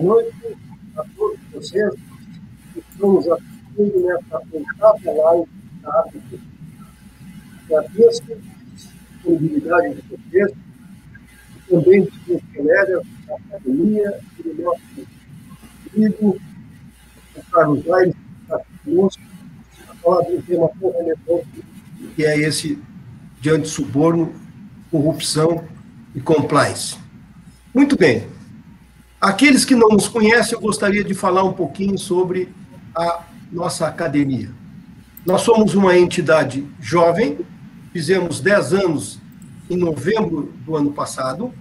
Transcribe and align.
Boa 0.00 0.22
noite 0.22 0.56
a 0.96 1.04
todos 1.14 1.38
vocês 1.52 1.92
que 2.72 2.78
estamos 2.78 3.28
assistindo 3.28 4.00
nessa 4.00 4.38
apresentada 4.38 5.12
live 5.12 5.50
da 5.82 6.00
África. 6.00 6.38
Agradeço 7.66 8.22
a 8.32 8.74
disponibilidade 8.74 9.96
de 9.96 10.02
vocês, 10.08 10.52
e 11.54 11.70
também 11.70 12.04
de 12.04 12.40
colegas 12.56 13.06
da 13.26 13.36
academia 13.36 14.20
e 14.38 14.42
do 14.42 14.62
nosso 14.62 14.80
querido 15.92 16.40
Carlos 17.52 17.90
Aires, 17.90 18.14
que 18.14 18.42
está 18.42 18.64
conosco, 18.82 19.22
para 19.84 19.94
falar 19.96 20.22
de 20.22 20.36
um 20.36 20.40
tema 20.40 20.70
tão 20.80 20.92
relevante, 20.92 21.64
que 22.16 22.24
é 22.24 22.38
esse 22.38 22.82
de 23.38 23.50
antissuborno, 23.50 24.32
corrupção 24.90 25.62
e 26.14 26.22
compliance. 26.22 26.96
Muito 27.74 27.98
bem. 27.98 28.39
Aqueles 29.20 29.66
que 29.66 29.74
não 29.74 29.90
nos 29.90 30.08
conhecem, 30.08 30.54
eu 30.54 30.60
gostaria 30.60 31.04
de 31.04 31.12
falar 31.12 31.44
um 31.44 31.52
pouquinho 31.52 31.98
sobre 31.98 32.48
a 32.96 33.22
nossa 33.52 33.86
academia. 33.86 34.50
Nós 35.26 35.42
somos 35.42 35.74
uma 35.74 35.94
entidade 35.98 36.66
jovem, 36.80 37.38
fizemos 37.92 38.40
10 38.40 38.72
anos 38.72 39.18
em 39.68 39.76
novembro 39.76 40.54
do 40.64 40.74
ano 40.74 40.90
passado. 40.90 41.52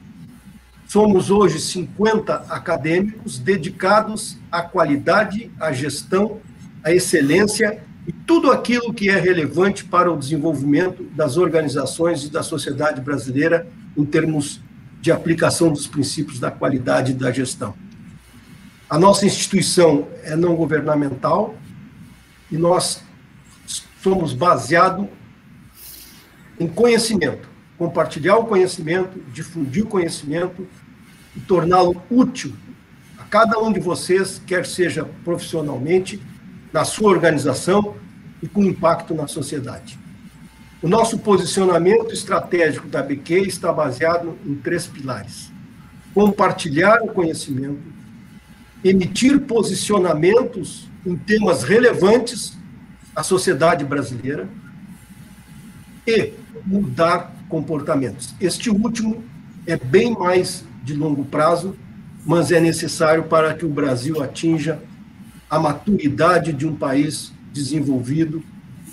Somos 0.88 1.30
hoje 1.30 1.60
50 1.60 2.34
acadêmicos 2.50 3.38
dedicados 3.38 4.38
à 4.50 4.62
qualidade, 4.62 5.52
à 5.60 5.74
gestão, 5.74 6.40
à 6.82 6.94
excelência 6.94 7.84
e 8.08 8.14
tudo 8.14 8.52
aquilo 8.52 8.94
que 8.94 9.10
é 9.10 9.20
relevante 9.20 9.84
para 9.84 10.10
o 10.10 10.18
desenvolvimento 10.18 11.04
das 11.14 11.36
organizações 11.36 12.24
e 12.24 12.30
da 12.30 12.42
sociedade 12.42 13.02
brasileira 13.02 13.68
em 13.98 14.06
termos 14.06 14.62
de 15.02 15.12
aplicação 15.12 15.72
dos 15.72 15.88
princípios 15.88 16.40
da 16.40 16.52
qualidade 16.52 17.14
da 17.14 17.32
gestão. 17.32 17.74
A 18.90 18.98
nossa 18.98 19.26
instituição 19.26 20.08
é 20.24 20.36
não 20.36 20.56
governamental 20.56 21.56
e 22.52 22.58
nós 22.58 23.04
somos 24.02 24.34
baseados 24.34 25.08
em 26.60 26.68
conhecimento, 26.68 27.48
compartilhar 27.78 28.38
o 28.38 28.46
conhecimento, 28.46 29.22
difundir 29.32 29.84
o 29.84 29.88
conhecimento 29.88 30.68
e 31.36 31.40
torná-lo 31.40 32.02
útil 32.10 32.54
a 33.18 33.24
cada 33.26 33.60
um 33.60 33.72
de 33.72 33.80
vocês, 33.80 34.42
quer 34.46 34.66
seja 34.66 35.06
profissionalmente, 35.24 36.22
na 36.74 36.84
sua 36.84 37.12
organização 37.12 37.96
e 38.42 38.48
com 38.48 38.64
impacto 38.64 39.14
na 39.14 39.28
sociedade. 39.28 39.99
O 40.82 40.88
nosso 40.88 41.20
posicionamento 41.20 42.14
estratégico 42.14 42.88
da 42.88 43.04
BQ 43.04 43.42
está 43.42 43.72
baseado 43.74 44.38
em 44.46 44.56
três 44.56 44.88
pilares: 44.88 45.52
compartilhar 46.14 47.02
o 47.02 47.08
conhecimento, 47.08 47.82
emitir 48.84 49.42
posicionamentos 49.42 50.90
em 51.06 51.18
temas 51.18 51.64
relevantes 51.64 52.58
à 53.14 53.24
sociedade 53.24 53.84
brasileira 53.84 54.48
e 56.08 56.34
mudar 56.66 57.36
comportamentos. 57.50 58.34
Este 58.40 58.70
último 58.70 59.22
é 59.68 59.76
bem 59.76 60.14
mais 60.14 60.64
de 60.82 60.94
longo 60.94 61.26
prazo, 61.26 61.76
mas 62.26 62.52
é 62.52 62.60
necessário 62.62 63.26
para 63.26 63.54
que 63.54 63.66
o 63.66 63.70
Brasil 63.70 64.24
atinja 64.24 64.82
a 65.50 65.60
maturidade 65.60 66.54
de 66.54 66.66
um 66.66 66.76
país 66.76 67.34
desenvolvido 67.52 68.42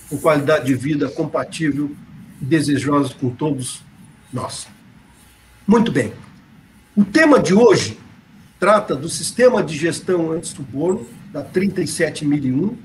com 0.08 0.18
qualidade 0.18 0.66
de 0.66 0.74
vida 0.74 1.08
compatível 1.08 1.94
e 2.40 2.44
desejosa 2.44 3.14
com 3.14 3.30
todos 3.30 3.82
nós. 4.32 4.68
Muito 5.66 5.90
bem. 5.90 6.12
O 6.96 7.04
tema 7.04 7.40
de 7.40 7.54
hoje 7.54 7.98
trata 8.58 8.94
do 8.94 9.08
sistema 9.08 9.62
de 9.62 9.76
gestão 9.76 10.32
anti-suborno, 10.32 11.06
da 11.32 11.42
37001, 11.42 12.76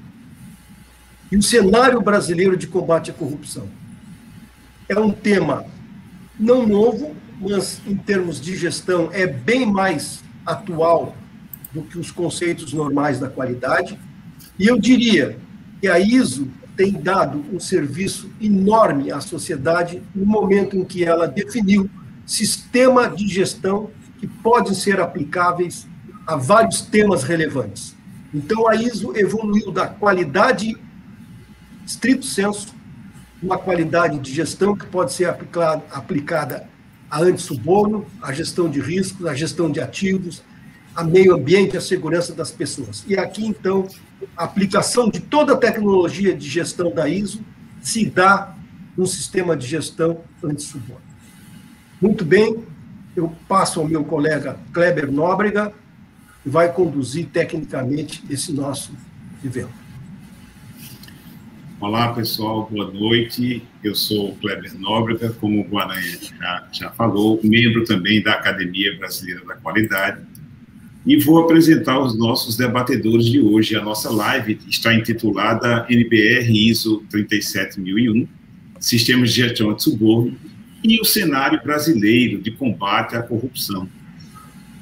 e 1.31 1.37
o 1.37 1.43
cenário 1.43 2.01
brasileiro 2.01 2.57
de 2.57 2.67
combate 2.67 3.11
à 3.11 3.13
corrupção. 3.13 3.69
É 4.89 4.99
um 4.99 5.11
tema 5.11 5.65
não 6.37 6.67
novo, 6.67 7.15
mas 7.39 7.81
em 7.87 7.95
termos 7.95 8.41
de 8.41 8.57
gestão 8.57 9.09
é 9.13 9.25
bem 9.25 9.65
mais 9.65 10.23
atual 10.45 11.15
do 11.71 11.83
que 11.83 11.97
os 11.97 12.11
conceitos 12.11 12.73
normais 12.73 13.19
da 13.19 13.29
qualidade. 13.29 13.97
E 14.59 14.67
eu 14.67 14.77
diria 14.77 15.37
que 15.79 15.87
a 15.87 15.99
ISO 15.99 16.49
tem 16.75 16.93
dado 16.93 17.43
um 17.53 17.59
serviço 17.59 18.29
enorme 18.39 19.11
à 19.11 19.19
sociedade 19.19 20.01
no 20.15 20.25
momento 20.25 20.75
em 20.75 20.83
que 20.83 21.03
ela 21.03 21.27
definiu 21.27 21.89
sistema 22.25 23.09
de 23.09 23.27
gestão 23.27 23.89
que 24.19 24.27
podem 24.27 24.73
ser 24.73 24.99
aplicáveis 24.99 25.87
a 26.25 26.35
vários 26.35 26.81
temas 26.81 27.23
relevantes. 27.23 27.95
Então, 28.33 28.67
a 28.67 28.75
ISO 28.75 29.15
evoluiu 29.17 29.71
da 29.71 29.87
qualidade, 29.87 30.77
estrito 31.85 32.25
senso, 32.25 32.73
uma 33.41 33.57
qualidade 33.57 34.19
de 34.19 34.33
gestão 34.33 34.75
que 34.75 34.85
pode 34.85 35.11
ser 35.11 35.25
aplicada, 35.25 35.83
aplicada 35.91 36.69
a 37.09 37.21
antissuborno, 37.21 38.05
a 38.21 38.31
gestão 38.31 38.69
de 38.69 38.79
riscos, 38.79 39.25
a 39.25 39.33
gestão 39.33 39.69
de 39.69 39.81
ativos, 39.81 40.41
a 40.95 41.03
meio 41.03 41.35
ambiente, 41.35 41.77
a 41.77 41.81
segurança 41.81 42.33
das 42.33 42.51
pessoas. 42.51 43.03
E 43.07 43.17
aqui, 43.17 43.45
então, 43.45 43.87
a 44.35 44.43
aplicação 44.43 45.09
de 45.09 45.19
toda 45.19 45.53
a 45.53 45.57
tecnologia 45.57 46.35
de 46.35 46.47
gestão 46.47 46.93
da 46.93 47.07
ISO 47.07 47.41
se 47.81 48.05
dá 48.05 48.55
no 48.95 49.07
sistema 49.07 49.55
de 49.55 49.65
gestão 49.65 50.21
anti-suborno. 50.43 51.01
Muito 52.01 52.25
bem, 52.25 52.63
eu 53.15 53.33
passo 53.47 53.79
ao 53.79 53.87
meu 53.87 54.03
colega 54.03 54.57
Kleber 54.73 55.11
Nóbrega, 55.11 55.73
que 56.43 56.49
vai 56.49 56.71
conduzir 56.71 57.27
tecnicamente 57.27 58.23
esse 58.29 58.51
nosso 58.51 58.91
evento. 59.43 59.81
Olá, 61.79 62.13
pessoal, 62.13 62.69
boa 62.69 62.91
noite. 62.91 63.63
Eu 63.83 63.95
sou 63.95 64.35
Kleber 64.35 64.77
Nóbrega, 64.77 65.31
como 65.39 65.61
o 65.61 65.63
Guaranha 65.63 66.19
já, 66.21 66.67
já 66.71 66.91
falou, 66.91 67.39
membro 67.43 67.83
também 67.85 68.21
da 68.21 68.33
Academia 68.33 68.95
Brasileira 68.97 69.43
da 69.45 69.55
Qualidade 69.55 70.30
e 71.05 71.17
vou 71.17 71.39
apresentar 71.39 71.99
os 71.99 72.17
nossos 72.17 72.55
debatedores 72.55 73.25
de 73.25 73.39
hoje. 73.39 73.75
A 73.75 73.81
nossa 73.81 74.09
live 74.11 74.59
está 74.67 74.93
intitulada 74.93 75.85
NBR 75.89 76.69
ISO 76.69 77.03
37001, 77.09 78.27
Sistemas 78.79 79.33
de 79.33 79.41
Gestão 79.41 79.73
de 79.73 79.83
Suborno 79.83 80.35
e 80.83 80.99
o 80.99 81.05
cenário 81.05 81.61
brasileiro 81.63 82.39
de 82.41 82.51
combate 82.51 83.15
à 83.15 83.21
corrupção. 83.21 83.87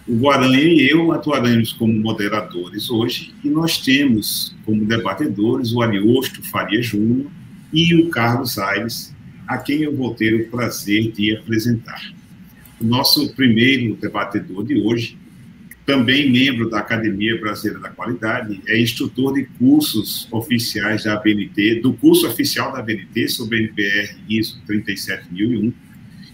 O 0.07 0.15
Guaranha 0.17 0.57
e 0.57 0.89
eu 0.89 1.11
atuaremos 1.11 1.71
como 1.71 1.93
moderadores 1.93 2.89
hoje 2.89 3.33
e 3.43 3.49
nós 3.49 3.77
temos 3.77 4.55
como 4.65 4.85
debatedores 4.85 5.71
o 5.71 5.81
Ariosto 5.81 6.41
Faria 6.49 6.81
Júnior 6.81 7.27
e 7.71 7.93
o 7.95 8.09
Carlos 8.09 8.57
Aires, 8.57 9.13
a 9.47 9.57
quem 9.57 9.81
eu 9.83 9.95
vou 9.95 10.15
ter 10.15 10.33
o 10.33 10.49
prazer 10.49 11.11
de 11.11 11.35
apresentar. 11.35 12.01
O 12.81 12.85
nosso 12.85 13.33
primeiro 13.35 13.95
debatedor 13.95 14.65
de 14.65 14.81
hoje 14.81 15.18
também 15.89 16.31
membro 16.31 16.69
da 16.69 16.81
Academia 16.81 17.35
Brasileira 17.39 17.79
da 17.79 17.89
Qualidade, 17.89 18.61
é 18.67 18.79
instrutor 18.79 19.33
de 19.33 19.45
cursos 19.57 20.27
oficiais 20.31 21.05
da 21.05 21.15
ABNT, 21.15 21.81
do 21.81 21.93
curso 21.93 22.27
oficial 22.27 22.71
da 22.71 22.77
ABNT 22.77 23.27
sobre 23.27 23.63
NPR 23.63 24.15
ISO 24.29 24.61
37001, 24.67 25.73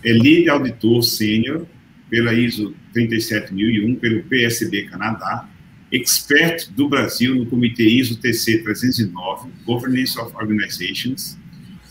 é 0.04 0.12
líder 0.12 0.50
auditor 0.50 1.02
sênior 1.04 1.66
pela 2.10 2.34
ISO 2.34 2.76
37001, 2.94 3.96
pelo 3.96 4.24
PSB 4.24 4.84
Canadá, 4.88 5.50
expert 5.90 6.70
do 6.76 6.90
Brasil 6.90 7.34
no 7.34 7.46
Comitê 7.46 7.88
ISO 7.88 8.18
TC 8.18 8.58
309, 8.58 9.52
Governance 9.66 10.20
of 10.20 10.36
Organizations, 10.36 11.40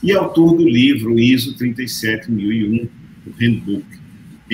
e 0.03 0.13
autor 0.13 0.55
do 0.55 0.69
livro 0.69 1.19
ISO 1.19 1.57
37001, 1.57 2.91
o 3.27 3.31
Handbook, 3.41 3.87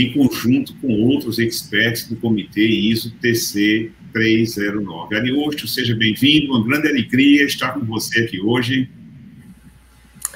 em 0.00 0.12
conjunto 0.12 0.74
com 0.76 0.88
outros 1.04 1.38
experts 1.38 2.08
do 2.08 2.16
Comitê 2.16 2.66
ISO 2.66 3.10
TC 3.20 3.90
309. 4.12 5.14
Ariosto, 5.14 5.68
seja 5.68 5.94
bem-vindo, 5.94 6.52
uma 6.52 6.64
grande 6.64 6.88
alegria 6.88 7.44
estar 7.44 7.72
com 7.72 7.84
você 7.84 8.20
aqui 8.20 8.40
hoje. 8.40 8.88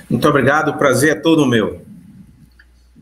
Muito 0.08 0.28
obrigado, 0.28 0.68
o 0.68 0.76
prazer 0.76 1.12
é 1.12 1.14
todo 1.14 1.46
meu. 1.46 1.82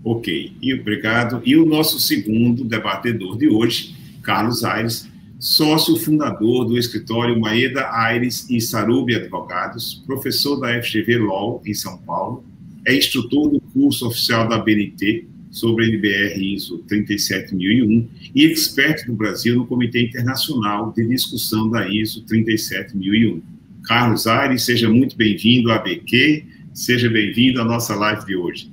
Ok, 0.05 0.53
e 0.61 0.75
obrigado. 0.75 1.43
E 1.45 1.57
o 1.57 1.67
nosso 1.67 1.99
segundo 1.99 2.65
debatedor 2.65 3.37
de 3.37 3.49
hoje, 3.49 3.95
Carlos 4.23 4.65
Aires, 4.65 5.09
sócio 5.39 5.97
fundador 5.97 6.65
do 6.65 6.79
escritório 6.79 7.39
Maeda 7.39 7.89
Aires 7.93 8.49
e 8.49 8.61
Sarubi 8.61 9.17
Advogados, 9.17 10.03
professor 10.07 10.57
da 10.57 10.81
FGV 10.81 11.19
Law 11.19 11.61
em 11.67 11.75
São 11.75 11.99
Paulo, 11.99 12.45
é 12.87 12.97
instrutor 12.97 13.51
do 13.51 13.61
curso 13.61 14.07
oficial 14.07 14.49
da 14.49 14.59
BNT 14.59 15.32
sobre 15.53 15.85
a 15.85 15.89
NBR 15.89 16.55
ISO 16.55 16.79
37001 16.89 18.09
e 18.35 18.47
expert 18.47 19.07
do 19.07 19.13
Brasil 19.13 19.55
no 19.55 19.67
Comitê 19.67 20.07
Internacional 20.07 20.91
de 20.93 21.07
Discussão 21.07 21.71
da 21.71 21.87
ISO 21.87 22.23
37001. 22.23 23.43
Carlos 23.85 24.27
Aires, 24.27 24.65
seja 24.65 24.89
muito 24.89 25.15
bem-vindo 25.15 25.71
à 25.71 25.77
ABQ, 25.77 26.45
seja 26.73 27.11
bem-vindo 27.11 27.61
à 27.61 27.65
nossa 27.65 27.95
live 27.95 28.25
de 28.25 28.35
hoje. 28.35 28.73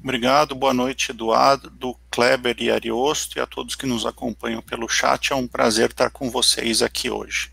Obrigado, 0.00 0.54
boa 0.54 0.72
noite, 0.72 1.10
Eduardo, 1.10 1.96
Kleber 2.08 2.54
e 2.60 2.70
Ariosto, 2.70 3.38
e 3.38 3.40
a 3.40 3.46
todos 3.46 3.74
que 3.74 3.86
nos 3.86 4.06
acompanham 4.06 4.62
pelo 4.62 4.88
chat. 4.88 5.32
É 5.32 5.34
um 5.34 5.48
prazer 5.48 5.90
estar 5.90 6.10
com 6.10 6.30
vocês 6.30 6.80
aqui 6.82 7.10
hoje. 7.10 7.50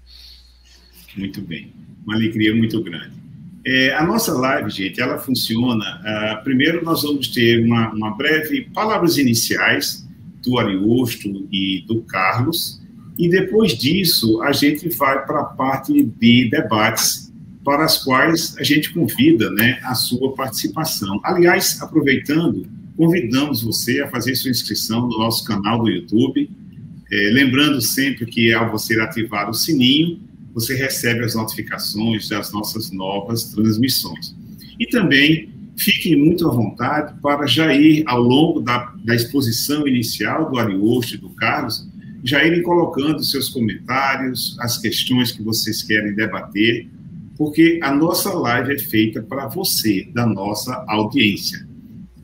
Muito 1.16 1.42
bem, 1.42 1.74
uma 2.06 2.16
alegria 2.16 2.54
muito 2.54 2.80
grande. 2.84 3.23
É, 3.66 3.94
a 3.94 4.06
nossa 4.06 4.34
live, 4.34 4.70
gente, 4.70 5.00
ela 5.00 5.18
funciona. 5.18 6.02
Uh, 6.02 6.44
primeiro, 6.44 6.84
nós 6.84 7.04
vamos 7.04 7.30
ter 7.30 7.64
uma, 7.64 7.94
uma 7.94 8.12
breve 8.12 8.70
palavras 8.74 9.18
iniciais 9.18 10.06
do 10.44 10.60
Ariosto 10.60 11.48
e 11.50 11.84
do 11.88 12.02
Carlos, 12.02 12.82
e 13.18 13.30
depois 13.30 13.78
disso 13.78 14.42
a 14.42 14.52
gente 14.52 14.90
vai 14.90 15.26
para 15.26 15.40
a 15.40 15.46
parte 15.46 16.04
de 16.04 16.50
debates, 16.50 17.32
para 17.64 17.86
as 17.86 18.04
quais 18.04 18.58
a 18.58 18.64
gente 18.64 18.92
convida 18.92 19.50
né, 19.52 19.80
a 19.84 19.96
sua 19.96 20.34
participação. 20.34 21.22
Aliás, 21.24 21.82
aproveitando, 21.82 22.68
convidamos 22.98 23.64
você 23.64 24.02
a 24.02 24.10
fazer 24.10 24.36
sua 24.36 24.52
inscrição 24.52 25.08
no 25.08 25.18
nosso 25.18 25.46
canal 25.46 25.82
do 25.82 25.90
YouTube, 25.90 26.50
é, 27.10 27.30
lembrando 27.32 27.80
sempre 27.80 28.26
que 28.26 28.54
ao 28.54 28.70
você 28.70 29.00
ativar 29.00 29.50
o 29.50 29.54
sininho, 29.54 30.20
você 30.54 30.76
recebe 30.76 31.24
as 31.24 31.36
notificações 31.36 32.30
das 32.30 32.52
nossas 32.52 32.92
novas 32.92 33.46
transmissões. 33.46 34.36
E 34.80 34.86
também 34.88 35.50
fiquem 35.76 36.16
muito 36.16 36.48
à 36.48 36.54
vontade 36.54 37.14
para 37.22 37.46
já 37.48 37.74
ir 37.74 38.04
ao 38.06 38.22
longo 38.22 38.62
da, 38.62 38.94
da 39.04 39.16
exposição 39.16 39.88
inicial 39.88 40.50
do 40.50 40.60
Ariosto 40.60 41.16
e 41.16 41.18
do 41.18 41.30
Carlos, 41.30 41.88
já 42.24 42.44
irem 42.44 42.62
colocando 42.62 43.24
seus 43.24 43.50
comentários, 43.50 44.56
as 44.60 44.78
questões 44.78 45.32
que 45.32 45.44
vocês 45.44 45.84
querem 45.84 46.14
debater, 46.14 46.88
porque 47.38 47.80
a 47.82 47.94
nossa 47.94 48.32
live 48.34 48.74
é 48.74 48.80
feita 48.80 49.22
para 49.22 49.48
você, 49.48 50.08
da 50.14 50.26
nossa 50.26 50.86
audiência. 50.88 51.68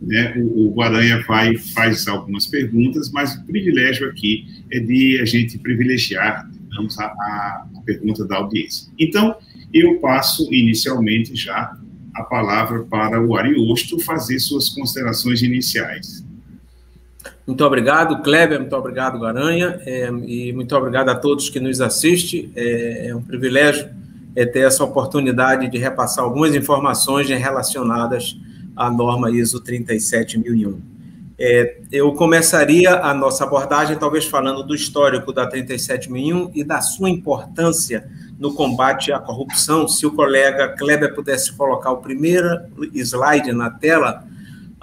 Né? 0.01 0.35
O, 0.37 0.67
o 0.67 0.73
Guaranha 0.73 1.21
vai, 1.27 1.57
faz 1.57 2.07
algumas 2.07 2.45
perguntas, 2.45 3.11
mas 3.11 3.35
o 3.35 3.43
privilégio 3.43 4.07
aqui 4.07 4.47
é 4.71 4.79
de 4.79 5.19
a 5.19 5.25
gente 5.25 5.57
privilegiar 5.57 6.49
digamos, 6.87 6.99
a, 6.99 7.05
a, 7.05 7.65
pergunta 7.85 8.25
da 8.25 8.37
audiência. 8.37 8.91
Então, 8.97 9.35
eu 9.73 9.99
passo 9.99 10.51
inicialmente 10.53 11.35
já 11.35 11.77
a 12.15 12.23
palavra 12.23 12.83
para 12.83 13.21
o 13.21 13.35
Ariosto 13.35 13.99
fazer 13.99 14.39
suas 14.39 14.69
considerações 14.69 15.41
iniciais. 15.41 16.25
Muito 17.45 17.63
obrigado, 17.65 18.21
Kleber, 18.21 18.59
muito 18.59 18.75
obrigado, 18.75 19.19
Garanha, 19.19 19.79
é, 19.85 20.07
e 20.27 20.53
muito 20.53 20.75
obrigado 20.75 21.09
a 21.09 21.15
todos 21.15 21.49
que 21.49 21.59
nos 21.59 21.81
assistem. 21.81 22.51
É, 22.55 23.07
é 23.07 23.15
um 23.15 23.21
privilégio 23.21 23.89
é, 24.35 24.45
ter 24.45 24.59
essa 24.59 24.83
oportunidade 24.83 25.69
de 25.69 25.77
repassar 25.77 26.23
algumas 26.23 26.55
informações 26.55 27.27
relacionadas 27.27 28.37
à 28.75 28.89
norma 28.91 29.31
ISO 29.31 29.59
37001. 29.59 30.88
É, 31.41 31.77
eu 31.89 32.11
começaria 32.15 32.95
a 32.95 33.13
nossa 33.13 33.45
abordagem 33.45 33.97
talvez 33.97 34.25
falando 34.25 34.61
do 34.61 34.75
histórico 34.75 35.31
da 35.31 35.47
37001 35.47 36.51
e 36.53 36.65
da 36.65 36.81
sua 36.81 37.09
importância 37.09 38.09
no 38.37 38.53
combate 38.53 39.13
à 39.13 39.19
corrupção. 39.19 39.87
Se 39.87 40.05
o 40.05 40.11
colega 40.11 40.75
Kleber 40.77 41.15
pudesse 41.15 41.53
colocar 41.53 41.91
o 41.91 41.97
primeiro 41.97 42.45
slide 42.93 43.53
na 43.53 43.69
tela, 43.69 44.27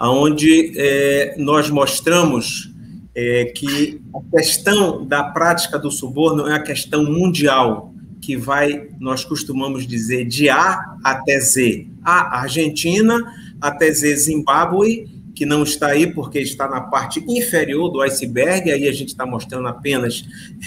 onde 0.01 0.73
é, 0.75 1.35
nós 1.37 1.69
mostramos 1.69 2.73
é, 3.13 3.45
que 3.45 4.01
a 4.15 4.37
questão 4.37 5.05
da 5.05 5.25
prática 5.25 5.77
do 5.77 5.91
suborno 5.91 6.47
é 6.47 6.53
uma 6.53 6.59
questão 6.59 7.03
mundial, 7.03 7.93
que 8.19 8.35
vai, 8.35 8.87
nós 8.99 9.23
costumamos 9.23 9.85
dizer, 9.85 10.25
de 10.25 10.49
A 10.49 10.95
até 11.03 11.39
Z. 11.39 11.85
A 12.03 12.39
Argentina 12.39 13.21
até 13.61 13.91
Z 13.91 14.15
Zimbábue 14.15 15.16
que 15.37 15.45
não 15.45 15.61
está 15.61 15.89
aí 15.89 16.11
porque 16.11 16.39
está 16.39 16.67
na 16.67 16.81
parte 16.81 17.23
inferior 17.27 17.89
do 17.89 18.01
iceberg, 18.01 18.71
aí 18.71 18.87
a 18.87 18.91
gente 18.91 19.09
está 19.09 19.23
mostrando 19.23 19.67
apenas 19.67 20.25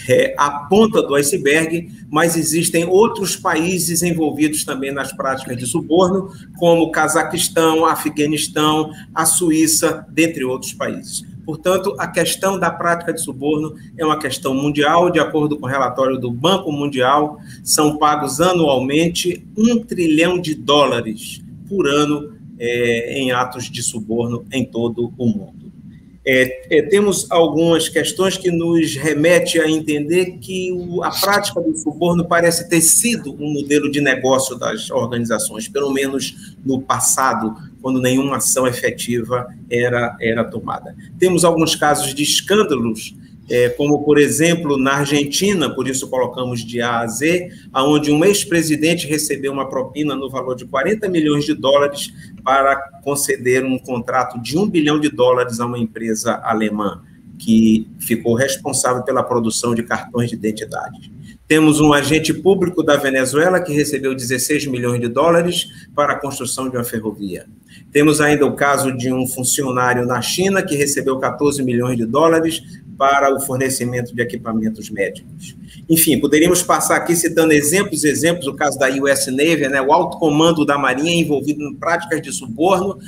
é, 0.09 0.33
a 0.39 0.49
ponta 0.49 1.03
do 1.03 1.17
iceberg, 1.17 1.91
mas 2.09 2.37
existem 2.37 2.87
outros 2.87 3.35
países 3.35 4.05
envolvidos 4.05 4.65
também 4.65 4.93
nas 4.93 5.13
práticas 5.13 5.57
de 5.57 5.67
suborno, 5.67 6.31
como 6.57 6.83
o 6.83 6.93
Cazaquistão, 6.93 7.85
Afeganistão, 7.85 8.93
a 9.13 9.27
Suíça, 9.27 10.07
dentre 10.09 10.45
outros 10.45 10.73
países. 10.73 11.25
Portanto, 11.45 11.97
a 11.99 12.07
questão 12.07 12.57
da 12.57 12.71
prática 12.71 13.13
de 13.13 13.21
suborno 13.21 13.75
é 13.99 14.07
uma 14.07 14.21
questão 14.21 14.55
mundial, 14.55 15.11
de 15.11 15.19
acordo 15.19 15.59
com 15.59 15.67
o 15.67 15.69
relatório 15.69 16.17
do 16.17 16.31
Banco 16.31 16.71
Mundial, 16.71 17.41
são 17.65 17.97
pagos 17.97 18.41
anualmente 18.41 19.45
um 19.59 19.81
trilhão 19.81 20.41
de 20.41 20.55
dólares 20.55 21.43
por 21.69 21.89
ano 21.89 22.39
é, 22.61 23.19
em 23.19 23.33
atos 23.33 23.71
de 23.71 23.83
suborno 23.83 24.45
em 24.53 24.65
todo 24.65 25.13
o 25.17 25.27
mundo. 25.27 25.71
É, 26.23 26.79
é, 26.79 26.83
temos 26.83 27.27
algumas 27.31 27.89
questões 27.89 28.37
que 28.37 28.51
nos 28.51 28.95
remete 28.95 29.59
a 29.59 29.69
entender 29.69 30.39
que 30.39 30.71
o, 30.71 31.03
a 31.03 31.11
prática 31.11 31.59
do 31.63 31.75
suborno 31.75 32.27
parece 32.27 32.69
ter 32.69 32.83
sido 32.83 33.35
um 33.43 33.55
modelo 33.55 33.91
de 33.91 34.03
negócio 34.03 34.55
das 34.59 34.91
organizações, 34.91 35.67
pelo 35.67 35.91
menos 35.91 36.55
no 36.63 36.83
passado, 36.83 37.57
quando 37.81 38.03
nenhuma 38.03 38.37
ação 38.37 38.67
efetiva 38.67 39.49
era, 39.71 40.15
era 40.21 40.45
tomada. 40.45 40.95
Temos 41.19 41.43
alguns 41.43 41.75
casos 41.75 42.15
de 42.15 42.23
escândalos 42.23 43.15
é, 43.51 43.69
como, 43.69 44.05
por 44.05 44.17
exemplo, 44.17 44.79
na 44.79 44.99
Argentina, 44.99 45.69
por 45.69 45.89
isso 45.89 46.09
colocamos 46.09 46.65
de 46.65 46.81
A 46.81 47.01
a 47.01 47.07
Z, 47.09 47.51
onde 47.75 48.13
um 48.13 48.25
ex-presidente 48.25 49.09
recebeu 49.09 49.53
uma 49.53 49.69
propina 49.69 50.15
no 50.15 50.31
valor 50.31 50.55
de 50.55 50.65
40 50.65 51.09
milhões 51.09 51.45
de 51.45 51.53
dólares 51.53 52.13
para 52.45 52.77
conceder 53.03 53.65
um 53.65 53.77
contrato 53.77 54.41
de 54.41 54.57
um 54.57 54.71
bilhão 54.71 55.01
de 55.01 55.09
dólares 55.09 55.59
a 55.59 55.67
uma 55.67 55.79
empresa 55.79 56.41
alemã, 56.45 57.03
que 57.41 57.89
ficou 57.99 58.35
responsável 58.35 59.03
pela 59.03 59.23
produção 59.25 59.75
de 59.75 59.83
cartões 59.83 60.31
de 60.31 60.37
identidade. 60.37 61.11
Temos 61.49 61.81
um 61.81 61.93
agente 61.93 62.33
público 62.33 62.81
da 62.81 62.97
Venezuela 62.97 63.61
que 63.61 63.73
recebeu 63.73 64.15
16 64.15 64.67
milhões 64.67 65.01
de 65.01 65.09
dólares 65.09 65.67
para 65.97 66.13
a 66.13 66.17
construção 66.17 66.69
de 66.69 66.77
uma 66.77 66.85
ferrovia. 66.85 67.47
Temos 67.91 68.21
ainda 68.21 68.47
o 68.47 68.55
caso 68.55 68.97
de 68.97 69.13
um 69.13 69.27
funcionário 69.27 70.07
na 70.07 70.23
China 70.23 70.63
que 70.63 70.77
recebeu 70.77 71.19
14 71.19 71.61
milhões 71.65 71.97
de 71.97 72.07
dólares 72.07 72.63
para 73.01 73.35
o 73.35 73.41
fornecimento 73.41 74.15
de 74.15 74.21
equipamentos 74.21 74.91
médicos. 74.91 75.57
Enfim, 75.89 76.21
poderíamos 76.21 76.63
passar 76.63 76.97
aqui 76.97 77.17
citando 77.17 77.55
exemplos, 77.55 78.05
exemplos, 78.05 78.47
o 78.47 78.53
caso 78.53 78.79
da 78.79 78.91
US 78.91 79.27
Navy, 79.29 79.71
né, 79.71 79.81
o 79.81 79.91
alto 79.91 80.19
comando 80.19 80.67
da 80.67 80.77
Marinha 80.77 81.15
envolvido 81.15 81.63
em 81.65 81.75
práticas 81.75 82.21
de 82.21 82.31
suborno 82.31 82.99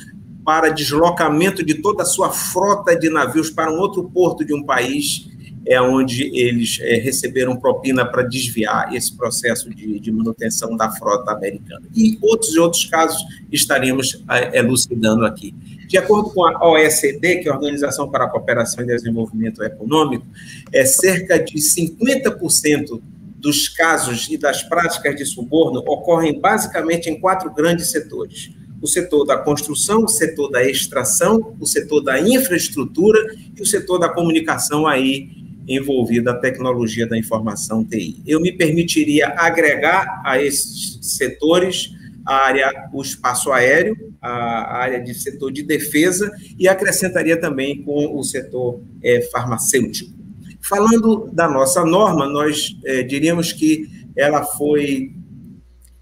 para 0.47 0.71
deslocamento 0.71 1.63
de 1.63 1.75
toda 1.75 2.05
a 2.05 2.07
sua 2.07 2.31
frota 2.31 2.99
de 2.99 3.11
navios 3.11 3.51
para 3.51 3.71
um 3.71 3.79
outro 3.79 4.03
porto 4.05 4.47
de 4.47 4.55
um 4.55 4.63
país 4.65 5.31
é 5.67 5.81
onde 5.81 6.25
eles 6.35 6.79
é, 6.81 6.97
receberam 6.97 7.55
propina 7.55 8.05
para 8.05 8.23
desviar 8.23 8.95
esse 8.95 9.15
processo 9.15 9.69
de, 9.71 10.01
de, 10.01 10.11
manutenção 10.11 10.75
da 10.77 10.91
frota 10.91 11.33
americana. 11.33 11.83
E 11.95 12.19
outros 12.21 12.55
e 12.55 12.59
outros 12.59 12.87
casos 12.87 13.23
estaremos 13.51 14.25
é, 14.29 14.59
elucidando 14.59 15.25
aqui. 15.25 15.55
De 15.93 15.99
acordo 15.99 16.31
com 16.31 16.43
a 16.47 16.71
OECD, 16.71 17.41
que 17.41 17.49
é 17.51 17.53
a 17.53 17.55
Organização 17.55 18.09
para 18.09 18.25
a 18.25 18.27
Cooperação 18.27 18.83
e 18.83 18.87
Desenvolvimento 18.87 19.63
Econômico, 19.63 20.25
é 20.73 20.87
cerca 20.87 21.39
de 21.39 21.59
50% 21.59 22.99
dos 23.37 23.69
casos 23.69 24.27
e 24.31 24.39
das 24.39 24.63
práticas 24.63 25.15
de 25.15 25.27
suborno 25.27 25.81
ocorrem 25.81 26.41
basicamente 26.41 27.11
em 27.11 27.21
quatro 27.21 27.53
grandes 27.53 27.91
setores: 27.91 28.53
o 28.81 28.87
setor 28.87 29.27
da 29.27 29.37
construção, 29.37 30.05
o 30.05 30.09
setor 30.09 30.49
da 30.51 30.65
extração, 30.65 31.55
o 31.61 31.67
setor 31.67 32.01
da 32.01 32.19
infraestrutura 32.19 33.21
e 33.55 33.61
o 33.61 33.67
setor 33.67 33.99
da 33.99 34.09
comunicação 34.09 34.87
aí 34.87 35.29
envolvida 35.69 36.31
a 36.31 36.39
tecnologia 36.39 37.07
da 37.07 37.19
informação 37.19 37.85
TI. 37.85 38.23
Eu 38.27 38.41
me 38.41 38.51
permitiria 38.51 39.29
agregar 39.37 40.23
a 40.25 40.43
esses 40.43 40.99
setores 41.03 41.93
a 42.25 42.35
área, 42.35 42.89
o 42.93 43.03
espaço 43.03 43.53
aéreo, 43.53 43.97
a 44.21 44.77
área 44.77 45.01
de 45.01 45.15
setor 45.15 45.53
de 45.53 45.63
defesa 45.63 46.31
e 46.59 46.69
acrescentaria 46.69 47.37
também 47.37 47.83
com 47.83 48.19
o 48.19 48.23
setor 48.23 48.81
é, 49.03 49.23
farmacêutico. 49.23 50.13
Falando 50.61 51.29
da 51.33 51.49
nossa 51.49 51.85
norma, 51.85 52.27
nós 52.27 52.77
é, 52.85 53.03
diríamos 53.03 53.53
que 53.53 53.89
ela 54.17 54.45
foi 54.45 55.13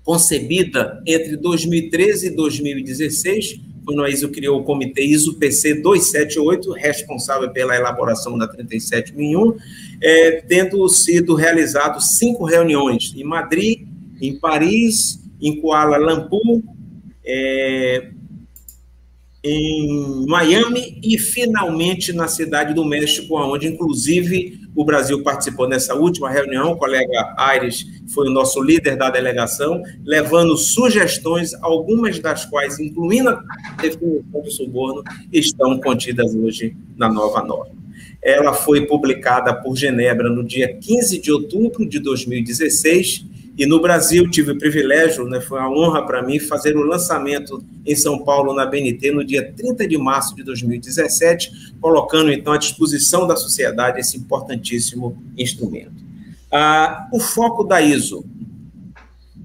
concebida 0.04 1.02
entre 1.06 1.36
2013 1.36 2.26
e 2.26 2.30
2016 2.30 3.70
quando 3.84 4.04
a 4.04 4.10
ISO 4.10 4.28
criou 4.28 4.60
o 4.60 4.64
comitê 4.64 5.02
ISO 5.02 5.34
PC 5.34 5.74
278, 5.76 6.70
responsável 6.72 7.50
pela 7.50 7.74
elaboração 7.74 8.38
da 8.38 8.46
37001, 8.46 9.56
é, 10.00 10.30
tendo 10.42 10.88
sido 10.88 11.34
realizado 11.34 12.00
cinco 12.00 12.44
reuniões 12.44 13.12
em 13.16 13.24
Madrid, 13.24 13.88
em 14.20 14.38
Paris, 14.38 15.19
em 15.40 15.60
Kuala 15.60 15.96
Lumpur, 15.96 16.62
é, 17.24 18.10
em 19.42 20.26
Miami 20.26 21.00
e 21.02 21.18
finalmente 21.18 22.12
na 22.12 22.28
cidade 22.28 22.74
do 22.74 22.84
México, 22.84 23.38
onde 23.38 23.66
inclusive 23.66 24.60
o 24.76 24.84
Brasil 24.84 25.22
participou 25.22 25.66
nessa 25.66 25.94
última 25.94 26.30
reunião. 26.30 26.72
O 26.72 26.76
colega 26.76 27.34
Aires 27.38 27.86
foi 28.14 28.28
o 28.28 28.30
nosso 28.30 28.62
líder 28.62 28.96
da 28.96 29.10
delegação, 29.10 29.82
levando 30.04 30.56
sugestões, 30.56 31.54
algumas 31.62 32.18
das 32.18 32.44
quais, 32.44 32.78
incluindo 32.78 33.30
a 33.30 33.42
definição 33.80 34.42
de 34.42 34.50
suborno, 34.50 35.02
estão 35.32 35.80
contidas 35.80 36.34
hoje 36.34 36.76
na 36.96 37.08
nova 37.08 37.42
norma. 37.42 37.80
Ela 38.22 38.52
foi 38.52 38.86
publicada 38.86 39.54
por 39.54 39.74
Genebra 39.74 40.28
no 40.28 40.44
dia 40.44 40.76
15 40.76 41.18
de 41.18 41.32
outubro 41.32 41.86
de 41.86 41.98
2016 41.98 43.29
e 43.60 43.66
no 43.66 43.78
Brasil 43.78 44.26
tive 44.30 44.52
o 44.52 44.58
privilégio, 44.58 45.26
né, 45.26 45.38
foi 45.38 45.58
uma 45.58 45.70
honra 45.70 46.06
para 46.06 46.22
mim 46.22 46.38
fazer 46.38 46.74
o 46.78 46.82
lançamento 46.82 47.62
em 47.84 47.94
São 47.94 48.24
Paulo 48.24 48.54
na 48.54 48.64
BNT 48.64 49.10
no 49.10 49.22
dia 49.22 49.52
30 49.54 49.86
de 49.86 49.98
março 49.98 50.34
de 50.34 50.42
2017, 50.42 51.74
colocando 51.78 52.32
então 52.32 52.54
à 52.54 52.56
disposição 52.56 53.26
da 53.26 53.36
sociedade 53.36 54.00
esse 54.00 54.16
importantíssimo 54.16 55.22
instrumento. 55.36 55.92
Ah, 56.50 57.06
o 57.12 57.20
foco 57.20 57.62
da 57.62 57.82
ISO. 57.82 58.24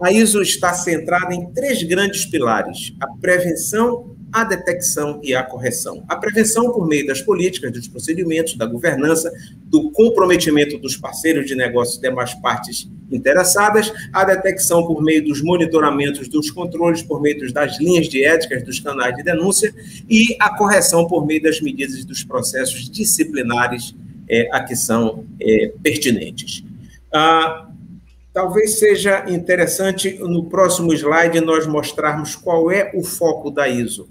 A 0.02 0.14
ISO 0.14 0.42
está 0.42 0.74
centrada 0.74 1.36
em 1.36 1.52
três 1.52 1.84
grandes 1.84 2.26
pilares: 2.26 2.94
a 3.02 3.08
prevenção, 3.18 4.16
a 4.32 4.46
detecção 4.46 5.20
e 5.24 5.36
a 5.36 5.44
correção. 5.44 6.06
A 6.08 6.16
prevenção 6.16 6.72
por 6.72 6.88
meio 6.88 7.06
das 7.06 7.22
políticas, 7.22 7.70
dos 7.70 7.90
procedimentos, 7.90 8.56
da 8.56 8.66
governança, 8.66 9.30
do 9.66 9.92
comprometimento 9.92 10.78
dos 10.78 10.96
parceiros 10.96 11.46
de 11.46 11.54
negócios 11.54 11.98
e 11.98 12.02
demais 12.02 12.34
partes 12.36 12.90
interessadas, 13.12 13.92
a 14.12 14.24
detecção 14.24 14.86
por 14.86 15.02
meio 15.02 15.24
dos 15.24 15.42
monitoramentos, 15.42 16.28
dos 16.28 16.50
controles, 16.52 17.02
por 17.04 17.22
meio 17.22 17.52
das 17.54 17.80
linhas 17.80 18.08
de 18.08 18.24
éticas, 18.24 18.64
dos 18.64 18.80
canais 18.80 19.16
de 19.16 19.24
denúncia, 19.24 19.74
e 20.10 20.36
a 20.40 20.56
correção 20.58 21.08
por 21.08 21.26
meio 21.26 21.42
das 21.42 21.62
medidas 21.62 22.04
dos 22.04 22.24
processos 22.24 22.90
disciplinares 22.90 23.96
é, 24.28 24.50
a 24.52 24.64
que 24.64 24.76
são 24.76 25.26
é, 25.40 25.72
pertinentes. 25.82 26.64
Ah, 27.14 27.70
talvez 28.34 28.80
seja 28.80 29.26
interessante 29.30 30.18
no 30.20 30.46
próximo 30.46 30.94
slide 30.94 31.40
nós 31.42 31.66
mostrarmos 31.66 32.36
qual 32.36 32.72
é 32.72 32.92
o 32.94 33.04
foco 33.04 33.50
da 33.50 33.68
ISO. 33.70 34.08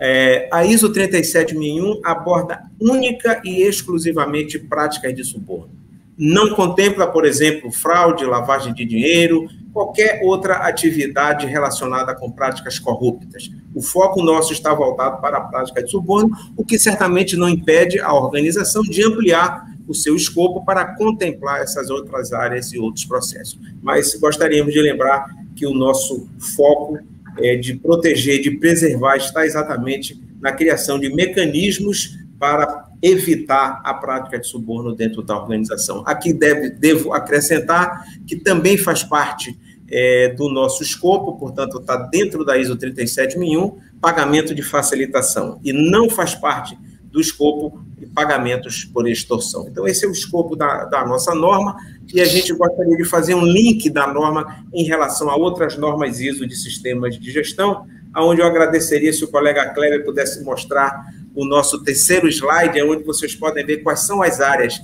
É, 0.00 0.48
a 0.52 0.64
ISO 0.64 0.92
37001 0.92 2.00
aborda 2.04 2.62
única 2.80 3.40
e 3.44 3.62
exclusivamente 3.62 4.58
práticas 4.58 5.14
de 5.14 5.24
suborno. 5.24 5.70
Não 6.18 6.52
contempla, 6.54 7.06
por 7.06 7.24
exemplo, 7.24 7.70
fraude, 7.70 8.24
lavagem 8.24 8.74
de 8.74 8.84
dinheiro, 8.84 9.48
qualquer 9.72 10.20
outra 10.24 10.54
atividade 10.56 11.46
relacionada 11.46 12.12
com 12.12 12.28
práticas 12.28 12.78
corruptas. 12.80 13.48
O 13.72 13.80
foco 13.80 14.20
nosso 14.20 14.52
está 14.52 14.74
voltado 14.74 15.20
para 15.20 15.38
a 15.38 15.42
prática 15.42 15.80
de 15.80 15.88
suborno, 15.88 16.36
o 16.56 16.64
que 16.64 16.76
certamente 16.76 17.36
não 17.36 17.48
impede 17.48 18.00
a 18.00 18.12
organização 18.12 18.82
de 18.82 19.04
ampliar 19.04 19.68
o 19.86 19.94
seu 19.94 20.16
escopo 20.16 20.64
para 20.64 20.96
contemplar 20.96 21.62
essas 21.62 21.88
outras 21.88 22.32
áreas 22.32 22.72
e 22.72 22.78
outros 22.78 23.04
processos. 23.04 23.58
Mas 23.80 24.14
gostaríamos 24.16 24.72
de 24.72 24.82
lembrar 24.82 25.26
que 25.54 25.66
o 25.66 25.72
nosso 25.72 26.28
foco 26.56 26.98
é 27.38 27.54
de 27.54 27.74
proteger, 27.74 28.42
de 28.42 28.50
preservar, 28.58 29.16
está 29.16 29.46
exatamente 29.46 30.20
na 30.40 30.52
criação 30.52 30.98
de 30.98 31.14
mecanismos 31.14 32.18
para 32.38 32.87
evitar 33.02 33.80
a 33.84 33.94
prática 33.94 34.38
de 34.38 34.46
suborno 34.46 34.94
dentro 34.94 35.22
da 35.22 35.36
organização. 35.36 36.02
Aqui 36.06 36.32
deve, 36.32 36.70
devo 36.70 37.12
acrescentar 37.12 38.04
que 38.26 38.36
também 38.36 38.76
faz 38.76 39.02
parte 39.02 39.58
é, 39.90 40.34
do 40.34 40.48
nosso 40.48 40.82
escopo, 40.82 41.38
portanto, 41.38 41.78
está 41.78 41.96
dentro 41.96 42.44
da 42.44 42.58
ISO 42.58 42.76
37001, 42.76 43.78
pagamento 44.00 44.54
de 44.54 44.62
facilitação, 44.62 45.60
e 45.64 45.72
não 45.72 46.10
faz 46.10 46.34
parte 46.34 46.78
do 47.10 47.20
escopo 47.20 47.82
de 47.98 48.06
pagamentos 48.06 48.84
por 48.84 49.08
extorsão. 49.08 49.66
Então, 49.68 49.88
esse 49.88 50.04
é 50.04 50.08
o 50.08 50.12
escopo 50.12 50.54
da, 50.54 50.84
da 50.84 51.06
nossa 51.06 51.34
norma, 51.34 51.76
e 52.12 52.20
a 52.20 52.24
gente 52.26 52.52
gostaria 52.52 52.96
de 52.96 53.04
fazer 53.04 53.34
um 53.34 53.44
link 53.44 53.88
da 53.88 54.06
norma 54.06 54.64
em 54.72 54.84
relação 54.84 55.30
a 55.30 55.36
outras 55.36 55.76
normas 55.76 56.20
ISO 56.20 56.46
de 56.46 56.54
sistemas 56.54 57.18
de 57.18 57.30
gestão, 57.30 57.86
onde 58.16 58.40
eu 58.40 58.46
agradeceria 58.46 59.12
se 59.12 59.24
o 59.24 59.28
colega 59.28 59.70
Kleber 59.70 60.04
pudesse 60.04 60.42
mostrar 60.42 61.06
o 61.34 61.44
nosso 61.44 61.82
terceiro 61.82 62.28
slide, 62.28 62.78
é 62.78 62.84
onde 62.84 63.04
vocês 63.04 63.34
podem 63.34 63.64
ver 63.64 63.78
quais 63.78 64.00
são 64.00 64.22
as 64.22 64.40
áreas, 64.40 64.80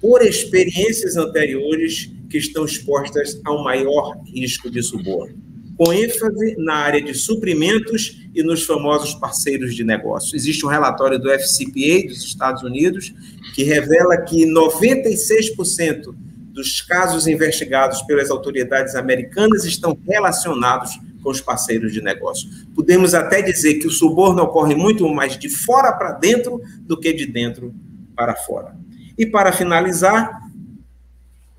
por 0.00 0.22
experiências 0.22 1.16
anteriores, 1.16 2.10
que 2.28 2.38
estão 2.38 2.64
expostas 2.64 3.40
ao 3.44 3.62
maior 3.62 4.16
risco 4.24 4.70
de 4.70 4.82
suborno 4.82 5.52
com 5.76 5.92
ênfase 5.92 6.54
na 6.58 6.74
área 6.74 7.02
de 7.02 7.14
suprimentos 7.14 8.16
e 8.34 8.42
nos 8.42 8.64
famosos 8.64 9.14
parceiros 9.14 9.74
de 9.74 9.82
negócio. 9.82 10.36
Existe 10.36 10.64
um 10.64 10.68
relatório 10.68 11.18
do 11.18 11.28
FCPA 11.30 12.06
dos 12.08 12.24
Estados 12.24 12.62
Unidos 12.62 13.12
que 13.54 13.64
revela 13.64 14.16
que 14.18 14.46
96% 14.46 16.14
dos 16.52 16.80
casos 16.82 17.26
investigados 17.26 18.02
pelas 18.02 18.30
autoridades 18.30 18.94
americanas 18.94 19.64
estão 19.64 19.98
relacionados 20.06 21.00
com 21.22 21.30
os 21.30 21.40
parceiros 21.40 21.92
de 21.92 22.02
negócio. 22.02 22.48
Podemos 22.74 23.14
até 23.14 23.40
dizer 23.40 23.74
que 23.74 23.86
o 23.86 23.90
suborno 23.90 24.42
ocorre 24.42 24.74
muito 24.74 25.08
mais 25.08 25.38
de 25.38 25.48
fora 25.48 25.92
para 25.92 26.12
dentro 26.12 26.60
do 26.80 26.98
que 26.98 27.12
de 27.12 27.26
dentro 27.26 27.74
para 28.14 28.34
fora. 28.34 28.76
E 29.16 29.24
para 29.24 29.52
finalizar 29.52 30.42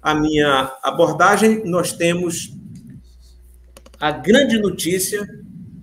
a 0.01 0.13
minha 0.13 0.71
abordagem, 0.83 1.63
nós 1.65 1.93
temos 1.93 2.53
a 3.99 4.11
grande 4.11 4.59
notícia 4.59 5.25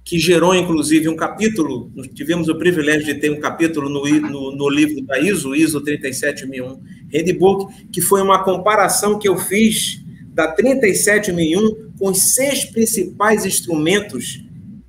que 0.05 0.19
gerou, 0.19 0.55
inclusive, 0.55 1.09
um 1.09 1.17
capítulo, 1.17 1.91
tivemos 2.15 2.49
o 2.49 2.59
privilégio 2.59 3.07
de 3.07 3.15
ter 3.15 3.31
um 3.31 3.41
capítulo 3.41 3.89
no, 3.89 4.05
no, 4.05 4.57
no 4.57 4.69
livro 4.69 5.01
da 5.07 5.21
ISO, 5.21 5.55
ISO 5.55 5.81
37001 5.81 6.83
Handbook, 7.15 7.89
que 7.93 8.01
foi 8.01 8.21
uma 8.21 8.43
comparação 8.43 9.19
que 9.19 9.29
eu 9.29 9.39
fiz 9.39 10.03
da 10.33 10.49
37001 10.49 11.91
com 11.99 12.11
os 12.11 12.35
seis 12.35 12.65
principais 12.65 13.45
instrumentos 13.45 14.43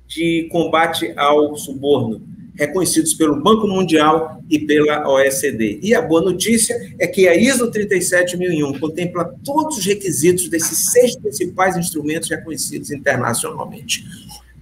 de 0.06 0.48
combate 0.50 1.12
ao 1.16 1.56
suborno, 1.56 2.22
reconhecidos 2.54 3.14
pelo 3.14 3.40
Banco 3.40 3.66
Mundial 3.66 4.42
e 4.48 4.58
pela 4.58 5.08
OECD. 5.08 5.80
E 5.82 5.94
a 5.94 6.02
boa 6.02 6.20
notícia 6.20 6.76
é 6.98 7.06
que 7.06 7.26
a 7.26 7.34
ISO 7.34 7.70
37001 7.70 8.78
contempla 8.78 9.34
todos 9.44 9.78
os 9.78 9.84
requisitos 9.84 10.48
desses 10.48 10.92
seis 10.92 11.16
principais 11.16 11.76
instrumentos 11.76 12.28
reconhecidos 12.28 12.90
internacionalmente. 12.90 14.04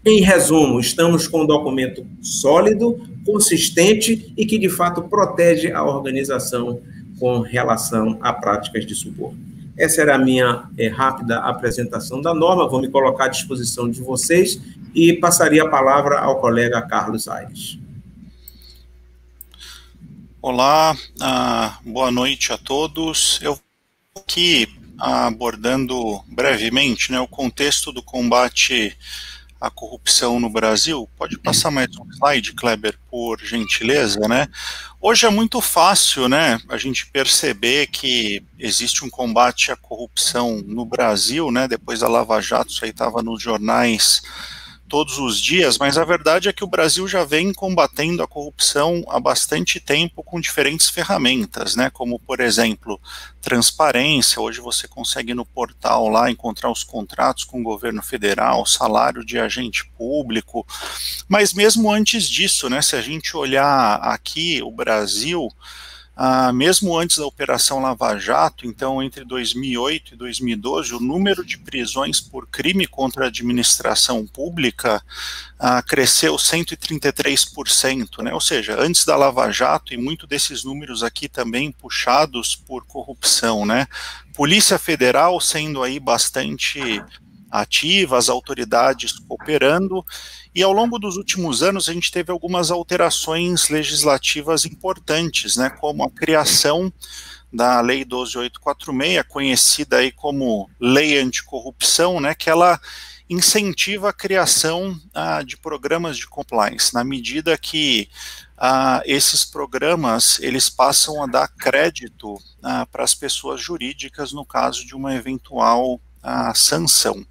Em 0.05 0.23
resumo, 0.23 0.81
estamos 0.81 1.27
com 1.29 1.43
um 1.43 1.47
documento 1.47 2.07
sólido, 2.23 2.99
consistente 3.27 4.33
e 4.37 4.47
que, 4.47 4.59
de 4.59 4.69
fato, 4.69 5.03
protege 5.03 5.73
a 5.73 5.85
organização 5.85 6.81
com 7.19 7.41
relação 7.41 8.19
a 8.23 8.33
práticas 8.33 8.87
de 8.87 8.95
suborno. 8.95 9.50
Essa 9.81 10.03
era 10.03 10.15
a 10.15 10.19
minha 10.19 10.69
é, 10.77 10.89
rápida 10.89 11.39
apresentação 11.39 12.21
da 12.21 12.35
norma, 12.35 12.69
vou 12.69 12.83
me 12.83 12.91
colocar 12.91 13.25
à 13.25 13.29
disposição 13.29 13.91
de 13.91 14.03
vocês 14.03 14.61
e 14.95 15.15
passaria 15.15 15.63
a 15.63 15.71
palavra 15.71 16.21
ao 16.21 16.39
colega 16.39 16.83
Carlos 16.83 17.27
Aires. 17.27 17.79
Olá, 20.43 20.95
uh, 20.95 21.91
boa 21.91 22.11
noite 22.11 22.53
a 22.53 22.59
todos. 22.59 23.41
Eu 23.41 23.59
aqui 24.15 24.69
abordando 24.99 26.23
brevemente 26.27 27.11
né, 27.11 27.19
o 27.19 27.27
contexto 27.27 27.91
do 27.91 28.03
combate 28.03 28.95
à 29.59 29.71
corrupção 29.71 30.39
no 30.39 30.51
Brasil. 30.51 31.09
Pode 31.17 31.39
passar 31.39 31.71
mais 31.71 31.89
um 31.97 32.05
slide, 32.13 32.53
Kleber, 32.53 32.99
por 33.11 33.41
gentileza, 33.41 34.21
né? 34.29 34.47
Hoje 35.03 35.25
é 35.25 35.31
muito 35.31 35.63
fácil, 35.63 36.29
né, 36.29 36.61
a 36.69 36.77
gente 36.77 37.07
perceber 37.07 37.87
que 37.87 38.45
existe 38.59 39.03
um 39.03 39.09
combate 39.09 39.73
à 39.73 39.77
corrupção 39.77 40.63
no 40.67 40.85
Brasil, 40.85 41.51
né? 41.51 41.67
Depois 41.67 42.01
da 42.01 42.09
Lava 42.09 42.39
Jato, 42.43 42.71
isso 42.71 42.85
aí 42.85 42.91
estava 42.91 43.23
nos 43.23 43.43
jornais 43.43 44.21
todos 44.91 45.19
os 45.19 45.41
dias, 45.41 45.79
mas 45.79 45.97
a 45.97 46.05
verdade 46.05 46.49
é 46.49 46.53
que 46.53 46.65
o 46.65 46.67
Brasil 46.67 47.07
já 47.07 47.25
vem 47.25 47.53
combatendo 47.53 48.25
a 48.25 48.27
corrupção 48.27 49.05
há 49.09 49.21
bastante 49.21 49.79
tempo 49.79 50.21
com 50.25 50.41
diferentes 50.41 50.89
ferramentas, 50.89 51.77
né? 51.77 51.91
Como, 51.91 52.19
por 52.19 52.41
exemplo, 52.41 53.01
transparência. 53.41 54.43
Hoje 54.43 54.61
você 54.61 54.89
consegue 54.89 55.33
no 55.33 55.47
portal 55.47 56.09
lá 56.09 56.29
encontrar 56.29 56.73
os 56.73 56.83
contratos 56.83 57.45
com 57.45 57.61
o 57.61 57.63
governo 57.63 58.03
federal, 58.03 58.67
salário 58.67 59.25
de 59.25 59.39
agente 59.39 59.89
público. 59.97 60.67
Mas 61.29 61.55
mesmo 61.55 61.89
antes 61.89 62.29
disso, 62.29 62.69
né? 62.69 62.83
Se 62.83 62.97
a 62.97 63.01
gente 63.01 63.37
olhar 63.37 63.95
aqui 64.03 64.61
o 64.61 64.73
Brasil 64.73 65.49
ah, 66.23 66.53
mesmo 66.53 66.99
antes 66.99 67.17
da 67.17 67.25
Operação 67.25 67.81
Lava 67.81 68.19
Jato, 68.19 68.67
então 68.67 69.03
entre 69.03 69.25
2008 69.25 70.13
e 70.13 70.17
2012, 70.19 70.95
o 70.95 71.01
número 71.01 71.43
de 71.43 71.57
prisões 71.57 72.21
por 72.21 72.47
crime 72.47 72.87
contra 72.87 73.25
a 73.25 73.29
administração 73.29 74.27
pública 74.27 75.03
ah, 75.59 75.81
cresceu 75.81 76.37
133%, 76.37 78.23
né? 78.23 78.35
ou 78.35 78.41
seja, 78.41 78.79
antes 78.79 79.07
da 79.07 79.17
Lava 79.17 79.51
Jato, 79.51 79.95
e 79.95 79.97
muito 79.97 80.27
desses 80.27 80.63
números 80.63 81.03
aqui 81.03 81.27
também 81.27 81.73
puxados 81.73 82.55
por 82.55 82.85
corrupção. 82.85 83.65
Né? 83.65 83.87
Polícia 84.35 84.79
Federal 84.79 85.41
sendo 85.41 85.83
aí 85.83 85.99
bastante 85.99 87.03
ativa, 87.51 88.19
as 88.19 88.29
autoridades 88.29 89.19
cooperando, 89.21 90.05
e 90.55 90.63
ao 90.63 90.73
longo 90.73 90.99
dos 90.99 91.17
últimos 91.17 91.63
anos 91.63 91.89
a 91.89 91.93
gente 91.93 92.11
teve 92.11 92.33
algumas 92.33 92.71
alterações 92.71 93.69
legislativas 93.69 94.65
importantes, 94.65 95.57
né, 95.57 95.71
como 95.71 96.05
a 96.05 96.11
criação 96.11 96.93
da 97.53 97.81
Lei 97.81 98.05
12846, 98.05 99.25
conhecida 99.29 99.99
aí 99.99 100.13
como 100.13 100.69
Lei 100.79 101.19
Anticorrupção, 101.19 102.21
né, 102.21 102.35
que 102.35 102.49
ela 102.49 102.81
incentiva 103.29 104.09
a 104.09 104.13
criação 104.13 105.01
ah, 105.15 105.43
de 105.43 105.57
programas 105.57 106.17
de 106.17 106.27
compliance, 106.27 106.93
na 106.93 107.05
medida 107.05 107.57
que 107.57 108.09
ah, 108.59 109.03
esses 109.07 109.45
programas 109.45 110.41
eles 110.41 110.69
passam 110.69 111.23
a 111.23 111.27
dar 111.27 111.47
crédito 111.47 112.37
ah, 112.61 112.85
para 112.87 113.05
as 113.05 113.15
pessoas 113.15 113.61
jurídicas 113.61 114.33
no 114.33 114.45
caso 114.45 114.85
de 114.85 114.97
uma 114.97 115.15
eventual 115.15 116.01
ah, 116.21 116.53
sanção. 116.55 117.25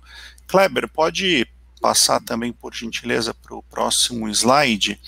Kleber, 0.47 0.87
pode 0.87 1.45
passar 1.79 2.21
também, 2.21 2.51
por 2.51 2.73
gentileza, 2.73 3.33
para 3.33 3.55
o 3.55 3.63
próximo 3.63 4.27
slide. 4.29 4.99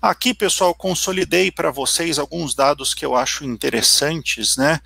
Aqui, 0.00 0.32
pessoal, 0.34 0.74
consolidei 0.74 1.50
para 1.50 1.70
vocês 1.70 2.18
alguns 2.18 2.54
dados 2.54 2.94
que 2.94 3.04
eu 3.04 3.16
acho 3.16 3.44
interessantes, 3.44 4.56
né? 4.56 4.80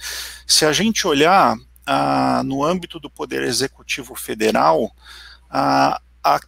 Se 0.46 0.64
a 0.64 0.72
gente 0.72 1.06
olhar 1.06 1.56
ah, 1.86 2.42
no 2.44 2.64
âmbito 2.64 3.00
do 3.00 3.10
Poder 3.10 3.42
Executivo 3.42 4.14
Federal, 4.14 4.90
ah, 5.50 6.00
a, 6.22 6.40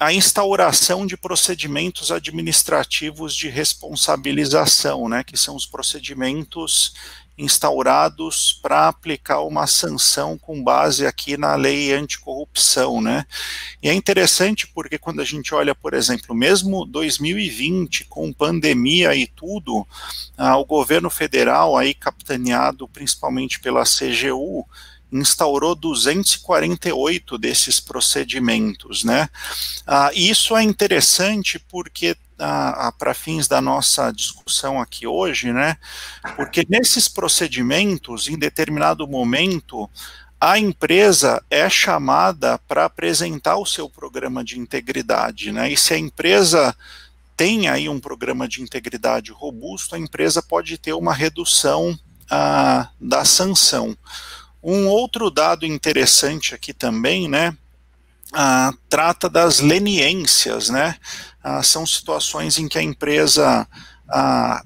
a 0.00 0.12
instauração 0.12 1.06
de 1.06 1.16
procedimentos 1.16 2.10
administrativos 2.10 3.34
de 3.34 3.48
responsabilização, 3.48 5.08
né, 5.08 5.24
que 5.24 5.36
são 5.36 5.56
os 5.56 5.66
procedimentos 5.66 6.94
instaurados 7.38 8.58
para 8.60 8.88
aplicar 8.88 9.40
uma 9.42 9.66
sanção 9.66 10.36
com 10.36 10.62
base 10.62 11.06
aqui 11.06 11.36
na 11.36 11.54
lei 11.54 11.92
anticorrupção, 11.92 13.00
né? 13.00 13.24
E 13.80 13.88
é 13.88 13.94
interessante 13.94 14.66
porque 14.66 14.98
quando 14.98 15.20
a 15.20 15.24
gente 15.24 15.54
olha, 15.54 15.74
por 15.74 15.94
exemplo, 15.94 16.34
mesmo 16.34 16.84
2020 16.84 18.06
com 18.06 18.32
pandemia 18.32 19.14
e 19.14 19.26
tudo, 19.26 19.86
ah, 20.36 20.56
o 20.56 20.64
governo 20.64 21.08
federal 21.08 21.76
aí 21.76 21.94
capitaneado 21.94 22.88
principalmente 22.88 23.60
pela 23.60 23.84
CGU 23.84 24.66
instaurou 25.10 25.74
248 25.74 27.38
desses 27.38 27.80
procedimentos, 27.80 29.04
né? 29.04 29.28
Ah, 29.86 30.10
isso 30.14 30.56
é 30.56 30.62
interessante 30.62 31.58
porque 31.58 32.16
para 32.98 33.14
fins 33.14 33.48
da 33.48 33.60
nossa 33.60 34.12
discussão 34.12 34.80
aqui 34.80 35.06
hoje, 35.06 35.52
né? 35.52 35.76
Porque 36.36 36.64
nesses 36.68 37.08
procedimentos, 37.08 38.28
em 38.28 38.38
determinado 38.38 39.08
momento, 39.08 39.90
a 40.40 40.56
empresa 40.56 41.42
é 41.50 41.68
chamada 41.68 42.58
para 42.58 42.84
apresentar 42.84 43.56
o 43.56 43.66
seu 43.66 43.90
programa 43.90 44.44
de 44.44 44.58
integridade, 44.58 45.50
né? 45.50 45.72
E 45.72 45.76
se 45.76 45.94
a 45.94 45.98
empresa 45.98 46.76
tem 47.36 47.68
aí 47.68 47.88
um 47.88 47.98
programa 47.98 48.46
de 48.46 48.62
integridade 48.62 49.32
robusto, 49.32 49.94
a 49.94 49.98
empresa 49.98 50.40
pode 50.40 50.78
ter 50.78 50.92
uma 50.92 51.12
redução 51.12 51.98
ah, 52.30 52.88
da 53.00 53.24
sanção. 53.24 53.96
Um 54.70 54.86
outro 54.86 55.30
dado 55.30 55.64
interessante 55.64 56.54
aqui 56.54 56.74
também, 56.74 57.26
né? 57.26 57.56
Ah, 58.34 58.70
trata 58.86 59.26
das 59.26 59.60
leniências, 59.60 60.68
né? 60.68 60.96
Ah, 61.42 61.62
são 61.62 61.86
situações 61.86 62.58
em 62.58 62.68
que 62.68 62.76
a 62.76 62.82
empresa 62.82 63.66
ah, 64.06 64.62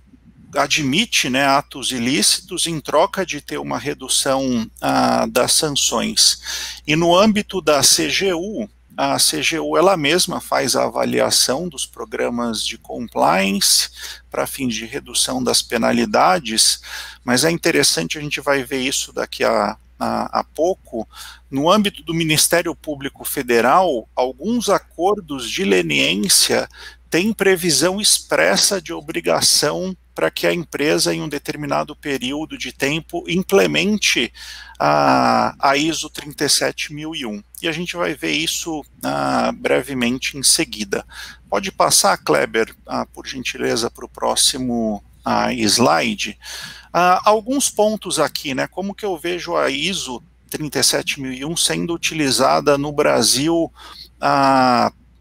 admite 0.57 1.31
né, 1.31 1.47
atos 1.47 1.93
ilícitos 1.93 2.67
em 2.67 2.81
troca 2.81 3.25
de 3.25 3.41
ter 3.41 3.59
uma 3.59 3.79
redução 3.79 4.69
ah, 4.81 5.25
das 5.31 5.53
sanções. 5.53 6.81
E 6.85 6.97
no 6.97 7.17
âmbito 7.17 7.63
da 7.63 7.81
CGU, 7.81 8.69
a 8.97 9.19
CGU 9.19 9.79
ela 9.79 9.97
mesma 9.97 10.41
faz 10.41 10.75
a 10.75 10.83
avaliação 10.83 11.69
dos 11.69 11.87
programas 11.87 12.67
de 12.67 12.77
compliance 12.77 13.89
para 14.29 14.49
fins 14.49 14.75
de 14.75 14.85
redução 14.85 15.41
das 15.45 15.63
penalidades, 15.63 16.81
mas 17.25 17.45
é 17.45 17.53
interessante, 17.53 18.19
a 18.19 18.21
gente 18.21 18.41
vai 18.41 18.65
ver 18.65 18.81
isso 18.81 19.13
daqui 19.13 19.45
a, 19.45 19.77
a, 20.03 20.41
a 20.41 20.45
pouco, 20.45 21.09
no 21.49 21.71
âmbito 21.71 22.03
do 22.03 22.13
Ministério 22.13 22.75
Público 22.75 23.25
Federal, 23.25 24.09
alguns 24.17 24.69
acordos 24.69 25.49
de 25.49 25.65
leniência 25.65 26.69
têm 27.09 27.33
previsão 27.33 28.01
expressa 28.01 28.81
de 28.81 28.93
obrigação 28.93 29.97
para 30.15 30.31
que 30.31 30.47
a 30.47 30.53
empresa, 30.53 31.15
em 31.15 31.23
um 31.23 31.29
determinado 31.29 31.95
período 31.95 32.59
de 32.59 32.73
tempo, 32.73 33.25
implemente 33.29 34.33
a, 34.79 35.55
a 35.59 35.77
ISO 35.77 36.11
37001. 36.11 37.43
E 37.63 37.69
a 37.69 37.73
gente 37.73 37.97
vai 37.97 38.15
ver 38.15 38.33
isso 38.33 38.85
ah, 39.03 39.53
brevemente 39.55 40.37
em 40.37 40.43
seguida. 40.43 41.07
Pode 41.49 41.71
passar, 41.71 42.19
Kleber, 42.19 42.75
ah, 42.87 43.07
por 43.07 43.27
gentileza, 43.27 43.91
para 43.91 44.05
o 44.05 44.09
próximo 44.09 45.03
ah, 45.25 45.53
slide. 45.53 46.39
Alguns 46.93 47.71
pontos 47.71 48.19
aqui, 48.19 48.55
né? 48.55 48.67
Como 48.67 48.95
que 48.95 49.05
eu 49.05 49.17
vejo 49.17 49.57
a 49.57 49.71
ISO 49.71 50.23
37001 50.51 51.57
sendo 51.57 51.95
utilizada 51.95 52.77
no 52.77 52.93
Brasil 52.93 53.73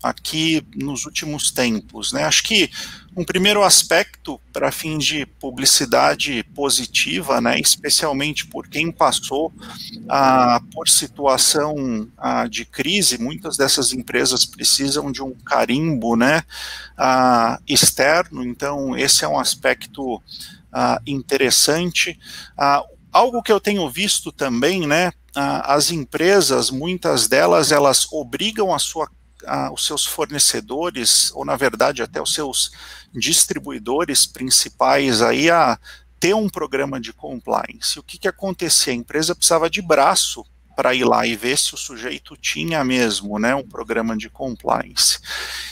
aqui 0.02 0.66
nos 0.76 1.06
últimos 1.06 1.52
tempos. 1.52 2.12
Né? 2.12 2.24
Acho 2.24 2.44
que 2.44 2.70
um 3.16 3.24
primeiro 3.24 3.62
aspecto 3.62 4.40
para 4.54 4.72
fins 4.72 5.06
de 5.06 5.26
publicidade 5.26 6.44
positiva, 6.56 7.42
né, 7.42 7.60
especialmente 7.60 8.48
por 8.48 8.68
quem 8.68 8.92
passou 8.92 9.54
ah, 10.10 10.62
por 10.74 10.88
situação 10.88 12.08
ah, 12.18 12.48
de 12.48 12.64
crise, 12.66 13.22
muitas 13.22 13.58
dessas 13.58 13.92
empresas 13.92 14.46
precisam 14.46 15.12
de 15.12 15.22
um 15.22 15.34
carimbo 15.34 16.16
né, 16.16 16.44
ah, 16.98 17.60
externo, 17.68 18.44
então 18.46 18.98
esse 18.98 19.26
é 19.26 19.28
um 19.28 19.38
aspecto 19.38 20.22
ah, 20.72 21.02
interessante. 21.06 22.18
Ah, 22.58 22.84
algo 23.12 23.42
que 23.42 23.52
eu 23.52 23.60
tenho 23.60 23.90
visto 23.90 24.32
também, 24.32 24.88
né, 24.88 25.12
ah, 25.36 25.74
as 25.76 25.92
empresas, 25.92 26.70
muitas 26.70 27.28
delas, 27.28 27.72
elas 27.72 28.08
obrigam 28.12 28.74
a 28.74 28.80
sua 28.80 29.10
os 29.74 29.88
seus 29.88 30.06
fornecedores, 30.06 31.32
ou 31.34 31.44
na 31.44 31.56
verdade 31.56 32.04
até 32.04 32.22
os 32.22 32.32
seus 32.32 32.72
distribuidores 33.12 34.28
principais 34.28 35.20
aí 35.24 35.50
a 35.50 35.80
ter 36.20 36.36
um 36.36 36.48
programa 36.48 37.02
de 37.02 37.12
compliance. 37.12 37.98
O 37.98 38.04
que, 38.04 38.20
que 38.20 38.28
acontecia? 38.28 38.94
A 38.94 38.96
empresa 38.96 39.34
precisava 39.34 39.68
de 39.68 39.82
braço 39.82 40.46
para 40.76 40.94
ir 40.94 41.04
lá 41.04 41.26
e 41.26 41.36
ver 41.36 41.58
se 41.58 41.74
o 41.74 41.78
sujeito 41.78 42.36
tinha 42.38 42.84
mesmo 42.84 43.38
né, 43.38 43.54
um 43.56 43.68
programa 43.68 44.18
de 44.18 44.30
compliance. 44.30 45.20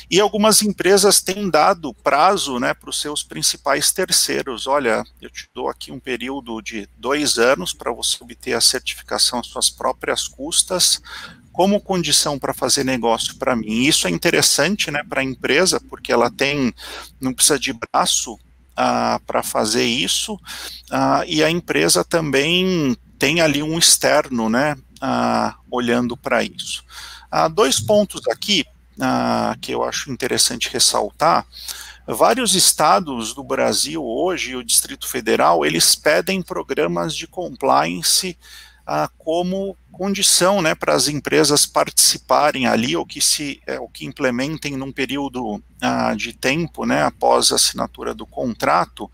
E 0.09 0.19
algumas 0.19 0.61
empresas 0.61 1.21
têm 1.21 1.49
dado 1.49 1.93
prazo 1.93 2.59
né, 2.59 2.73
para 2.73 2.89
os 2.89 2.99
seus 2.99 3.23
principais 3.23 3.91
terceiros. 3.91 4.67
Olha, 4.67 5.03
eu 5.21 5.29
te 5.29 5.47
dou 5.53 5.69
aqui 5.69 5.91
um 5.91 5.99
período 5.99 6.61
de 6.61 6.87
dois 6.97 7.37
anos 7.37 7.73
para 7.73 7.91
você 7.91 8.17
obter 8.21 8.53
a 8.53 8.61
certificação 8.61 9.39
às 9.39 9.47
suas 9.47 9.69
próprias 9.69 10.27
custas, 10.27 11.01
como 11.51 11.81
condição 11.81 12.39
para 12.39 12.53
fazer 12.53 12.83
negócio 12.83 13.35
para 13.35 13.55
mim. 13.55 13.83
Isso 13.83 14.07
é 14.07 14.09
interessante 14.09 14.89
né, 14.89 15.03
para 15.03 15.21
a 15.21 15.23
empresa, 15.23 15.79
porque 15.89 16.11
ela 16.11 16.31
tem, 16.31 16.73
não 17.19 17.33
precisa 17.33 17.59
de 17.59 17.73
braço 17.73 18.39
ah, 18.75 19.19
para 19.27 19.43
fazer 19.43 19.83
isso, 19.83 20.39
ah, 20.89 21.23
e 21.27 21.43
a 21.43 21.49
empresa 21.49 22.03
também 22.03 22.95
tem 23.17 23.41
ali 23.41 23.61
um 23.61 23.77
externo 23.77 24.49
né, 24.49 24.77
ah, 25.01 25.55
olhando 25.69 26.15
para 26.17 26.43
isso. 26.43 26.83
dois 27.53 27.79
pontos 27.79 28.21
aqui 28.27 28.65
que 29.61 29.71
eu 29.71 29.83
acho 29.83 30.11
interessante 30.11 30.69
ressaltar. 30.69 31.45
Vários 32.11 32.55
estados 32.55 33.35
do 33.35 33.43
Brasil 33.43 34.03
hoje, 34.03 34.55
o 34.55 34.63
Distrito 34.63 35.07
Federal, 35.07 35.63
eles 35.63 35.95
pedem 35.95 36.41
programas 36.41 37.15
de 37.15 37.27
compliance 37.27 38.35
ah, 38.91 39.07
como 39.19 39.77
condição 39.91 40.59
né, 40.59 40.73
para 40.73 40.95
as 40.95 41.07
empresas 41.07 41.67
participarem 41.67 42.65
ali, 42.65 42.95
ou 42.95 43.05
que 43.05 43.21
se 43.21 43.61
é, 43.67 43.77
que 43.93 44.03
implementem 44.07 44.75
num 44.75 44.91
período 44.91 45.61
ah, 45.79 46.15
de 46.15 46.33
tempo 46.33 46.83
né, 46.83 47.03
após 47.03 47.51
a 47.51 47.55
assinatura 47.57 48.15
do 48.15 48.25
contrato. 48.25 49.07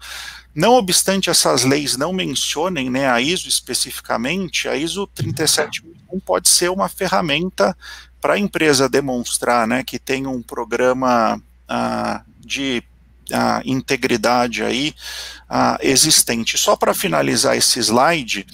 Não 0.56 0.76
obstante 0.76 1.30
essas 1.30 1.66
leis 1.66 1.98
não 1.98 2.14
mencionem 2.14 2.90
né, 2.90 3.10
a 3.10 3.20
ISO 3.20 3.50
especificamente, 3.50 4.70
a 4.70 4.78
ISO 4.78 5.06
37001 5.08 6.20
pode 6.22 6.48
ser 6.48 6.72
uma 6.72 6.88
ferramenta 6.88 7.78
para 8.22 8.36
a 8.36 8.40
empresa 8.40 8.88
demonstrar 8.88 9.68
né, 9.68 9.84
que 9.84 10.00
tem 10.00 10.26
um 10.26 10.42
programa 10.42 11.42
ah, 11.68 12.24
de 12.40 12.82
a 13.34 13.62
integridade 13.66 14.64
aí 14.64 14.94
existente. 15.82 16.58
Só 16.58 16.76
para 16.76 16.94
finalizar 16.94 17.58
esse 17.58 17.80
slide, 17.80 18.46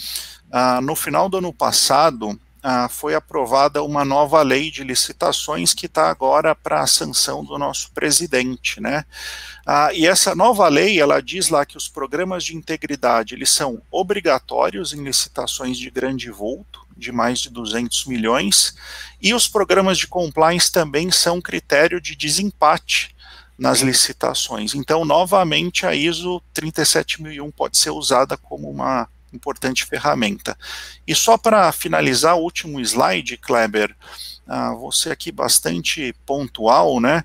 ah, 0.52 0.82
no 0.82 0.96
final 0.96 1.30
do 1.30 1.38
ano 1.38 1.54
passado, 1.54 2.40
ah, 2.64 2.88
foi 2.88 3.16
aprovada 3.16 3.84
uma 3.84 4.06
nova 4.06 4.42
lei 4.44 4.70
de 4.70 4.84
licitações 4.84 5.74
que 5.74 5.88
está 5.88 6.10
agora 6.10 6.54
para 6.54 6.82
a 6.82 6.88
sanção 6.88 7.44
do 7.44 7.58
nosso 7.58 7.92
presidente, 7.92 8.80
né? 8.80 9.04
Ah, 9.66 9.90
e 9.94 10.06
essa 10.06 10.36
nova 10.36 10.68
lei, 10.68 11.00
ela 11.00 11.22
diz 11.22 11.50
lá 11.50 11.66
que 11.66 11.78
os 11.78 11.88
programas 11.88 12.44
de 12.44 12.56
integridade, 12.56 13.34
eles 13.34 13.50
são 13.50 13.82
obrigatórios 13.90 14.94
em 14.94 15.04
licitações 15.04 15.78
de 15.78 15.90
grande 15.90 16.30
vulto, 16.30 16.86
de 16.96 17.12
mais 17.12 17.40
de 17.40 17.50
200 17.50 18.06
milhões, 18.06 18.76
e 19.20 19.34
os 19.34 19.48
programas 19.48 19.98
de 19.98 20.08
compliance 20.08 20.72
também 20.72 21.10
são 21.10 21.42
critério 21.42 22.00
de 22.00 22.16
desempate 22.16 23.16
nas 23.58 23.82
licitações. 23.82 24.76
Então, 24.76 25.04
novamente, 25.04 25.86
a 25.86 25.96
ISO 25.96 26.42
37001 26.54 27.50
pode 27.52 27.78
ser 27.78 27.92
usada 27.92 28.38
como 28.38 28.70
uma 28.70 29.08
importante 29.34 29.86
ferramenta. 29.86 30.58
E 31.08 31.16
só 31.16 31.38
para 31.38 31.72
finalizar, 31.72 32.36
o 32.36 32.44
último 32.44 32.80
slide, 32.80 33.38
Kleber, 33.38 33.96
ah, 34.48 34.74
você 34.74 35.12
aqui 35.12 35.32
bastante 35.32 36.14
pontual, 36.26 37.00
né? 37.00 37.24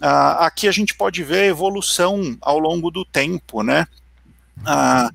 Ah, 0.00 0.46
aqui 0.46 0.68
a 0.68 0.72
gente 0.72 0.94
pode 0.94 1.22
ver 1.24 1.40
a 1.40 1.46
evolução 1.46 2.36
ao 2.40 2.58
longo 2.58 2.90
do 2.90 3.04
tempo, 3.04 3.62
né? 3.62 3.86
Ah, 4.66 5.10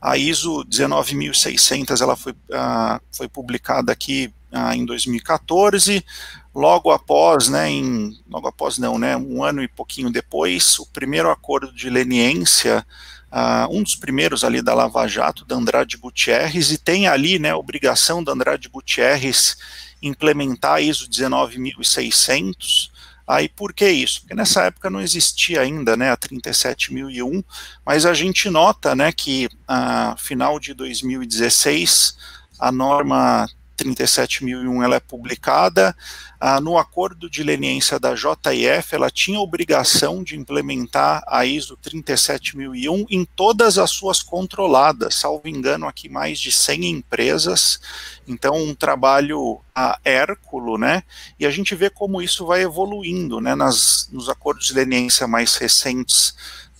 a 0.00 0.16
ISO 0.16 0.64
19600 0.64 2.00
ela 2.00 2.16
foi, 2.16 2.34
ah, 2.52 3.00
foi 3.10 3.28
publicada 3.28 3.92
aqui 3.92 4.32
ah, 4.52 4.76
em 4.76 4.84
2014, 4.84 6.04
logo 6.54 6.90
após, 6.90 7.48
né, 7.48 7.68
em, 7.68 8.16
logo 8.30 8.46
após 8.46 8.78
não, 8.78 8.98
né, 8.98 9.16
um 9.16 9.42
ano 9.42 9.62
e 9.62 9.68
pouquinho 9.68 10.10
depois, 10.10 10.78
o 10.78 10.86
primeiro 10.86 11.30
acordo 11.30 11.72
de 11.72 11.90
leniência 11.90 12.86
Uh, 13.34 13.76
um 13.76 13.82
dos 13.82 13.96
primeiros 13.96 14.44
ali 14.44 14.62
da 14.62 14.74
Lava 14.74 15.08
Jato, 15.08 15.44
da 15.44 15.56
Andrade 15.56 15.96
Gutierrez, 15.96 16.70
e 16.70 16.78
tem 16.78 17.08
ali 17.08 17.36
né, 17.36 17.50
a 17.50 17.56
obrigação 17.56 18.22
da 18.22 18.30
Andrade 18.30 18.68
Gutierrez 18.68 19.56
implementar 20.00 20.74
a 20.74 20.80
ISO 20.80 21.08
19600. 21.08 22.92
Aí 23.26 23.48
por 23.48 23.72
que 23.72 23.88
isso? 23.88 24.20
Porque 24.20 24.36
nessa 24.36 24.66
época 24.66 24.88
não 24.88 25.00
existia 25.00 25.62
ainda 25.62 25.96
né, 25.96 26.12
a 26.12 26.16
37001, 26.16 27.42
mas 27.84 28.06
a 28.06 28.14
gente 28.14 28.48
nota 28.48 28.94
né, 28.94 29.10
que 29.10 29.48
a 29.66 30.14
final 30.16 30.60
de 30.60 30.72
2016 30.72 32.16
a 32.60 32.70
norma 32.70 33.48
37001 33.76 34.82
ela 34.82 34.96
é 34.96 35.00
publicada, 35.00 35.96
ah, 36.40 36.60
no 36.60 36.76
acordo 36.76 37.30
de 37.30 37.42
leniência 37.42 37.98
da 37.98 38.14
JIF, 38.14 38.92
ela 38.92 39.10
tinha 39.10 39.40
obrigação 39.40 40.22
de 40.22 40.36
implementar 40.36 41.22
a 41.26 41.46
ISO 41.46 41.76
37001 41.76 43.06
em 43.08 43.24
todas 43.24 43.78
as 43.78 43.90
suas 43.90 44.22
controladas, 44.22 45.14
salvo 45.14 45.48
engano 45.48 45.86
aqui 45.86 46.08
mais 46.08 46.38
de 46.38 46.52
100 46.52 46.90
empresas, 46.90 47.80
então 48.28 48.56
um 48.56 48.74
trabalho 48.74 49.60
a 49.74 49.98
Hérculo, 50.04 50.76
né, 50.76 51.02
e 51.38 51.46
a 51.46 51.50
gente 51.50 51.74
vê 51.74 51.88
como 51.88 52.20
isso 52.20 52.46
vai 52.46 52.62
evoluindo, 52.62 53.40
né, 53.40 53.54
nas, 53.54 54.08
nos 54.12 54.28
acordos 54.28 54.66
de 54.66 54.74
leniência 54.74 55.26
mais 55.26 55.56
recentes 55.56 56.34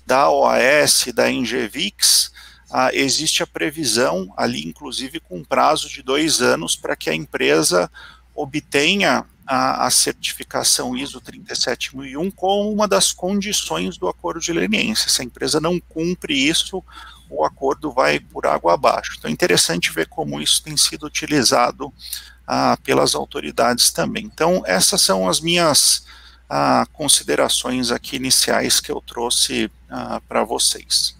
da 0.07 0.28
OAS, 0.28 1.07
da 1.14 1.30
Engevix, 1.30 2.34
ah, 2.77 2.91
existe 2.93 3.41
a 3.41 3.47
previsão 3.47 4.35
ali, 4.37 4.67
inclusive 4.67 5.21
com 5.21 5.45
prazo 5.45 5.89
de 5.89 6.03
dois 6.03 6.43
anos, 6.43 6.75
para 6.75 6.97
que 6.97 7.09
a 7.09 7.15
empresa 7.15 7.89
obtenha 8.35 9.25
a, 9.47 9.87
a, 9.87 9.91
certificação 9.93 10.97
ISO 10.97 11.21
37001 11.21 12.33
como 12.33 12.73
uma 12.73 12.89
das 12.89 13.13
condições 13.13 13.97
do 13.97 14.09
acordo 14.09 14.41
de 14.41 14.53
leniência. 14.53 15.09
Se 15.09 15.23
a 15.23 15.25
empresa 15.25 15.61
não 15.61 15.79
cumpre 15.79 16.35
isso, 16.35 16.83
o 17.31 17.45
acordo 17.45 17.93
vai 17.93 18.19
por 18.19 18.45
água 18.45 18.75
abaixo. 18.75 19.15
Então 19.19 19.31
é 19.31 19.33
interessante 19.33 19.93
ver 19.93 20.09
como 20.09 20.41
isso 20.41 20.61
tem 20.61 20.77
sido 20.77 21.07
utilizado 21.07 21.95
ah, 22.45 22.77
pelas 22.83 23.15
autoridades 23.15 23.93
também. 23.93 24.25
Então 24.25 24.65
essas 24.67 25.01
são 25.01 25.29
as 25.29 25.41
minhas 25.41 26.07
ah, 26.51 26.85
considerações 26.93 27.93
aqui 27.93 28.17
iniciais 28.17 28.81
que 28.81 28.91
eu 28.91 29.01
trouxe 29.01 29.71
ah, 29.89 30.21
para 30.29 30.43
vocês. 30.43 31.15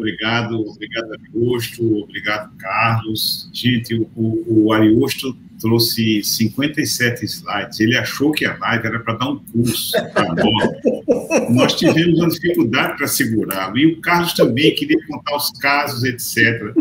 Obrigado, 0.00 0.58
obrigado 0.66 1.12
Ariosto, 1.12 1.98
obrigado 1.98 2.56
Carlos. 2.56 3.50
Gente, 3.52 3.94
o, 4.16 4.44
o 4.46 4.72
Ariosto 4.72 5.36
trouxe 5.60 6.22
57 6.24 7.22
slides. 7.26 7.80
Ele 7.80 7.98
achou 7.98 8.32
que 8.32 8.46
a 8.46 8.56
live 8.56 8.86
era 8.86 9.00
para 9.00 9.14
dar 9.14 9.28
um 9.28 9.38
curso 9.38 9.92
para 10.14 10.34
nós. 10.34 11.50
nós 11.54 11.74
tivemos 11.74 12.18
uma 12.18 12.30
dificuldade 12.30 12.96
para 12.96 13.06
segurá-lo. 13.06 13.76
E 13.76 13.86
o 13.92 14.00
Carlos 14.00 14.32
também 14.32 14.74
queria 14.74 14.96
contar 15.06 15.36
os 15.36 15.50
casos, 15.58 16.02
etc. 16.02 16.74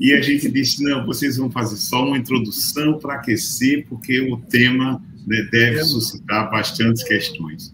E 0.00 0.12
a 0.12 0.20
gente 0.20 0.50
disse: 0.50 0.82
não, 0.82 1.06
vocês 1.06 1.36
vão 1.36 1.48
fazer 1.48 1.76
só 1.76 2.04
uma 2.04 2.18
introdução 2.18 2.98
para 2.98 3.14
aquecer, 3.14 3.86
porque 3.88 4.20
o 4.22 4.38
tema 4.38 5.00
né, 5.24 5.48
deve 5.52 5.84
suscitar 5.84 6.50
bastantes 6.50 7.04
questões. 7.04 7.72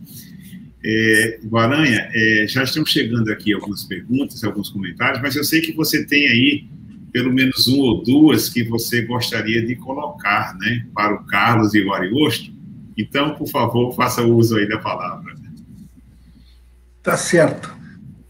É, 0.84 1.38
Guaranha, 1.44 2.10
é, 2.12 2.46
já 2.48 2.64
estamos 2.64 2.90
chegando 2.90 3.30
aqui 3.30 3.52
algumas 3.52 3.84
perguntas, 3.84 4.42
alguns 4.42 4.68
comentários, 4.68 5.22
mas 5.22 5.36
eu 5.36 5.44
sei 5.44 5.60
que 5.60 5.72
você 5.72 6.04
tem 6.04 6.26
aí 6.26 6.64
pelo 7.12 7.32
menos 7.32 7.66
uma 7.66 7.84
ou 7.84 8.02
duas 8.02 8.48
que 8.48 8.64
você 8.64 9.02
gostaria 9.02 9.64
de 9.64 9.76
colocar 9.76 10.56
né, 10.58 10.86
para 10.94 11.14
o 11.14 11.24
Carlos 11.26 11.74
e 11.74 11.82
o 11.82 11.92
Ariosto. 11.92 12.50
Então, 12.96 13.34
por 13.34 13.48
favor, 13.48 13.94
faça 13.94 14.22
uso 14.22 14.56
aí 14.56 14.66
da 14.66 14.78
palavra. 14.78 15.34
Tá 17.02 17.16
certo. 17.16 17.76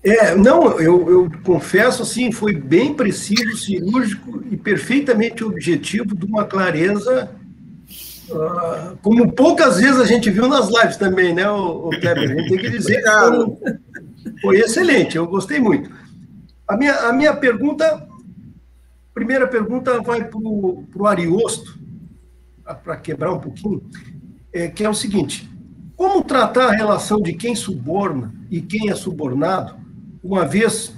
É, 0.03 0.35
não, 0.35 0.81
eu, 0.81 1.09
eu 1.09 1.33
confesso 1.45 2.03
assim, 2.03 2.33
foi 2.33 2.55
bem 2.55 2.93
preciso, 2.93 3.57
cirúrgico 3.57 4.43
e 4.51 4.57
perfeitamente 4.57 5.45
objetivo, 5.45 6.17
de 6.17 6.27
uma 6.27 6.45
clareza 6.45 7.31
Uh, 8.31 8.97
como 9.03 9.33
poucas 9.33 9.79
vezes 9.79 10.01
a 10.01 10.07
gente 10.07 10.31
viu 10.31 10.49
nas 10.49 10.69
lives 10.69 10.97
também, 10.97 11.35
né, 11.35 11.49
o, 11.51 11.89
o 11.89 11.91
Kleber? 11.91 12.31
A 12.31 12.35
gente 12.35 12.49
tem 12.49 12.59
que 12.59 12.71
dizer 12.71 13.03
que 13.03 14.41
foi, 14.41 14.61
excelente, 14.61 15.17
eu 15.17 15.27
gostei 15.27 15.59
muito. 15.59 15.91
A 16.67 16.77
minha, 16.77 16.95
a 17.09 17.13
minha 17.13 17.35
pergunta, 17.35 18.07
primeira 19.13 19.47
pergunta 19.47 20.01
vai 20.01 20.25
para 20.25 20.39
o 20.39 21.07
Ariosto, 21.07 21.79
para 22.85 22.97
quebrar 22.97 23.33
um 23.33 23.41
pouquinho, 23.41 23.83
é, 24.53 24.69
que 24.69 24.85
é 24.85 24.89
o 24.89 24.95
seguinte: 24.95 25.51
como 25.97 26.23
tratar 26.23 26.69
a 26.69 26.73
relação 26.73 27.21
de 27.21 27.33
quem 27.35 27.55
suborna 27.55 28.33
e 28.51 28.61
quem 28.61 28.91
é 28.91 28.95
subornado, 28.95 29.77
uma 30.23 30.45
vez 30.45 30.95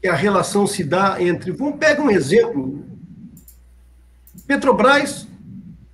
que 0.00 0.08
a 0.08 0.14
relação 0.14 0.66
se 0.66 0.84
dá 0.84 1.16
entre. 1.22 1.52
Vamos 1.52 1.78
pegar 1.78 2.02
um 2.02 2.10
exemplo. 2.10 2.84
Petrobras 4.46 5.26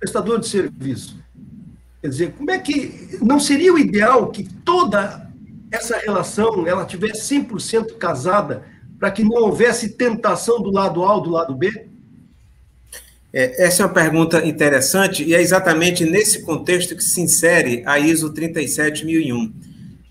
prestador 0.03 0.37
de 0.37 0.47
serviço. 0.49 1.17
Quer 2.01 2.09
dizer, 2.09 2.33
como 2.33 2.51
é 2.51 2.59
que 2.59 3.17
não 3.21 3.39
seria 3.39 3.73
o 3.73 3.79
ideal 3.79 4.29
que 4.29 4.43
toda 4.43 5.31
essa 5.71 5.97
relação 5.97 6.67
ela 6.67 6.85
tivesse 6.85 7.33
100% 7.33 7.97
casada 7.97 8.63
para 8.99 9.09
que 9.09 9.23
não 9.23 9.43
houvesse 9.43 9.95
tentação 9.95 10.61
do 10.61 10.69
lado 10.71 11.03
A 11.03 11.15
ou 11.15 11.21
do 11.21 11.29
lado 11.29 11.55
B? 11.55 11.87
É, 13.31 13.65
essa 13.65 13.83
é 13.83 13.85
uma 13.85 13.93
pergunta 13.93 14.45
interessante 14.45 15.23
e 15.23 15.33
é 15.33 15.41
exatamente 15.41 16.03
nesse 16.03 16.41
contexto 16.41 16.95
que 16.95 17.03
se 17.03 17.21
insere 17.21 17.81
a 17.85 17.97
ISO 17.97 18.29
37001. 18.29 19.53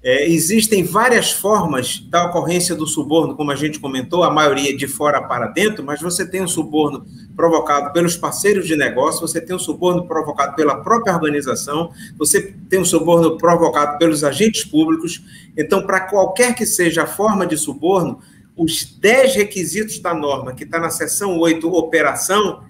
É, 0.05 0.29
existem 0.29 0.83
várias 0.83 1.31
formas 1.31 2.01
da 2.11 2.27
ocorrência 2.27 2.75
do 2.75 2.89
suborno, 2.89 3.37
como 3.37 3.53
a 3.53 3.55
gente 3.55 3.79
comentou, 3.79 4.25
a 4.25 4.31
maioria 4.33 4.77
de 4.77 4.89
fora 4.89 5.23
para 5.23 5.47
dentro, 5.47 5.85
mas 5.85 6.01
você 6.01 6.27
tem 6.27 6.43
um 6.43 6.49
suborno 6.49 7.07
provocado 7.37 7.93
pelos 7.93 8.17
parceiros 8.17 8.67
de 8.67 8.75
negócio, 8.75 9.21
você 9.21 9.41
tem 9.41 9.55
um 9.55 9.61
suborno 9.61 10.05
provocado 10.09 10.57
pela 10.57 10.83
própria 10.83 11.15
organização, 11.15 11.93
você 12.19 12.53
tem 12.69 12.81
um 12.81 12.85
suborno 12.85 13.39
provocado 13.39 13.97
pelos 13.97 14.25
agentes 14.25 14.65
públicos. 14.65 15.23
Então, 15.57 15.87
para 15.87 16.01
qualquer 16.01 16.53
que 16.57 16.67
seja 16.67 17.05
a 17.05 17.07
forma 17.07 17.47
de 17.47 17.57
suborno, 17.57 18.19
os 18.57 18.85
10 18.85 19.37
requisitos 19.37 20.01
da 20.01 20.13
norma, 20.13 20.53
que 20.53 20.65
está 20.65 20.81
na 20.81 20.91
seção 20.91 21.39
8, 21.39 21.73
operação, 21.73 22.65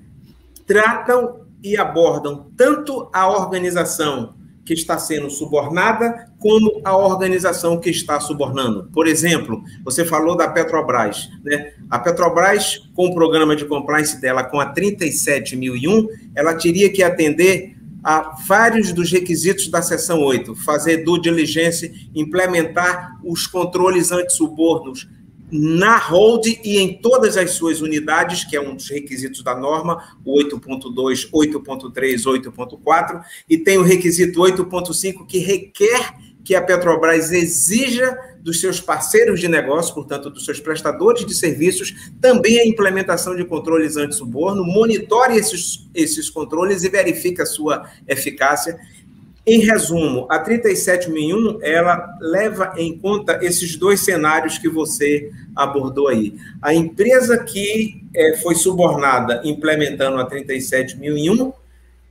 tratam 0.66 1.40
e 1.64 1.78
abordam 1.78 2.50
tanto 2.58 3.08
a 3.10 3.26
organização 3.26 4.34
que 4.64 4.74
está 4.74 4.98
sendo 4.98 5.28
subornada, 5.30 6.30
como 6.38 6.80
a 6.84 6.96
organização 6.96 7.80
que 7.80 7.90
está 7.90 8.20
subornando. 8.20 8.88
Por 8.92 9.06
exemplo, 9.06 9.62
você 9.84 10.04
falou 10.04 10.36
da 10.36 10.48
Petrobras. 10.48 11.28
Né? 11.44 11.72
A 11.90 11.98
Petrobras, 11.98 12.88
com 12.94 13.06
o 13.06 13.14
programa 13.14 13.56
de 13.56 13.64
compliance 13.64 14.20
dela, 14.20 14.44
com 14.44 14.60
a 14.60 14.66
37001, 14.66 16.06
ela 16.34 16.54
teria 16.54 16.90
que 16.90 17.02
atender 17.02 17.76
a 18.04 18.34
vários 18.46 18.92
dos 18.92 19.10
requisitos 19.12 19.68
da 19.68 19.80
seção 19.80 20.20
8, 20.20 20.56
fazer 20.56 21.04
due 21.04 21.20
diligence, 21.20 22.10
implementar 22.14 23.20
os 23.24 23.46
controles 23.46 24.10
anti-subornos 24.10 25.08
na 25.52 25.98
hold 25.98 26.46
e 26.46 26.78
em 26.78 26.96
todas 26.96 27.36
as 27.36 27.50
suas 27.50 27.82
unidades, 27.82 28.44
que 28.44 28.56
é 28.56 28.60
um 28.60 28.74
dos 28.74 28.88
requisitos 28.88 29.42
da 29.42 29.54
norma, 29.54 30.16
o 30.24 30.38
8.2, 30.38 31.30
8.3, 31.30 32.24
8.4, 32.24 33.22
e 33.48 33.58
tem 33.58 33.76
o 33.76 33.82
requisito 33.82 34.40
8.5 34.40 35.26
que 35.26 35.38
requer 35.38 36.14
que 36.42 36.54
a 36.54 36.62
Petrobras 36.62 37.30
exija 37.30 38.18
dos 38.40 38.60
seus 38.60 38.80
parceiros 38.80 39.38
de 39.38 39.46
negócio, 39.46 39.94
portanto, 39.94 40.28
dos 40.28 40.44
seus 40.44 40.58
prestadores 40.58 41.24
de 41.24 41.34
serviços, 41.34 42.10
também 42.20 42.58
a 42.58 42.66
implementação 42.66 43.36
de 43.36 43.44
controles 43.44 43.96
anti-suborno, 43.96 44.64
monitore 44.64 45.36
esses, 45.36 45.88
esses 45.94 46.28
controles 46.28 46.82
e 46.82 46.88
verifique 46.88 47.40
a 47.40 47.46
sua 47.46 47.88
eficácia. 48.08 48.78
Em 49.44 49.58
resumo, 49.58 50.26
a 50.30 50.38
37001 50.38 51.58
ela 51.62 52.16
leva 52.20 52.74
em 52.76 52.96
conta 52.96 53.40
esses 53.42 53.74
dois 53.74 54.00
cenários 54.00 54.56
que 54.56 54.68
você 54.68 55.32
abordou 55.54 56.06
aí. 56.06 56.36
A 56.60 56.72
empresa 56.72 57.36
que 57.42 58.04
é, 58.14 58.36
foi 58.36 58.54
subornada 58.54 59.40
implementando 59.44 60.20
a 60.20 60.26
37001 60.26 61.52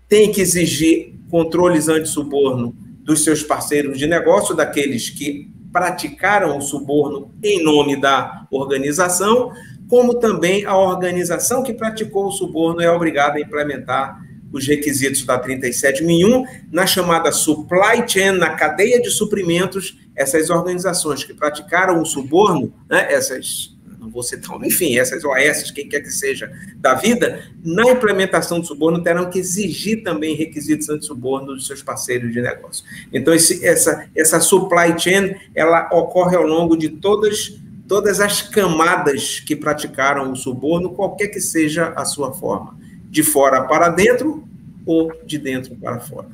tem 0.09 0.29
que 0.29 0.41
exigir 0.41 1.13
controles 1.29 1.87
anti-suborno 1.87 2.75
dos 3.01 3.23
seus 3.23 3.41
parceiros 3.41 3.97
de 3.97 4.07
negócio, 4.07 4.53
daqueles 4.53 5.09
que 5.09 5.49
praticaram 5.71 6.57
o 6.57 6.61
suborno 6.61 7.31
em 7.41 7.63
nome 7.63 7.95
da 7.95 8.45
organização, 8.51 9.53
como 9.87 10.15
também 10.15 10.65
a 10.65 10.75
organização 10.75 11.63
que 11.63 11.73
praticou 11.73 12.27
o 12.27 12.31
suborno 12.31 12.81
é 12.81 12.91
obrigada 12.91 13.37
a 13.37 13.41
implementar 13.41 14.21
os 14.51 14.67
requisitos 14.67 15.25
da 15.25 15.37
37001 15.37 16.45
na 16.71 16.85
chamada 16.85 17.31
supply 17.31 18.07
chain, 18.07 18.31
na 18.31 18.51
cadeia 18.51 19.01
de 19.01 19.09
suprimentos, 19.09 19.97
essas 20.15 20.49
organizações 20.49 21.23
que 21.23 21.33
praticaram 21.33 22.01
o 22.01 22.05
suborno, 22.05 22.73
né, 22.89 23.11
essas 23.11 23.71
não 24.01 24.09
vou 24.09 24.23
citar, 24.23 24.57
enfim, 24.63 24.97
essas 24.97 25.23
OS, 25.23 25.69
quem 25.69 25.87
quer 25.87 26.01
que 26.01 26.09
seja, 26.09 26.51
da 26.77 26.95
vida, 26.95 27.43
na 27.63 27.91
implementação 27.91 28.59
do 28.59 28.65
suborno 28.65 29.03
terão 29.03 29.29
que 29.29 29.37
exigir 29.37 30.01
também 30.01 30.35
requisitos 30.35 30.89
anti-suborno 30.89 31.53
dos 31.53 31.67
seus 31.67 31.83
parceiros 31.83 32.33
de 32.33 32.41
negócio. 32.41 32.83
Então, 33.13 33.31
esse, 33.31 33.63
essa, 33.63 34.09
essa 34.15 34.39
supply 34.39 34.97
chain, 34.97 35.35
ela 35.53 35.87
ocorre 35.93 36.35
ao 36.35 36.41
longo 36.41 36.75
de 36.75 36.89
todas, 36.89 37.61
todas 37.87 38.19
as 38.19 38.41
camadas 38.41 39.39
que 39.39 39.55
praticaram 39.55 40.31
o 40.31 40.35
suborno, 40.35 40.89
qualquer 40.95 41.27
que 41.27 41.39
seja 41.39 41.93
a 41.95 42.03
sua 42.03 42.33
forma, 42.33 42.79
de 43.11 43.23
fora 43.23 43.67
para 43.67 43.89
dentro 43.89 44.47
ou 44.85 45.11
de 45.25 45.37
dentro 45.37 45.75
para 45.75 45.99
fora. 45.99 46.29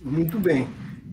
Muito 0.00 0.36
bem. 0.36 0.68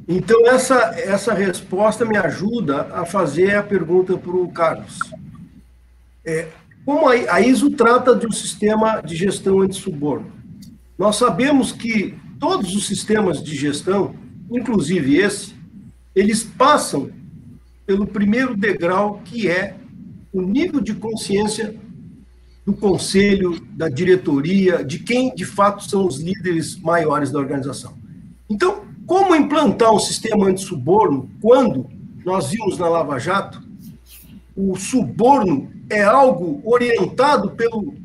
Então, 0.07 0.47
essa, 0.47 0.95
essa 0.97 1.31
resposta 1.33 2.03
me 2.03 2.17
ajuda 2.17 2.87
a 2.91 3.05
fazer 3.05 3.55
a 3.55 3.61
pergunta 3.61 4.17
para 4.17 4.35
o 4.35 4.51
Carlos. 4.51 4.99
É, 6.25 6.47
como 6.83 7.07
a, 7.07 7.39
ISO 7.39 7.69
trata 7.69 8.15
de 8.15 8.25
um 8.25 8.31
sistema 8.31 8.99
de 8.99 9.15
gestão 9.15 9.61
anti-suborno? 9.61 10.31
Nós 10.97 11.17
sabemos 11.17 11.71
que 11.71 12.15
todos 12.39 12.75
os 12.75 12.87
sistemas 12.87 13.43
de 13.43 13.55
gestão, 13.55 14.15
inclusive 14.51 15.17
esse, 15.17 15.53
eles 16.15 16.43
passam 16.43 17.11
pelo 17.85 18.07
primeiro 18.07 18.57
degrau, 18.57 19.21
que 19.23 19.47
é 19.47 19.75
o 20.33 20.41
nível 20.41 20.81
de 20.81 20.95
consciência 20.95 21.75
do 22.65 22.73
conselho, 22.73 23.59
da 23.71 23.89
diretoria, 23.89 24.83
de 24.83 24.99
quem 24.99 25.33
de 25.35 25.45
fato 25.45 25.83
são 25.83 26.07
os 26.07 26.19
líderes 26.19 26.77
maiores 26.79 27.31
da 27.31 27.39
organização. 27.39 27.93
Então, 28.49 28.85
como 29.05 29.35
implantar 29.35 29.93
um 29.93 29.99
sistema 29.99 30.47
anti-suborno 30.47 31.29
quando 31.41 31.89
nós 32.25 32.51
vimos 32.51 32.77
na 32.77 32.87
Lava 32.87 33.19
Jato 33.19 33.61
o 34.55 34.75
suborno 34.75 35.71
é 35.89 36.03
algo 36.03 36.61
orientado 36.63 37.51
pelo 37.51 37.95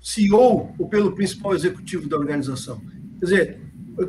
CEO 0.00 0.70
ou 0.78 0.88
pelo 0.88 1.12
principal 1.12 1.54
executivo 1.54 2.08
da 2.08 2.16
organização. 2.16 2.80
Quer 3.20 3.24
dizer, 3.24 3.60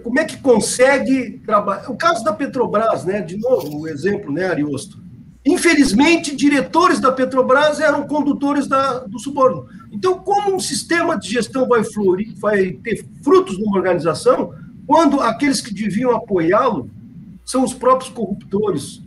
como 0.04 0.20
é 0.20 0.24
que 0.24 0.38
consegue 0.38 1.42
trabalhar? 1.46 1.90
O 1.90 1.98
caso 1.98 2.24
da 2.24 2.32
Petrobras, 2.32 3.06
né? 3.06 3.22
De 3.22 3.38
novo, 3.38 3.82
o 3.82 3.88
exemplo, 3.88 4.32
né, 4.32 4.46
Ariosto? 4.46 5.00
Infelizmente, 5.46 6.36
diretores 6.36 7.00
da 7.00 7.12
Petrobras 7.12 7.80
eram 7.80 8.08
condutores 8.08 8.68
da, 8.68 9.00
do 9.00 9.20
suborno. 9.20 9.68
Então, 9.92 10.20
como 10.20 10.56
um 10.56 10.60
sistema 10.60 11.18
de 11.18 11.30
gestão 11.30 11.68
vai 11.68 11.84
florir, 11.84 12.34
vai 12.36 12.74
ter 12.74 13.06
frutos 13.24 13.58
numa 13.58 13.78
organização, 13.78 14.54
quando 14.86 15.20
aqueles 15.22 15.62
que 15.62 15.74
deviam 15.74 16.16
apoiá-lo 16.16 16.90
são 17.46 17.64
os 17.64 17.74
próprios 17.74 18.12
corruptores? 18.12 19.02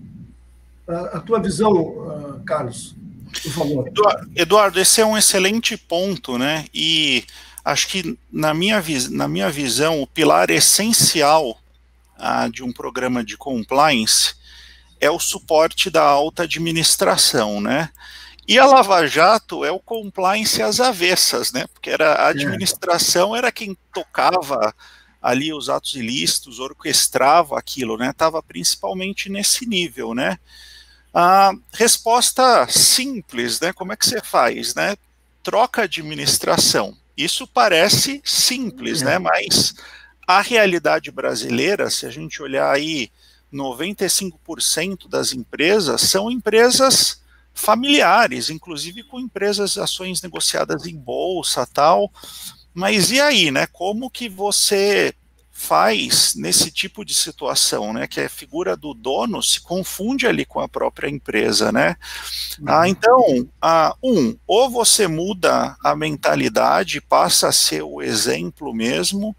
A, 0.86 1.18
a 1.18 1.20
tua 1.20 1.40
visão, 1.40 2.42
Carlos? 2.44 2.94
Por 3.42 3.52
favor. 3.52 3.92
Eduardo, 4.34 4.78
esse 4.78 5.00
é 5.00 5.06
um 5.06 5.16
excelente 5.16 5.76
ponto, 5.76 6.36
né? 6.36 6.66
E 6.74 7.24
acho 7.64 7.88
que, 7.88 8.18
na 8.30 8.52
minha, 8.52 8.82
na 9.10 9.28
minha 9.28 9.50
visão, 9.50 10.02
o 10.02 10.06
pilar 10.06 10.50
essencial 10.50 11.58
ah, 12.18 12.48
de 12.48 12.62
um 12.62 12.72
programa 12.72 13.24
de 13.24 13.36
compliance 13.36 14.34
é 15.00 15.10
o 15.10 15.18
suporte 15.18 15.90
da 15.90 16.02
alta 16.02 16.44
administração, 16.44 17.60
né? 17.60 17.90
E 18.46 18.58
a 18.58 18.66
Lava 18.66 19.06
Jato 19.06 19.64
é 19.64 19.70
o 19.70 19.78
compliance 19.78 20.60
às 20.60 20.80
avessas, 20.80 21.52
né? 21.52 21.66
Porque 21.72 21.90
era 21.90 22.12
a 22.14 22.28
administração 22.28 23.36
era 23.36 23.52
quem 23.52 23.76
tocava 23.94 24.74
ali 25.22 25.52
os 25.52 25.68
atos 25.68 25.94
ilícitos, 25.94 26.58
orquestrava 26.58 27.56
aquilo, 27.56 27.96
né? 27.96 28.10
Estava 28.10 28.42
principalmente 28.42 29.28
nesse 29.28 29.64
nível, 29.66 30.12
né? 30.12 30.38
A 31.14 31.52
resposta 31.72 32.66
simples, 32.68 33.60
né? 33.60 33.72
Como 33.72 33.92
é 33.92 33.96
que 33.96 34.06
você 34.06 34.20
faz, 34.20 34.74
né? 34.74 34.96
Troca 35.42 35.82
administração. 35.82 36.96
Isso 37.16 37.46
parece 37.46 38.20
simples, 38.24 39.02
né? 39.02 39.18
Mas 39.18 39.74
a 40.26 40.40
realidade 40.40 41.10
brasileira, 41.12 41.90
se 41.90 42.06
a 42.06 42.10
gente 42.10 42.42
olhar 42.42 42.72
aí, 42.72 43.10
95% 43.52 45.08
das 45.08 45.32
empresas 45.32 46.00
são 46.00 46.30
empresas 46.30 47.21
familiares, 47.54 48.50
inclusive 48.50 49.02
com 49.04 49.20
empresas, 49.20 49.76
ações 49.78 50.22
negociadas 50.22 50.86
em 50.86 50.96
bolsa, 50.96 51.66
tal. 51.66 52.10
Mas 52.74 53.10
e 53.10 53.20
aí, 53.20 53.50
né? 53.50 53.66
Como 53.66 54.10
que 54.10 54.28
você 54.28 55.14
faz 55.62 56.34
nesse 56.34 56.72
tipo 56.72 57.04
de 57.04 57.14
situação, 57.14 57.92
né, 57.92 58.08
que 58.08 58.20
a 58.20 58.28
figura 58.28 58.76
do 58.76 58.92
dono 58.92 59.40
se 59.40 59.60
confunde 59.60 60.26
ali 60.26 60.44
com 60.44 60.58
a 60.58 60.68
própria 60.68 61.08
empresa, 61.08 61.70
né? 61.70 61.94
Ah, 62.66 62.80
uhum. 62.80 62.86
então, 62.86 63.48
ah, 63.60 63.94
um, 64.02 64.36
ou 64.44 64.68
você 64.68 65.06
muda 65.06 65.76
a 65.84 65.94
mentalidade, 65.94 67.00
passa 67.00 67.48
a 67.48 67.52
ser 67.52 67.82
o 67.82 68.02
exemplo 68.02 68.74
mesmo. 68.74 69.36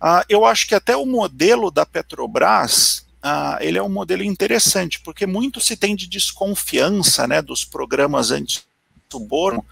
Ah, 0.00 0.24
eu 0.28 0.44
acho 0.44 0.68
que 0.68 0.74
até 0.74 0.96
o 0.96 1.06
modelo 1.06 1.70
da 1.70 1.84
Petrobras, 1.84 3.05
ah, 3.28 3.58
ele 3.60 3.76
é 3.76 3.82
um 3.82 3.88
modelo 3.88 4.22
interessante, 4.22 5.00
porque 5.00 5.26
muito 5.26 5.60
se 5.60 5.76
tem 5.76 5.96
de 5.96 6.06
desconfiança, 6.06 7.26
né, 7.26 7.42
dos 7.42 7.64
programas 7.64 8.30
anti-suborno, 8.30 9.66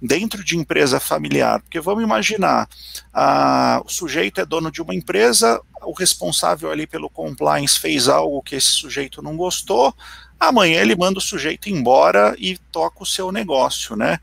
dentro 0.00 0.44
de 0.44 0.58
empresa 0.58 1.00
familiar. 1.00 1.62
Porque 1.62 1.80
vamos 1.80 2.04
imaginar, 2.04 2.68
a, 3.10 3.80
o 3.82 3.88
sujeito 3.88 4.42
é 4.42 4.44
dono 4.44 4.70
de 4.70 4.82
uma 4.82 4.94
empresa, 4.94 5.58
o 5.80 5.92
responsável 5.92 6.70
ali 6.70 6.86
pelo 6.86 7.08
compliance 7.08 7.80
fez 7.80 8.08
algo 8.08 8.42
que 8.42 8.56
esse 8.56 8.72
sujeito 8.72 9.22
não 9.22 9.38
gostou, 9.38 9.94
amanhã 10.38 10.82
ele 10.82 10.94
manda 10.94 11.18
o 11.18 11.22
sujeito 11.22 11.70
embora 11.70 12.36
e 12.38 12.58
toca 12.70 13.02
o 13.02 13.06
seu 13.06 13.32
negócio, 13.32 13.96
né? 13.96 14.20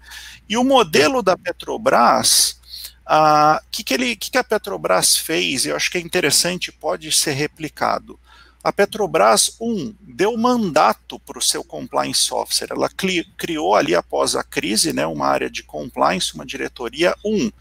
E 0.47 0.57
o 0.57 0.63
modelo 0.63 1.23
da 1.23 1.35
Petrobras, 1.35 2.61
o 3.03 3.11
uh, 3.11 3.59
que, 3.71 3.83
que, 3.83 4.15
que, 4.15 4.29
que 4.29 4.37
a 4.37 4.43
Petrobras 4.43 5.17
fez, 5.17 5.65
eu 5.65 5.75
acho 5.75 5.89
que 5.89 5.97
é 5.97 6.01
interessante, 6.01 6.71
pode 6.71 7.11
ser 7.11 7.31
replicado. 7.31 8.19
A 8.65 8.73
Petrobras, 8.73 9.57
um, 9.61 9.93
deu 10.01 10.35
mandato 10.35 11.19
para 11.19 11.37
o 11.37 11.41
seu 11.41 11.63
compliance 11.63 12.33
officer. 12.33 12.69
Ela 12.71 12.89
criou 13.37 13.75
ali 13.75 13.93
após 13.93 14.35
a 14.35 14.43
crise, 14.43 14.91
né, 14.91 15.05
uma 15.05 15.27
área 15.27 15.51
de 15.51 15.61
compliance, 15.61 16.33
uma 16.33 16.43
diretoria. 16.43 17.15
Um, 17.23 17.51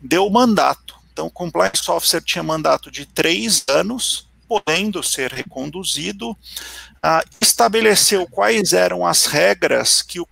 deu 0.00 0.30
mandato. 0.30 0.94
Então, 1.12 1.26
o 1.26 1.30
compliance 1.32 1.90
officer 1.90 2.22
tinha 2.22 2.44
mandato 2.44 2.92
de 2.92 3.04
três 3.04 3.64
anos, 3.68 4.28
podendo 4.46 5.02
ser 5.02 5.32
reconduzido. 5.32 6.30
Uh, 6.30 7.28
estabeleceu 7.40 8.24
quais 8.28 8.72
eram 8.72 9.04
as 9.04 9.26
regras 9.26 10.00
que 10.00 10.20
o 10.20 10.28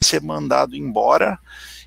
ser 0.00 0.22
mandado 0.22 0.76
embora 0.76 1.36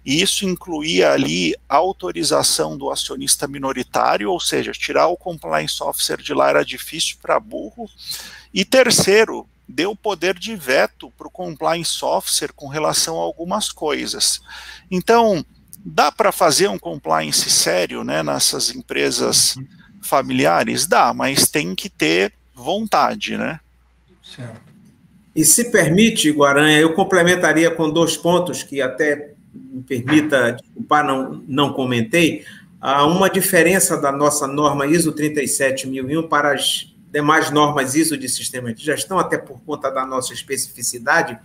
e 0.05 0.21
isso 0.21 0.45
incluía 0.45 1.11
ali 1.11 1.55
a 1.69 1.75
autorização 1.75 2.77
do 2.77 2.89
acionista 2.89 3.47
minoritário, 3.47 4.31
ou 4.31 4.39
seja, 4.39 4.71
tirar 4.71 5.07
o 5.07 5.17
compliance 5.17 5.81
officer 5.83 6.17
de 6.17 6.33
lá 6.33 6.49
era 6.49 6.65
difícil 6.65 7.17
para 7.21 7.39
burro. 7.39 7.89
E 8.53 8.65
terceiro, 8.65 9.47
deu 9.67 9.95
poder 9.95 10.37
de 10.37 10.55
veto 10.55 11.11
para 11.17 11.27
o 11.27 11.31
compliance 11.31 12.03
officer 12.03 12.51
com 12.53 12.67
relação 12.67 13.17
a 13.17 13.21
algumas 13.21 13.71
coisas. 13.71 14.41
Então, 14.89 15.45
dá 15.77 16.11
para 16.11 16.31
fazer 16.31 16.67
um 16.67 16.79
compliance 16.79 17.49
sério 17.49 18.03
né, 18.03 18.23
nessas 18.23 18.73
empresas 18.73 19.55
familiares? 20.01 20.87
Dá, 20.87 21.13
mas 21.13 21.47
tem 21.47 21.75
que 21.75 21.89
ter 21.89 22.33
vontade, 22.55 23.37
né? 23.37 23.59
Certo. 24.23 24.71
E 25.35 25.45
se 25.45 25.71
permite, 25.71 26.29
Guaranha, 26.31 26.79
eu 26.79 26.93
complementaria 26.93 27.71
com 27.71 27.89
dois 27.89 28.17
pontos 28.17 28.63
que 28.63 28.81
até 28.81 29.31
me 29.81 29.83
permita 29.83 30.53
desculpar, 30.53 31.05
não, 31.05 31.43
não 31.47 31.73
comentei, 31.73 32.45
há 32.79 33.05
uma 33.05 33.29
diferença 33.29 33.97
da 33.97 34.11
nossa 34.11 34.47
norma 34.47 34.85
ISO 34.85 35.11
37001 35.11 36.27
para 36.27 36.53
as 36.53 36.93
demais 37.11 37.51
normas 37.51 37.95
ISO 37.95 38.17
de 38.17 38.29
sistema 38.29 38.73
de 38.73 38.83
gestão, 38.83 39.19
até 39.19 39.37
por 39.37 39.59
conta 39.61 39.89
da 39.89 40.05
nossa 40.05 40.33
especificidade, 40.33 41.37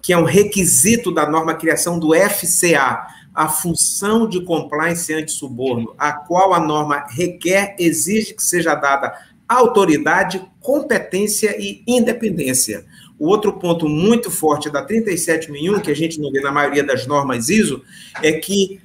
que 0.00 0.12
é 0.12 0.18
um 0.18 0.24
requisito 0.24 1.12
da 1.12 1.28
norma 1.28 1.54
criação 1.54 1.98
do 1.98 2.14
FCA. 2.14 3.06
a 3.32 3.48
função 3.48 4.28
de 4.28 4.42
compliance 4.42 5.14
anti-suborno, 5.14 5.94
a 5.96 6.12
qual 6.12 6.52
a 6.52 6.58
norma 6.58 7.06
requer, 7.08 7.76
exige 7.78 8.34
que 8.34 8.42
seja 8.42 8.74
dada 8.74 9.16
autoridade, 9.48 10.44
competência 10.60 11.56
e 11.56 11.82
independência. 11.86 12.84
O 13.20 13.28
outro 13.28 13.52
ponto 13.52 13.86
muito 13.86 14.30
forte 14.30 14.70
da 14.70 14.82
37001, 14.82 15.80
que 15.80 15.90
a 15.90 15.94
gente 15.94 16.18
não 16.18 16.32
vê 16.32 16.40
na 16.40 16.50
maioria 16.50 16.82
das 16.82 17.06
normas 17.06 17.50
ISO, 17.50 17.84
é 18.22 18.32
que 18.32 18.80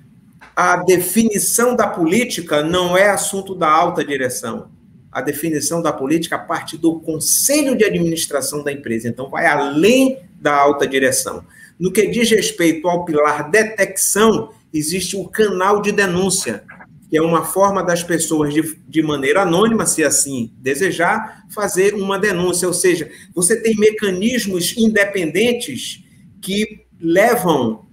a 0.54 0.76
definição 0.76 1.74
da 1.74 1.88
política 1.88 2.62
não 2.62 2.98
é 2.98 3.10
assunto 3.10 3.56
da 3.56 3.69
alta 3.69 4.04
direção. 4.04 4.69
A 5.10 5.21
definição 5.21 5.82
da 5.82 5.93
política 5.93 6.38
parte 6.38 6.78
do 6.78 7.00
conselho 7.00 7.78
de 7.78 7.86
administração 7.86 8.62
da 8.62 8.74
empresa, 8.74 9.08
então 9.08 9.30
vai 9.30 9.45
além 9.45 10.19
da 10.41 10.54
alta 10.54 10.86
direção. 10.86 11.45
No 11.80 11.89
que 11.89 12.06
diz 12.06 12.30
respeito 12.30 12.89
ao 12.89 13.06
pilar 13.06 13.50
detecção, 13.50 14.52
existe 14.74 15.15
o 15.15 15.30
canal 15.30 15.82
de 15.82 15.93
denúncia, 15.93 16.65
que 17.10 17.18
é 17.18 17.22
uma 17.22 17.44
forma 17.44 17.84
das 17.84 18.04
pessoas, 18.04 18.54
de, 18.54 18.80
de 18.88 19.02
maneira 19.02 19.41
anônima, 19.41 19.86
se 19.86 20.04
assim 20.04 20.52
desejar, 20.58 21.46
fazer 21.50 21.94
uma 21.94 22.18
denúncia. 22.18 22.68
Ou 22.68 22.74
seja, 22.74 23.10
você 23.34 23.62
tem 23.62 23.76
mecanismos 23.76 24.76
independentes 24.78 26.04
que 26.41 26.86
levam, 27.00 27.86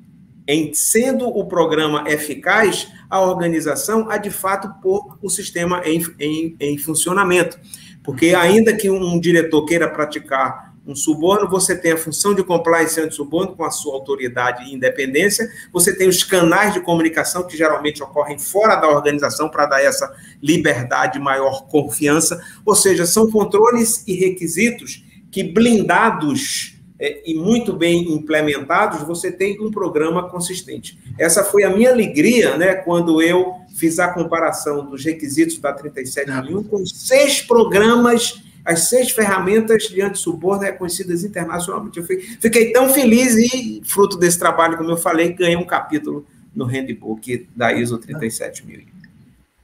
em 0.49 0.75
sendo 0.75 1.29
o 1.29 1.47
programa 1.47 2.05
eficaz, 2.09 2.89
a 3.09 3.21
organização 3.21 4.11
a 4.11 4.17
de 4.17 4.31
fato 4.31 4.81
pôr 4.81 5.19
o 5.23 5.31
sistema 5.31 5.83
em, 5.85 6.03
em, 6.19 6.57
em 6.59 6.79
funcionamento. 6.79 7.59
Porque, 8.03 8.35
ainda 8.35 8.75
que 8.75 8.91
um 8.91 9.21
diretor 9.21 9.65
queira 9.65 9.89
praticar 9.89 10.72
um 10.87 10.95
suborno, 10.95 11.49
você 11.49 11.77
tem 11.77 11.93
a 11.93 11.97
função 11.97 12.35
de 12.35 12.43
compliance 12.43 13.01
anti-suborno 13.01 13.55
com 13.55 13.65
a 13.65 13.71
sua 13.71 13.95
autoridade 13.95 14.65
e 14.65 14.75
independência, 14.75 15.49
você 15.73 15.97
tem 15.97 16.09
os 16.09 16.25
canais 16.25 16.75
de 16.75 16.81
comunicação 16.81 17.47
que 17.47 17.57
geralmente 17.57 18.03
ocorrem 18.03 18.39
fora 18.39 18.77
da 18.77 18.89
organização 18.89 19.49
para 19.49 19.67
dar 19.67 19.83
essa 19.83 20.13
liberdade, 20.43 21.19
maior 21.19 21.67
confiança, 21.69 22.43
ou 22.67 22.75
seja, 22.75 23.07
são 23.07 23.31
controles 23.31 24.03
e 24.07 24.15
requisitos 24.15 25.05
que 25.31 25.45
blindados 25.45 26.77
é, 26.99 27.21
e 27.27 27.35
muito 27.35 27.73
bem 27.73 28.13
implementados, 28.13 29.03
você 29.03 29.33
tem 29.33 29.61
um 29.61 29.73
programa 29.73 30.29
consistente. 30.29 30.97
Essa 31.19 31.43
foi 31.43 31.65
a 31.65 31.71
minha 31.71 31.91
alegria, 31.91 32.57
né, 32.57 32.75
quando 32.75 33.21
eu 33.21 33.55
fiz 33.75 33.99
a 33.99 34.09
comparação 34.09 34.89
dos 34.89 35.05
requisitos 35.05 35.59
da 35.59 35.73
37001 35.73 36.63
com 36.65 36.87
seis 36.87 37.41
programas 37.41 38.43
as 38.65 38.89
seis 38.89 39.11
ferramentas 39.11 39.85
de 39.85 40.01
antissuborno 40.01 40.63
reconhecidas 40.63 41.25
internacionalmente. 41.25 41.99
Eu 41.99 42.07
fiquei 42.41 42.73
tão 42.73 42.89
feliz 42.89 43.37
e, 43.37 43.83
fruto 43.85 44.17
desse 44.17 44.39
trabalho, 44.39 44.77
como 44.77 44.91
eu 44.91 44.97
falei, 44.97 45.33
ganhei 45.33 45.57
um 45.57 45.67
capítulo 45.67 46.27
no 46.55 46.65
handbook 46.65 47.49
da 47.57 47.73
ISO 47.73 47.99
37000. 47.99 48.85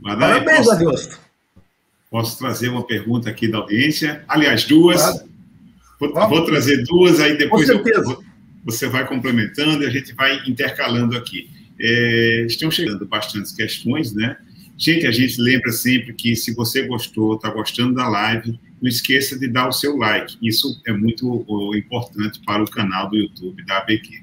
Parabéns, 0.03 0.67
posso, 0.67 1.21
posso 2.11 2.39
trazer 2.39 2.69
uma 2.69 2.87
pergunta 2.87 3.31
aqui 3.31 3.49
da 3.49 3.59
audiência? 3.59 4.25
Aliás, 4.29 4.65
duas. 4.65 5.01
Claro. 5.01 5.29
Vou, 6.01 6.29
vou, 6.29 6.45
trazer 6.45 6.85
duas, 6.85 7.21
aí 7.21 7.37
depois 7.37 7.69
eu, 7.69 7.83
você 8.65 8.87
vai 8.89 9.07
complementando 9.07 9.83
e 9.83 9.87
a 9.87 9.91
gente 9.91 10.15
vai 10.15 10.41
intercalando 10.47 11.17
aqui. 11.17 11.51
É, 11.81 12.45
estão 12.47 12.71
chegando 12.71 13.07
bastantes 13.07 13.53
questões, 13.53 14.13
né? 14.13 14.37
Gente, 14.79 15.09
a 15.09 15.11
gente 15.11 15.43
lembra 15.43 15.73
sempre 15.73 16.13
que 16.13 16.37
se 16.37 16.55
você 16.55 16.87
gostou, 16.87 17.35
está 17.35 17.51
gostando 17.51 17.95
da 17.95 18.09
live, 18.09 18.57
não 18.81 18.89
esqueça 18.89 19.37
de 19.37 19.49
dar 19.49 19.67
o 19.67 19.73
seu 19.73 19.97
like. 19.97 20.39
Isso 20.41 20.81
é 20.87 20.93
muito 20.93 21.45
importante 21.77 22.41
para 22.47 22.63
o 22.63 22.71
canal 22.71 23.11
do 23.11 23.17
YouTube 23.17 23.65
da 23.67 23.79
ABQ. 23.79 24.23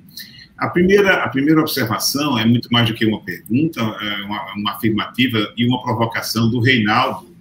A 0.57 0.69
primeira, 0.69 1.25
a 1.25 1.27
primeira 1.27 1.59
observação 1.59 2.39
é 2.39 2.45
muito 2.45 2.69
mais 2.71 2.87
do 2.87 2.95
que 2.95 3.05
uma 3.05 3.21
pergunta, 3.21 3.81
é 3.81 4.23
uma, 4.23 4.53
uma 4.53 4.71
afirmativa 4.71 5.53
e 5.57 5.67
uma 5.67 5.83
provocação 5.83 6.49
do 6.49 6.61
Reinaldo 6.61 7.35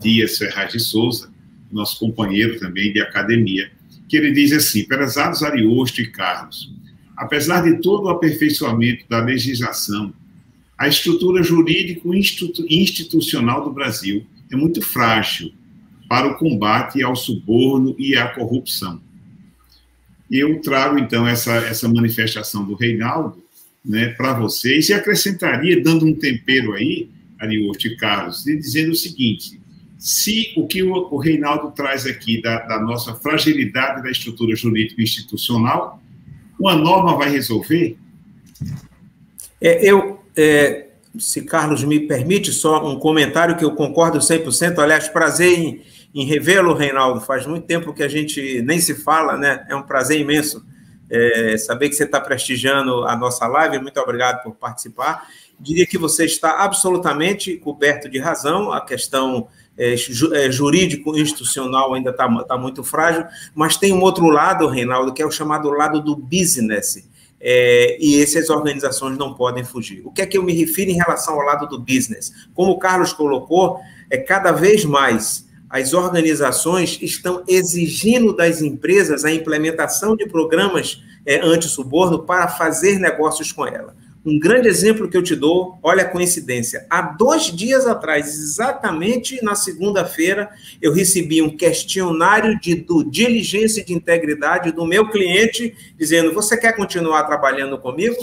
Dias 0.00 0.38
Ferraz 0.38 0.72
de 0.72 0.78
Souza, 0.78 1.28
nosso 1.72 1.98
companheiro 1.98 2.60
também 2.60 2.92
de 2.92 3.00
academia, 3.00 3.68
que 4.08 4.16
ele 4.16 4.30
diz 4.30 4.52
assim: 4.52 4.84
Perezados 4.84 5.42
Ariosto 5.42 6.00
e 6.00 6.06
Carlos, 6.06 6.72
apesar 7.16 7.62
de 7.62 7.82
todo 7.82 8.04
o 8.04 8.10
aperfeiçoamento 8.10 9.08
da 9.08 9.18
legislação 9.18 10.14
a 10.80 10.88
estrutura 10.88 11.42
jurídico-institucional 11.42 13.62
do 13.62 13.70
Brasil 13.70 14.26
é 14.50 14.56
muito 14.56 14.80
frágil 14.80 15.52
para 16.08 16.26
o 16.26 16.38
combate 16.38 17.02
ao 17.02 17.14
suborno 17.14 17.94
e 17.98 18.16
à 18.16 18.28
corrupção. 18.28 18.98
Eu 20.30 20.58
trago, 20.62 20.98
então, 20.98 21.28
essa, 21.28 21.52
essa 21.56 21.86
manifestação 21.86 22.64
do 22.64 22.74
Reinaldo 22.74 23.44
né, 23.84 24.08
para 24.08 24.32
vocês 24.32 24.88
e 24.88 24.94
acrescentaria, 24.94 25.82
dando 25.82 26.06
um 26.06 26.14
tempero 26.14 26.72
aí, 26.72 27.10
Ariosto 27.38 27.86
e 27.86 27.94
Carlos, 27.98 28.44
dizendo 28.44 28.92
o 28.92 28.96
seguinte: 28.96 29.60
se 29.98 30.54
o 30.56 30.66
que 30.66 30.82
o, 30.82 31.18
Reinaldo 31.18 31.72
traz 31.72 32.06
aqui 32.06 32.40
da, 32.40 32.58
da 32.60 32.80
nossa 32.80 33.14
fragilidade 33.16 34.02
da 34.02 34.10
estrutura 34.10 34.56
jurídico-institucional, 34.56 36.02
uma 36.58 36.74
norma 36.74 37.18
vai 37.18 37.30
resolver? 37.30 37.98
É, 39.60 39.84
eu, 39.84 40.19
é, 40.36 40.88
se 41.18 41.42
Carlos 41.42 41.82
me 41.84 42.00
permite, 42.00 42.52
só 42.52 42.86
um 42.86 42.98
comentário 42.98 43.56
que 43.56 43.64
eu 43.64 43.74
concordo 43.74 44.18
100%. 44.18 44.78
Aliás, 44.78 45.08
prazer 45.08 45.58
em, 45.58 45.82
em 46.14 46.24
revê-lo, 46.24 46.74
Reinaldo. 46.74 47.20
Faz 47.20 47.46
muito 47.46 47.66
tempo 47.66 47.92
que 47.92 48.02
a 48.02 48.08
gente 48.08 48.62
nem 48.62 48.80
se 48.80 48.94
fala, 48.94 49.36
né? 49.36 49.66
É 49.68 49.74
um 49.74 49.82
prazer 49.82 50.20
imenso 50.20 50.64
é, 51.10 51.56
saber 51.58 51.88
que 51.88 51.96
você 51.96 52.04
está 52.04 52.20
prestigiando 52.20 53.04
a 53.04 53.16
nossa 53.16 53.46
live. 53.46 53.80
Muito 53.80 53.98
obrigado 53.98 54.42
por 54.42 54.54
participar. 54.54 55.26
Diria 55.58 55.86
que 55.86 55.98
você 55.98 56.24
está 56.24 56.62
absolutamente 56.62 57.56
coberto 57.56 58.08
de 58.08 58.18
razão. 58.18 58.72
A 58.72 58.80
questão 58.80 59.48
é, 59.76 59.94
é 59.94 60.50
jurídico-institucional 60.50 61.92
ainda 61.92 62.10
está 62.10 62.44
tá 62.44 62.56
muito 62.56 62.84
frágil, 62.84 63.24
mas 63.54 63.76
tem 63.76 63.92
um 63.92 64.00
outro 64.00 64.26
lado, 64.28 64.68
Reinaldo, 64.68 65.12
que 65.12 65.20
é 65.20 65.26
o 65.26 65.30
chamado 65.30 65.70
lado 65.70 66.00
do 66.00 66.14
business 66.14 67.09
é, 67.40 67.96
e 67.98 68.22
essas 68.22 68.50
organizações 68.50 69.16
não 69.16 69.34
podem 69.34 69.64
fugir. 69.64 70.02
O 70.04 70.10
que 70.10 70.22
é 70.22 70.26
que 70.26 70.36
eu 70.36 70.42
me 70.42 70.52
refiro 70.52 70.90
em 70.90 70.96
relação 70.96 71.34
ao 71.34 71.40
lado 71.40 71.66
do 71.66 71.78
business? 71.78 72.32
Como 72.54 72.72
o 72.72 72.78
Carlos 72.78 73.12
colocou, 73.12 73.80
é 74.10 74.18
cada 74.18 74.52
vez 74.52 74.84
mais 74.84 75.48
as 75.70 75.94
organizações 75.94 76.98
estão 77.00 77.44
exigindo 77.46 78.34
das 78.34 78.60
empresas 78.60 79.24
a 79.24 79.32
implementação 79.32 80.16
de 80.16 80.26
programas 80.26 81.00
é, 81.24 81.40
anti-suborno 81.40 82.24
para 82.24 82.48
fazer 82.48 82.98
negócios 82.98 83.52
com 83.52 83.66
ela. 83.66 83.94
Um 84.24 84.38
grande 84.38 84.68
exemplo 84.68 85.08
que 85.08 85.16
eu 85.16 85.22
te 85.22 85.34
dou, 85.34 85.78
olha 85.82 86.02
a 86.02 86.08
coincidência. 86.08 86.86
Há 86.90 87.00
dois 87.00 87.44
dias 87.44 87.86
atrás, 87.86 88.26
exatamente 88.28 89.42
na 89.42 89.54
segunda-feira, 89.54 90.50
eu 90.80 90.92
recebi 90.92 91.40
um 91.40 91.56
questionário 91.56 92.60
de 92.60 92.74
do, 92.74 93.02
diligência 93.02 93.82
de 93.82 93.94
integridade 93.94 94.72
do 94.72 94.84
meu 94.84 95.08
cliente, 95.08 95.74
dizendo: 95.96 96.34
Você 96.34 96.54
quer 96.56 96.76
continuar 96.76 97.24
trabalhando 97.24 97.78
comigo? 97.78 98.16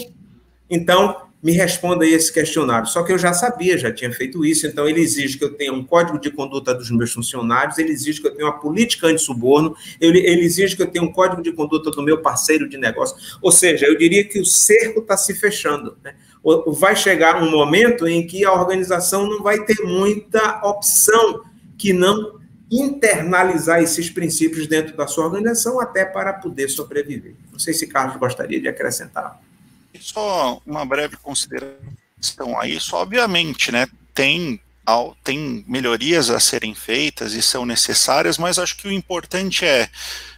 Então, 0.70 1.27
me 1.42 1.52
responda 1.52 2.06
esse 2.06 2.34
questionário. 2.34 2.88
Só 2.88 3.04
que 3.04 3.12
eu 3.12 3.18
já 3.18 3.32
sabia, 3.32 3.78
já 3.78 3.92
tinha 3.92 4.12
feito 4.12 4.44
isso, 4.44 4.66
então 4.66 4.88
ele 4.88 5.02
exige 5.02 5.38
que 5.38 5.44
eu 5.44 5.54
tenha 5.54 5.72
um 5.72 5.84
código 5.84 6.20
de 6.20 6.32
conduta 6.32 6.74
dos 6.74 6.90
meus 6.90 7.12
funcionários, 7.12 7.78
ele 7.78 7.92
exige 7.92 8.22
que 8.22 8.28
eu 8.28 8.36
tenha 8.36 8.48
uma 8.48 8.60
política 8.60 9.08
anti-suborno, 9.08 9.76
ele, 10.02 10.20
ele 10.20 10.42
exige 10.42 10.76
que 10.76 10.82
eu 10.82 10.88
tenha 10.88 11.04
um 11.04 11.12
código 11.12 11.42
de 11.42 11.52
conduta 11.52 11.92
do 11.92 12.02
meu 12.02 12.22
parceiro 12.22 12.68
de 12.68 12.78
negócio. 12.78 13.16
Ou 13.42 13.52
seja, 13.52 13.86
eu 13.86 13.98
diria 13.98 14.24
que 14.24 14.40
o 14.40 14.46
cerco 14.46 15.00
está 15.00 15.16
se 15.16 15.34
fechando. 15.36 15.96
Né? 16.04 16.16
Vai 16.68 16.96
chegar 16.96 17.42
um 17.42 17.52
momento 17.52 18.08
em 18.08 18.26
que 18.26 18.44
a 18.44 18.52
organização 18.52 19.28
não 19.28 19.44
vai 19.44 19.64
ter 19.64 19.82
muita 19.84 20.62
opção 20.66 21.44
que 21.78 21.94
não 21.94 22.38
internalizar 22.70 23.82
esses 23.82 24.10
princípios 24.10 24.68
dentro 24.68 24.98
da 24.98 25.08
sua 25.08 25.26
organização 25.26 25.80
até 25.80 26.04
para 26.04 26.34
poder 26.34 26.68
sobreviver. 26.68 27.36
Não 27.52 27.60
sei 27.60 27.74
se 27.74 27.88
Carlos 27.88 28.18
gostaria 28.18 28.60
de 28.60 28.68
acrescentar. 28.68 29.40
Só 30.02 30.62
uma 30.66 30.86
breve 30.86 31.18
consideração 31.18 32.60
a 32.60 32.68
isso. 32.68 32.96
Obviamente, 32.96 33.72
né, 33.72 33.88
tem, 34.14 34.60
tem 35.24 35.64
melhorias 35.68 36.30
a 36.30 36.40
serem 36.40 36.74
feitas 36.74 37.34
e 37.34 37.42
são 37.42 37.66
necessárias, 37.66 38.38
mas 38.38 38.60
acho 38.60 38.78
que 38.78 38.88
o 38.88 38.92
importante 38.92 39.66
é 39.66 39.90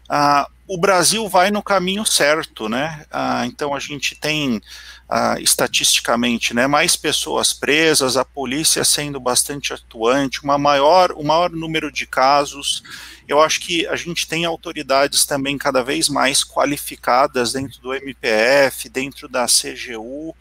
uh, 0.09 0.45
o 0.67 0.77
Brasil 0.77 1.27
vai 1.27 1.49
no 1.49 1.63
caminho 1.63 2.05
certo, 2.05 2.69
né? 2.69 3.03
Uh, 3.11 3.45
então 3.45 3.73
a 3.73 3.79
gente 3.79 4.15
tem 4.15 4.57
uh, 4.57 5.39
estatisticamente, 5.39 6.53
né, 6.53 6.67
mais 6.67 6.95
pessoas 6.95 7.53
presas, 7.53 8.15
a 8.15 8.23
polícia 8.23 8.83
sendo 8.83 9.19
bastante 9.19 9.73
atuante, 9.73 10.43
uma 10.43 10.57
maior, 10.57 11.11
um 11.13 11.23
maior 11.23 11.49
número 11.49 11.91
de 11.91 12.05
casos 12.05 12.83
eu 13.29 13.39
acho 13.39 13.59
que 13.59 13.85
a 13.85 13.95
gente 13.95 14.27
tem 14.27 14.43
autoridades 14.43 15.23
também 15.23 15.55
cada 15.55 15.83
vez 15.83 16.09
mais 16.09 16.43
qualificadas 16.43 17.53
dentro 17.53 17.79
do 17.79 17.93
MPF, 17.93 18.89
dentro 18.89 19.29
da 19.29 19.45
CGU. 19.45 20.35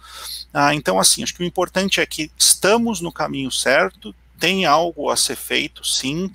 Ah, 0.55 0.75
então, 0.75 0.99
assim, 0.99 1.23
acho 1.23 1.35
que 1.35 1.43
o 1.43 1.47
importante 1.47 2.01
é 2.01 2.07
que 2.07 2.31
estamos 2.39 3.03
no 3.03 3.13
caminho 3.13 3.53
certo, 3.53 4.15
tem 4.39 4.65
algo 4.65 5.11
a 5.11 5.17
ser 5.17 5.37
feito, 5.37 5.85
sim, 5.87 6.31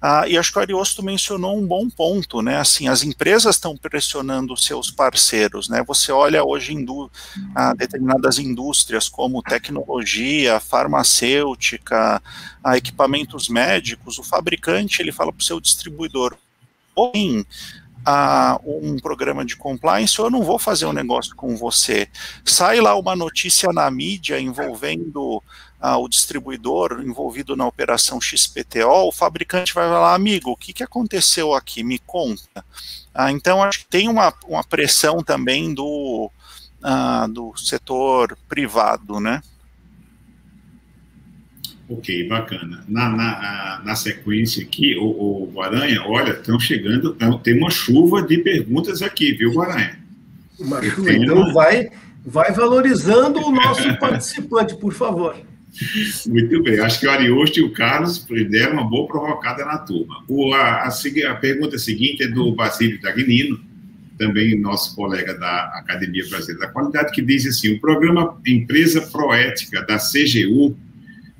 ah, 0.00 0.26
e 0.26 0.38
acho 0.38 0.52
que 0.52 0.58
o 0.58 0.62
Ariosto 0.62 1.02
mencionou 1.02 1.58
um 1.58 1.66
bom 1.66 1.88
ponto, 1.90 2.40
né, 2.40 2.56
assim, 2.56 2.88
as 2.88 3.02
empresas 3.02 3.56
estão 3.56 3.76
pressionando 3.76 4.56
seus 4.56 4.90
parceiros, 4.90 5.68
né, 5.68 5.82
você 5.86 6.12
olha 6.12 6.44
hoje 6.44 6.72
em 6.72 6.88
ah, 7.54 7.74
determinadas 7.74 8.38
indústrias 8.38 9.08
como 9.08 9.42
tecnologia, 9.42 10.58
farmacêutica, 10.60 12.22
ah, 12.64 12.76
equipamentos 12.76 13.48
médicos, 13.48 14.18
o 14.18 14.22
fabricante, 14.22 15.02
ele 15.02 15.12
fala 15.12 15.32
para 15.32 15.42
o 15.42 15.44
seu 15.44 15.60
distribuidor, 15.60 16.36
põe 16.94 17.44
a 18.04 18.58
um 18.64 18.96
programa 18.96 19.44
de 19.44 19.54
compliance, 19.56 20.18
ou 20.20 20.28
eu 20.28 20.30
não 20.30 20.42
vou 20.42 20.58
fazer 20.58 20.86
um 20.86 20.92
negócio 20.92 21.36
com 21.36 21.54
você. 21.56 22.08
Sai 22.42 22.80
lá 22.80 22.94
uma 22.96 23.14
notícia 23.14 23.70
na 23.70 23.90
mídia 23.90 24.40
envolvendo 24.40 25.42
ah, 25.80 25.96
o 25.96 26.08
distribuidor 26.08 27.00
envolvido 27.04 27.54
na 27.56 27.66
operação 27.66 28.20
XPTO, 28.20 29.08
o 29.08 29.12
fabricante 29.12 29.72
vai 29.72 29.88
falar, 29.88 30.14
amigo, 30.14 30.50
o 30.50 30.56
que, 30.56 30.72
que 30.72 30.82
aconteceu 30.82 31.54
aqui? 31.54 31.84
Me 31.84 31.98
conta. 32.00 32.64
Ah, 33.14 33.30
então, 33.30 33.62
acho 33.62 33.80
que 33.80 33.86
tem 33.86 34.08
uma, 34.08 34.34
uma 34.46 34.64
pressão 34.64 35.22
também 35.22 35.72
do, 35.72 36.30
ah, 36.82 37.26
do 37.28 37.56
setor 37.56 38.36
privado, 38.48 39.20
né? 39.20 39.40
Ok, 41.88 42.28
bacana. 42.28 42.84
Na, 42.86 43.08
na, 43.08 43.82
na 43.82 43.96
sequência 43.96 44.62
aqui, 44.62 44.94
o, 44.96 45.04
o 45.04 45.50
Guaranha, 45.54 46.02
olha, 46.06 46.32
estão 46.32 46.60
chegando, 46.60 47.16
tem 47.42 47.56
uma 47.56 47.70
chuva 47.70 48.20
de 48.20 48.38
perguntas 48.38 49.00
aqui, 49.00 49.32
viu, 49.32 49.52
Guaranha? 49.52 49.98
Uma 50.58 50.82
chuva, 50.82 51.12
então 51.12 51.36
uma... 51.36 51.52
vai, 51.52 51.88
vai 52.26 52.52
valorizando 52.52 53.40
o 53.40 53.50
nosso 53.50 53.96
participante, 53.98 54.76
por 54.76 54.92
favor. 54.92 55.36
Muito 56.26 56.62
bem, 56.62 56.80
acho 56.80 56.98
que 56.98 57.06
o 57.06 57.10
Ariosto 57.10 57.60
e 57.60 57.62
o 57.62 57.70
Carlos 57.72 58.26
deram 58.50 58.74
uma 58.74 58.88
boa 58.88 59.06
provocada 59.06 59.64
na 59.64 59.78
turma. 59.78 60.24
O, 60.26 60.52
a, 60.52 60.84
a, 60.84 60.88
a 60.88 61.34
pergunta 61.36 61.78
seguinte 61.78 62.22
é 62.22 62.28
do 62.28 62.52
Basílio 62.52 63.00
Dagnino, 63.00 63.60
também 64.18 64.58
nosso 64.58 64.94
colega 64.96 65.34
da 65.34 65.64
Academia 65.76 66.28
Brasileira 66.28 66.66
da 66.66 66.72
Qualidade, 66.72 67.12
que 67.12 67.22
diz 67.22 67.46
assim: 67.46 67.74
o 67.74 67.80
programa 67.80 68.40
Empresa 68.46 69.02
Proética 69.02 69.82
da 69.82 69.98
CGU 69.98 70.76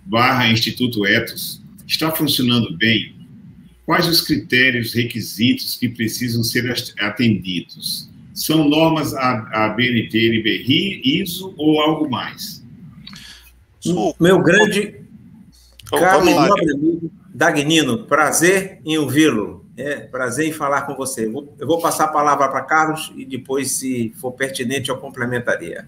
barra 0.06 0.48
Instituto 0.48 1.04
Etos 1.04 1.60
está 1.86 2.10
funcionando 2.10 2.76
bem? 2.76 3.16
Quais 3.84 4.06
os 4.06 4.20
critérios, 4.20 4.92
requisitos 4.92 5.76
que 5.76 5.88
precisam 5.88 6.44
ser 6.44 6.70
atendidos? 7.00 8.08
São 8.34 8.68
normas 8.68 9.14
a, 9.14 9.68
BNT, 9.70 10.38
NBRI, 10.38 11.00
ISO 11.22 11.54
ou 11.56 11.80
algo 11.80 12.08
mais? 12.08 12.57
O 13.96 14.14
meu 14.18 14.40
grande 14.42 14.98
Carlos 15.90 16.34
nobre 16.34 16.72
amigo 16.72 17.10
Dagnino, 17.32 18.04
prazer 18.04 18.80
em 18.84 18.98
ouvi-lo. 18.98 19.64
É, 19.76 20.00
prazer 20.00 20.48
em 20.48 20.52
falar 20.52 20.82
com 20.82 20.96
você. 20.96 21.26
Eu 21.26 21.66
vou 21.66 21.80
passar 21.80 22.04
a 22.04 22.08
palavra 22.08 22.48
para 22.48 22.62
Carlos 22.62 23.12
e 23.16 23.24
depois, 23.24 23.70
se 23.70 24.12
for 24.20 24.32
pertinente, 24.32 24.88
eu 24.88 24.96
complementaria. 24.96 25.86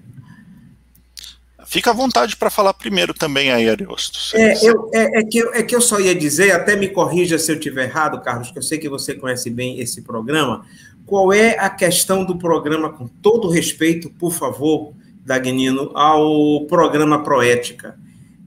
Fica 1.66 1.90
à 1.90 1.92
vontade 1.92 2.36
para 2.36 2.50
falar 2.50 2.72
primeiro 2.74 3.12
também 3.12 3.50
aí, 3.50 3.68
Ariosto. 3.68 4.36
É, 4.36 4.64
eu, 4.64 4.90
é, 4.94 5.20
é, 5.20 5.24
que 5.24 5.38
eu, 5.38 5.54
é 5.54 5.62
que 5.64 5.74
eu 5.74 5.80
só 5.80 5.98
ia 5.98 6.14
dizer, 6.14 6.52
até 6.52 6.76
me 6.76 6.88
corrija 6.88 7.36
se 7.36 7.50
eu 7.50 7.56
estiver 7.56 7.84
errado, 7.84 8.20
Carlos, 8.22 8.52
que 8.52 8.58
eu 8.58 8.62
sei 8.62 8.78
que 8.78 8.88
você 8.88 9.12
conhece 9.14 9.50
bem 9.50 9.80
esse 9.80 10.02
programa. 10.02 10.64
Qual 11.04 11.32
é 11.32 11.58
a 11.58 11.68
questão 11.68 12.24
do 12.24 12.38
programa, 12.38 12.90
com 12.90 13.08
todo 13.08 13.48
respeito, 13.48 14.08
por 14.08 14.32
favor, 14.32 14.92
Dagnino, 15.30 15.92
ao 15.94 16.66
programa 16.66 17.22
Proética? 17.22 17.96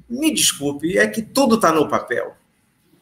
Me 0.09 0.33
desculpe, 0.33 0.97
é 0.97 1.07
que 1.07 1.21
tudo 1.21 1.55
está 1.55 1.71
no 1.71 1.87
papel. 1.87 2.33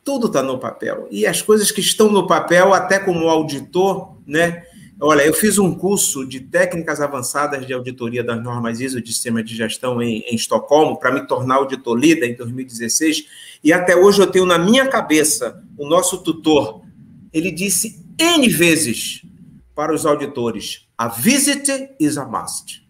Tudo 0.03 0.27
está 0.27 0.43
no 0.43 0.59
papel. 0.59 1.07
E 1.09 1.25
as 1.25 1.41
coisas 1.41 1.71
que 1.71 1.81
estão 1.81 2.11
no 2.11 2.27
papel, 2.27 2.75
até 2.75 2.99
como 2.99 3.27
auditor, 3.27 4.17
né? 4.27 4.63
Olha, 4.99 5.23
eu 5.23 5.33
fiz 5.33 5.57
um 5.57 5.73
curso 5.73 6.23
de 6.27 6.41
técnicas 6.41 7.01
avançadas 7.01 7.65
de 7.65 7.73
auditoria 7.73 8.23
das 8.23 8.39
normas 8.43 8.79
ISO 8.79 9.01
de 9.01 9.11
sistema 9.11 9.43
de 9.43 9.55
gestão 9.55 9.99
em, 9.99 10.19
em 10.27 10.35
Estocolmo 10.35 10.99
para 10.99 11.11
me 11.11 11.25
tornar 11.25 11.55
auditor 11.55 11.97
líder 11.97 12.27
em 12.27 12.35
2016 12.35 13.25
e 13.63 13.73
até 13.73 13.95
hoje 13.95 14.21
eu 14.21 14.27
tenho 14.27 14.45
na 14.45 14.59
minha 14.59 14.87
cabeça 14.87 15.59
o 15.75 15.87
nosso 15.87 16.19
tutor. 16.19 16.83
Ele 17.33 17.49
disse 17.49 18.05
N 18.19 18.47
vezes 18.47 19.23
para 19.73 19.91
os 19.91 20.05
auditores: 20.05 20.87
a 20.95 21.07
visit 21.07 21.89
is 21.99 22.19
a 22.19 22.25
must. 22.25 22.80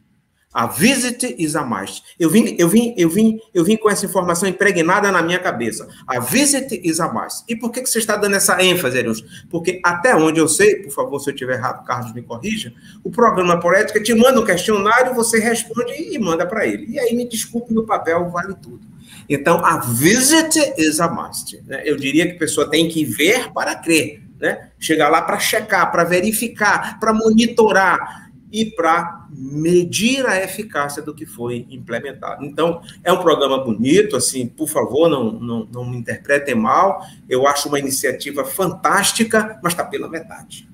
A 0.53 0.67
visit 0.67 1.35
is 1.37 1.55
a 1.55 1.63
must. 1.63 2.03
Eu 2.19 2.29
vim, 2.29 2.55
eu 2.59 2.67
vim, 2.67 2.93
eu 2.97 3.09
vim, 3.09 3.39
eu 3.53 3.63
vim 3.63 3.77
com 3.77 3.89
essa 3.89 4.05
informação 4.05 4.49
impregnada 4.49 5.09
na 5.09 5.21
minha 5.21 5.39
cabeça. 5.39 5.87
A 6.05 6.19
visit 6.19 6.81
is 6.83 6.99
a 6.99 7.11
must. 7.11 7.45
E 7.47 7.55
por 7.55 7.71
que, 7.71 7.81
que 7.81 7.89
você 7.89 7.99
está 7.99 8.17
dando 8.17 8.35
essa 8.35 8.61
ênfase, 8.61 8.97
Erius? 8.97 9.45
Porque 9.49 9.79
até 9.81 10.13
onde 10.13 10.41
eu 10.41 10.49
sei, 10.49 10.75
por 10.83 10.91
favor, 10.91 11.19
se 11.19 11.29
eu 11.29 11.33
estiver 11.33 11.53
errado, 11.53 11.85
Carlos 11.85 12.13
me 12.13 12.21
corrija, 12.21 12.73
o 13.01 13.09
programa 13.09 13.61
Poética 13.61 14.03
te 14.03 14.13
manda 14.13 14.41
um 14.41 14.45
questionário, 14.45 15.15
você 15.15 15.39
responde 15.39 15.93
e 15.93 16.19
manda 16.19 16.45
para 16.45 16.67
ele. 16.67 16.85
E 16.89 16.99
aí, 16.99 17.15
me 17.15 17.27
desculpe, 17.27 17.73
no 17.73 17.85
papel 17.85 18.29
vale 18.29 18.53
tudo. 18.61 18.81
Então, 19.29 19.63
a 19.63 19.77
visit 19.77 20.57
is 20.77 20.99
a 20.99 21.07
must. 21.07 21.63
Né? 21.65 21.81
Eu 21.85 21.95
diria 21.95 22.27
que 22.27 22.33
a 22.33 22.39
pessoa 22.39 22.69
tem 22.69 22.89
que 22.89 23.05
ver 23.05 23.53
para 23.53 23.75
crer. 23.75 24.21
Né? 24.37 24.69
Chegar 24.77 25.07
lá 25.07 25.21
para 25.21 25.39
checar, 25.39 25.89
para 25.91 26.03
verificar, 26.03 26.99
para 26.99 27.13
monitorar 27.13 28.30
e 28.51 28.65
para 28.65 29.27
medir 29.31 30.25
a 30.25 30.43
eficácia 30.43 31.01
do 31.01 31.13
que 31.13 31.25
foi 31.25 31.65
implementado. 31.69 32.43
Então, 32.43 32.81
é 33.03 33.11
um 33.11 33.21
programa 33.21 33.63
bonito, 33.63 34.15
assim, 34.15 34.45
por 34.45 34.67
favor, 34.67 35.09
não, 35.09 35.31
não, 35.31 35.67
não 35.71 35.89
me 35.89 35.97
interpretem 35.97 36.55
mal, 36.55 37.01
eu 37.29 37.47
acho 37.47 37.69
uma 37.69 37.79
iniciativa 37.79 38.43
fantástica, 38.43 39.59
mas 39.63 39.73
está 39.73 39.85
pela 39.85 40.09
metade. 40.09 40.67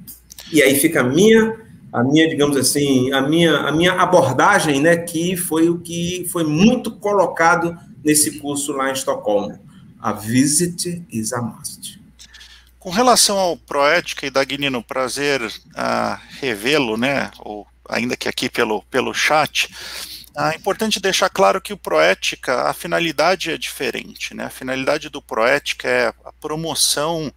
E 0.52 0.62
aí 0.62 0.76
fica 0.76 1.02
a 1.02 1.04
minha, 1.04 1.56
a 1.94 2.04
minha, 2.04 2.28
digamos 2.28 2.58
assim, 2.58 3.12
a 3.12 3.22
minha, 3.22 3.58
a 3.58 3.72
minha 3.72 3.94
abordagem, 3.94 4.82
né, 4.82 4.98
que 4.98 5.36
foi 5.36 5.70
o 5.70 5.80
que 5.80 6.28
foi 6.32 6.44
muito 6.44 6.92
colocado 6.92 7.78
nesse 8.04 8.40
curso 8.40 8.72
lá 8.72 8.90
em 8.90 8.94
Estocolmo. 8.94 9.60
A 10.00 10.14
visit 10.14 11.04
is 11.12 11.34
a 11.34 11.42
must. 11.42 12.00
Com 12.88 12.92
relação 12.92 13.38
ao 13.38 13.58
Proética 13.58 14.26
e 14.26 14.30
Dagnino, 14.30 14.82
prazer 14.82 15.42
uh, 15.42 16.22
revê-lo, 16.40 16.96
né, 16.96 17.30
ou 17.40 17.68
ainda 17.90 18.16
que 18.16 18.30
aqui 18.30 18.50
pelo, 18.50 18.82
pelo 18.84 19.14
chat, 19.14 19.70
é 20.38 20.56
importante 20.56 20.98
deixar 20.98 21.30
claro 21.30 21.60
que 21.60 21.74
o 21.74 21.78
Proética, 21.78 22.62
a 22.62 22.74
finalidade 22.74 23.52
é 23.52 23.58
diferente, 23.58 24.34
né, 24.34 24.46
a 24.46 24.50
finalidade 24.50 25.10
do 25.10 25.22
Proética 25.22 25.86
é 25.86 26.14
a 26.24 26.32
promoção 26.40 27.30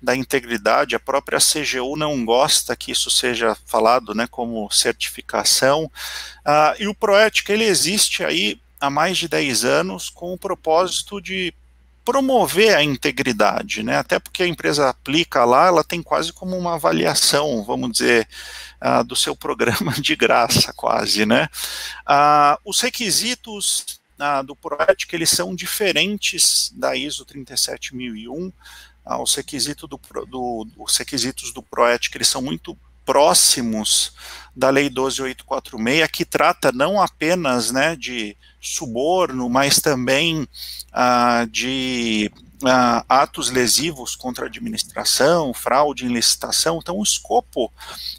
da 0.00 0.14
integridade, 0.14 0.94
a 0.94 1.00
própria 1.00 1.40
CGU 1.40 1.96
não 1.96 2.24
gosta 2.24 2.76
que 2.76 2.92
isso 2.92 3.10
seja 3.10 3.56
falado, 3.66 4.14
né, 4.14 4.28
como 4.30 4.70
certificação, 4.70 5.90
uh, 6.46 6.78
e 6.78 6.86
o 6.86 6.94
Proética, 6.94 7.52
ele 7.52 7.64
existe 7.64 8.24
aí 8.24 8.60
há 8.78 8.88
mais 8.88 9.18
de 9.18 9.26
10 9.26 9.64
anos 9.64 10.08
com 10.08 10.32
o 10.32 10.38
propósito 10.38 11.20
de 11.20 11.52
promover 12.04 12.76
a 12.76 12.82
integridade, 12.82 13.82
né? 13.82 13.96
Até 13.96 14.18
porque 14.18 14.42
a 14.42 14.46
empresa 14.46 14.88
aplica 14.88 15.44
lá, 15.44 15.66
ela 15.66 15.84
tem 15.84 16.02
quase 16.02 16.32
como 16.32 16.56
uma 16.56 16.74
avaliação, 16.74 17.64
vamos 17.64 17.92
dizer, 17.92 18.28
uh, 18.82 19.04
do 19.04 19.14
seu 19.14 19.36
programa 19.36 19.92
de 20.00 20.16
graça, 20.16 20.72
quase, 20.74 21.24
né? 21.24 21.48
Uh, 22.08 22.58
os 22.64 22.80
requisitos 22.80 24.00
uh, 24.18 24.44
do 24.44 24.56
ProEtic, 24.56 25.12
eles 25.12 25.30
são 25.30 25.54
diferentes 25.54 26.72
da 26.74 26.96
ISO 26.96 27.24
37001, 27.24 28.52
os, 29.20 29.34
requisitos 29.34 29.88
do, 29.88 30.00
do, 30.26 30.66
os 30.78 30.96
requisitos 30.96 31.52
do 31.52 31.60
ProEtic, 31.62 32.14
eles 32.14 32.28
são 32.28 32.40
muito 32.40 32.78
próximos 33.04 34.12
da 34.54 34.70
Lei 34.70 34.88
12846, 34.88 36.08
que 36.08 36.24
trata 36.24 36.70
não 36.70 37.00
apenas 37.00 37.70
né, 37.72 37.96
de 37.96 38.36
suborno, 38.62 39.48
mas 39.48 39.80
também 39.80 40.46
ah, 40.92 41.46
de 41.50 42.30
ah, 42.64 43.04
atos 43.08 43.50
lesivos 43.50 44.14
contra 44.14 44.44
a 44.44 44.48
administração, 44.48 45.52
fraude 45.52 46.06
em 46.06 46.12
licitação. 46.12 46.78
Então, 46.80 46.96
o 46.96 47.02
escopo 47.02 47.72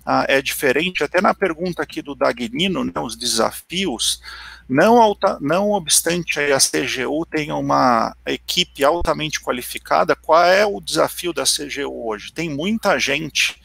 ah, 0.06 0.26
é 0.28 0.42
diferente. 0.42 1.04
Até 1.04 1.22
na 1.22 1.34
pergunta 1.34 1.82
aqui 1.82 2.02
do 2.02 2.14
Dagnino, 2.14 2.84
né, 2.84 2.92
os 3.02 3.16
desafios, 3.16 4.22
não, 4.68 5.02
alta, 5.02 5.38
não 5.42 5.72
obstante 5.72 6.40
a 6.40 6.58
CGU 6.58 7.26
tenha 7.26 7.56
uma 7.56 8.16
equipe 8.26 8.84
altamente 8.84 9.40
qualificada, 9.40 10.16
qual 10.16 10.44
é 10.46 10.66
o 10.66 10.82
desafio 10.82 11.34
da 11.34 11.44
CGU 11.44 12.08
hoje? 12.08 12.34
Tem 12.34 12.50
muita 12.50 13.00
gente 13.00 13.62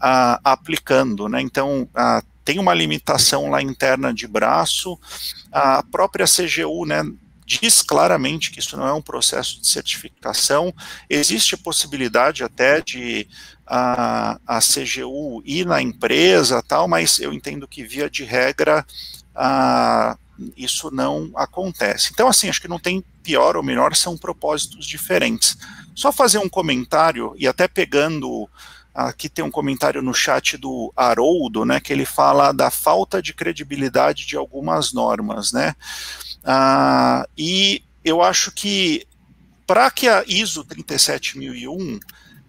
ah, 0.00 0.40
aplicando, 0.42 1.28
né? 1.28 1.40
Então, 1.40 1.88
ah, 1.94 2.22
tem 2.44 2.58
uma 2.58 2.74
limitação 2.74 3.50
lá 3.50 3.62
interna 3.62 4.12
de 4.12 4.26
braço, 4.26 4.98
a 5.50 5.82
própria 5.82 6.26
CGU, 6.26 6.84
né, 6.86 7.02
diz 7.44 7.82
claramente 7.82 8.50
que 8.50 8.60
isso 8.60 8.76
não 8.76 8.86
é 8.86 8.92
um 8.92 9.02
processo 9.02 9.60
de 9.60 9.66
certificação, 9.66 10.72
existe 11.08 11.54
a 11.54 11.58
possibilidade 11.58 12.42
até 12.42 12.80
de 12.80 13.26
a, 13.66 14.38
a 14.46 14.58
CGU 14.60 15.42
ir 15.44 15.66
na 15.66 15.80
empresa 15.80 16.62
tal, 16.62 16.88
mas 16.88 17.18
eu 17.18 17.32
entendo 17.32 17.68
que 17.68 17.84
via 17.84 18.08
de 18.08 18.24
regra 18.24 18.86
ah, 19.34 20.16
isso 20.56 20.90
não 20.90 21.30
acontece. 21.34 22.10
Então, 22.12 22.28
assim, 22.28 22.48
acho 22.48 22.60
que 22.60 22.68
não 22.68 22.78
tem 22.78 23.04
pior 23.22 23.56
ou 23.56 23.62
melhor, 23.62 23.94
são 23.94 24.16
propósitos 24.16 24.86
diferentes. 24.86 25.56
Só 25.94 26.10
fazer 26.10 26.38
um 26.38 26.48
comentário, 26.48 27.34
e 27.36 27.46
até 27.46 27.68
pegando 27.68 28.48
Aqui 28.94 29.28
tem 29.28 29.44
um 29.44 29.50
comentário 29.50 30.02
no 30.02 30.12
chat 30.12 30.56
do 30.56 30.92
Haroldo, 30.96 31.64
né, 31.64 31.80
que 31.80 31.92
ele 31.92 32.04
fala 32.04 32.52
da 32.52 32.70
falta 32.70 33.22
de 33.22 33.32
credibilidade 33.32 34.26
de 34.26 34.36
algumas 34.36 34.92
normas, 34.92 35.52
né? 35.52 35.74
Ah, 36.44 37.26
e 37.36 37.82
eu 38.04 38.20
acho 38.20 38.52
que 38.52 39.06
para 39.66 39.90
que 39.90 40.08
a 40.08 40.24
ISO 40.26 40.64
37001 40.64 42.00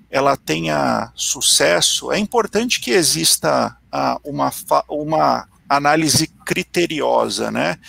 ela 0.09 0.35
tenha 0.35 1.11
sucesso, 1.15 2.11
é 2.11 2.19
importante 2.19 2.79
que 2.79 2.91
exista 2.91 3.75
ah, 3.91 4.19
uma, 4.23 4.51
uma 4.89 5.47
análise 5.67 6.27
criteriosa, 6.45 7.49
né? 7.49 7.79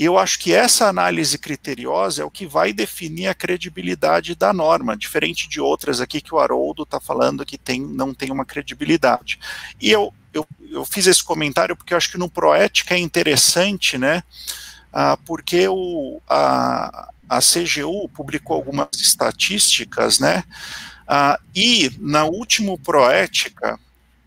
E 0.00 0.04
eu 0.06 0.16
acho 0.16 0.38
que 0.38 0.54
essa 0.54 0.88
análise 0.88 1.36
criteriosa 1.36 2.22
é 2.22 2.24
o 2.24 2.30
que 2.30 2.46
vai 2.46 2.72
definir 2.72 3.26
a 3.26 3.34
credibilidade 3.34 4.34
da 4.34 4.50
norma, 4.50 4.96
diferente 4.96 5.46
de 5.46 5.60
outras 5.60 6.00
aqui 6.00 6.22
que 6.22 6.34
o 6.34 6.38
Haroldo 6.38 6.84
está 6.84 6.98
falando 6.98 7.44
que 7.44 7.58
tem, 7.58 7.82
não 7.82 8.14
tem 8.14 8.32
uma 8.32 8.46
credibilidade. 8.46 9.38
E 9.78 9.90
eu, 9.90 10.10
eu, 10.32 10.48
eu 10.70 10.86
fiz 10.86 11.06
esse 11.06 11.22
comentário 11.22 11.76
porque 11.76 11.92
eu 11.92 11.98
acho 11.98 12.10
que 12.10 12.16
no 12.16 12.30
Proética 12.30 12.94
é 12.94 12.98
interessante, 12.98 13.98
né? 13.98 14.22
Ah, 14.90 15.18
porque 15.18 15.68
o, 15.68 16.18
a, 16.26 17.10
a 17.28 17.40
CGU 17.40 18.08
publicou 18.08 18.56
algumas 18.56 18.88
estatísticas, 18.94 20.18
né? 20.18 20.44
Ah, 21.06 21.38
e 21.54 21.92
na 21.98 22.24
último 22.24 22.78
Proética, 22.78 23.78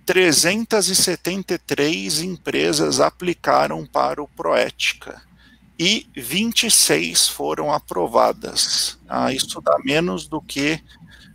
373 0.05 2.21
empresas 2.21 2.99
aplicaram 2.99 3.88
para 3.88 4.21
o 4.21 4.28
Proética 4.28 5.32
e 5.78 6.07
26 6.15 7.28
foram 7.28 7.71
aprovadas. 7.71 8.97
Ah, 9.07 9.34
isso 9.34 9.59
dá 9.61 9.78
menos 9.84 10.28
do 10.28 10.41
que 10.41 10.80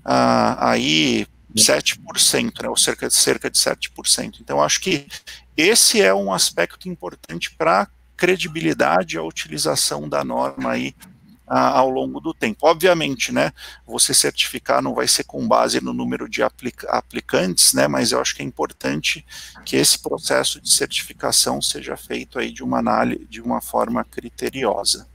ah, 0.05 0.71
aí 0.71 1.27
7%, 1.55 2.63
né, 2.63 2.69
ou 2.69 2.77
cerca 2.77 3.09
de, 3.09 3.15
cerca 3.15 3.51
de 3.51 3.59
7%. 3.59 4.39
Então, 4.41 4.63
acho 4.63 4.81
que 4.81 5.07
esse 5.57 6.01
é 6.01 6.15
um 6.15 6.33
aspecto 6.33 6.89
importante 6.89 7.55
para 7.57 7.83
a 7.83 7.89
credibilidade 8.17 9.17
e 9.17 9.19
a 9.19 9.23
utilização 9.23 10.09
da 10.09 10.25
norma 10.25 10.73
aí 10.73 10.95
ao 11.49 11.89
longo 11.89 12.21
do 12.21 12.35
tempo. 12.35 12.67
Obviamente, 12.67 13.33
né, 13.33 13.53
você 13.87 14.13
certificar 14.13 14.83
não 14.83 14.95
vai 14.95 15.09
ser 15.09 15.25
com 15.25 15.47
base 15.47 15.83
no 15.83 15.93
número 15.93 16.29
de 16.29 16.43
aplica 16.43 16.89
aplicantes, 16.91 17.73
né, 17.73 17.89
mas 17.89 18.13
eu 18.13 18.21
acho 18.21 18.35
que 18.35 18.43
é 18.43 18.45
importante 18.45 19.25
que 19.65 19.77
esse 19.77 19.99
processo 19.99 20.61
de 20.61 20.71
certificação 20.71 21.61
seja 21.63 21.97
feito 21.97 22.39
aí 22.39 22.53
de 22.53 22.63
uma 22.63 22.79
análise, 22.79 23.27
de 23.27 23.41
uma 23.41 23.61
forma 23.61 24.05
criteriosa. 24.05 25.07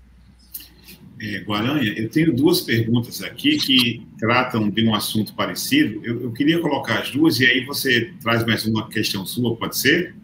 É, 1.22 1.40
Guaranha, 1.40 1.94
eu 1.96 2.10
tenho 2.10 2.36
duas 2.36 2.62
perguntas 2.62 3.22
aqui 3.22 3.58
que 3.58 4.06
tratam 4.20 4.70
de 4.70 4.86
um 4.86 4.94
assunto 4.94 5.34
parecido. 5.34 6.02
Eu, 6.04 6.24
eu 6.24 6.32
queria 6.34 6.60
colocar 6.60 7.00
as 7.00 7.12
duas 7.12 7.40
e 7.40 7.46
aí 7.46 7.64
você 7.64 8.14
traz 8.22 8.46
mais 8.46 8.66
uma 8.66 8.90
questão 8.90 9.26
sua, 9.26 9.56
pode 9.56 9.78
ser? 9.78 10.16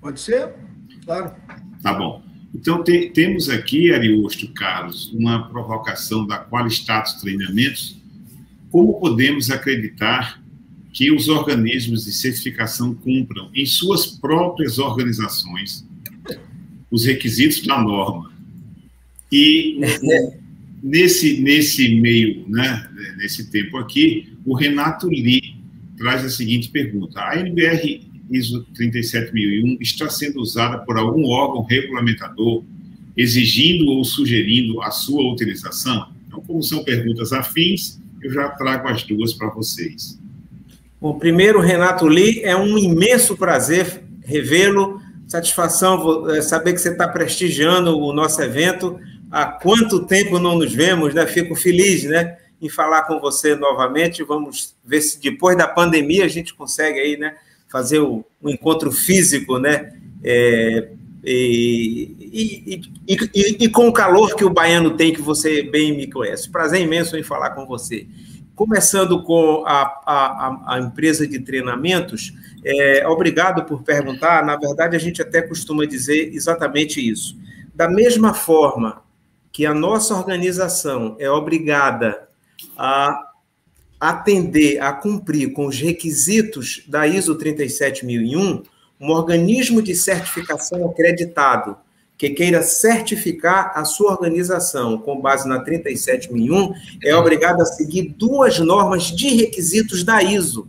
Pode 0.00 0.20
ser, 0.20 0.50
claro. 1.06 1.34
Tá 1.82 1.94
bom. 1.94 2.22
Então, 2.54 2.84
te, 2.84 3.10
temos 3.10 3.48
aqui, 3.48 3.92
Ariosto 3.92 4.46
Carlos, 4.48 5.10
uma 5.12 5.48
provocação 5.48 6.26
da 6.26 6.38
Qualistatus 6.38 7.14
Treinamentos. 7.14 7.96
Como 8.70 9.00
podemos 9.00 9.50
acreditar 9.50 10.42
que 10.92 11.10
os 11.10 11.28
organismos 11.28 12.04
de 12.04 12.12
certificação 12.12 12.94
cumpram 12.94 13.50
em 13.54 13.64
suas 13.64 14.06
próprias 14.06 14.78
organizações 14.78 15.86
os 16.90 17.06
requisitos 17.06 17.66
da 17.66 17.80
norma? 17.80 18.30
E 19.30 19.80
nesse, 20.82 21.40
nesse 21.40 21.94
meio, 21.94 22.44
né, 22.48 22.86
nesse 23.16 23.50
tempo 23.50 23.78
aqui, 23.78 24.36
o 24.44 24.54
Renato 24.54 25.08
Lee 25.08 25.56
traz 25.96 26.22
a 26.22 26.28
seguinte 26.28 26.68
pergunta. 26.68 27.18
A 27.18 27.38
NBR 27.38 28.11
ISO 28.34 28.66
37001 28.74 29.78
está 29.80 30.08
sendo 30.08 30.40
usada 30.40 30.78
por 30.78 30.96
algum 30.96 31.28
órgão 31.28 31.62
regulamentador 31.62 32.64
exigindo 33.16 33.90
ou 33.90 34.04
sugerindo 34.04 34.80
a 34.82 34.90
sua 34.90 35.32
utilização? 35.32 36.08
Então, 36.26 36.40
como 36.40 36.62
são 36.62 36.82
perguntas 36.82 37.32
afins, 37.32 38.00
eu 38.22 38.32
já 38.32 38.48
trago 38.50 38.88
as 38.88 39.02
duas 39.02 39.32
para 39.32 39.50
vocês. 39.50 40.18
Bom, 41.00 41.18
primeiro, 41.18 41.60
Renato 41.60 42.06
Lee, 42.06 42.40
é 42.42 42.56
um 42.56 42.78
imenso 42.78 43.36
prazer 43.36 44.02
revê-lo. 44.24 45.00
Satisfação 45.26 46.30
é, 46.30 46.40
saber 46.40 46.72
que 46.72 46.80
você 46.80 46.90
está 46.90 47.08
prestigiando 47.08 47.98
o 47.98 48.12
nosso 48.12 48.40
evento. 48.40 49.00
Há 49.30 49.46
quanto 49.46 50.06
tempo 50.06 50.38
não 50.38 50.56
nos 50.58 50.72
vemos, 50.72 51.12
né? 51.12 51.26
Fico 51.26 51.56
feliz, 51.56 52.04
né? 52.04 52.36
Em 52.60 52.68
falar 52.68 53.02
com 53.02 53.18
você 53.18 53.56
novamente. 53.56 54.22
Vamos 54.22 54.76
ver 54.84 55.00
se 55.00 55.20
depois 55.20 55.56
da 55.56 55.66
pandemia 55.66 56.24
a 56.24 56.28
gente 56.28 56.54
consegue 56.54 57.00
aí, 57.00 57.16
né? 57.16 57.34
Fazer 57.72 58.00
o, 58.00 58.22
o 58.42 58.50
encontro 58.50 58.92
físico, 58.92 59.58
né? 59.58 59.94
É, 60.22 60.90
e, 61.24 62.14
e, 62.20 62.82
e, 63.08 63.64
e, 63.64 63.68
com 63.70 63.88
o 63.88 63.92
calor 63.92 64.36
que 64.36 64.44
o 64.44 64.50
baiano 64.50 64.94
tem, 64.94 65.14
que 65.14 65.22
você 65.22 65.62
bem 65.62 65.96
me 65.96 66.06
conhece. 66.06 66.50
Prazer 66.50 66.82
imenso 66.82 67.16
em 67.16 67.22
falar 67.22 67.50
com 67.50 67.64
você. 67.64 68.06
Começando 68.54 69.22
com 69.22 69.64
a, 69.66 69.82
a, 70.04 70.74
a 70.74 70.80
empresa 70.80 71.26
de 71.26 71.38
treinamentos, 71.38 72.34
é, 72.62 73.08
obrigado 73.08 73.64
por 73.64 73.82
perguntar. 73.82 74.44
Na 74.44 74.56
verdade, 74.56 74.94
a 74.94 74.98
gente 74.98 75.22
até 75.22 75.40
costuma 75.40 75.86
dizer 75.86 76.34
exatamente 76.34 77.00
isso. 77.00 77.38
Da 77.74 77.88
mesma 77.88 78.34
forma 78.34 79.02
que 79.50 79.64
a 79.64 79.72
nossa 79.72 80.14
organização 80.14 81.16
é 81.18 81.30
obrigada 81.30 82.28
a 82.76 83.31
atender 84.02 84.82
a 84.82 84.92
cumprir 84.92 85.52
com 85.52 85.66
os 85.66 85.78
requisitos 85.78 86.82
da 86.88 87.06
ISO 87.06 87.36
37001, 87.36 88.64
um 89.00 89.10
organismo 89.10 89.80
de 89.80 89.94
certificação 89.94 90.84
acreditado 90.90 91.76
que 92.18 92.30
queira 92.30 92.64
certificar 92.64 93.70
a 93.76 93.84
sua 93.84 94.10
organização 94.10 94.98
com 94.98 95.20
base 95.20 95.48
na 95.48 95.60
37001 95.60 96.74
é 97.04 97.14
obrigado 97.14 97.62
a 97.62 97.64
seguir 97.64 98.12
duas 98.18 98.58
normas 98.58 99.04
de 99.04 99.28
requisitos 99.36 100.02
da 100.02 100.20
ISO. 100.20 100.66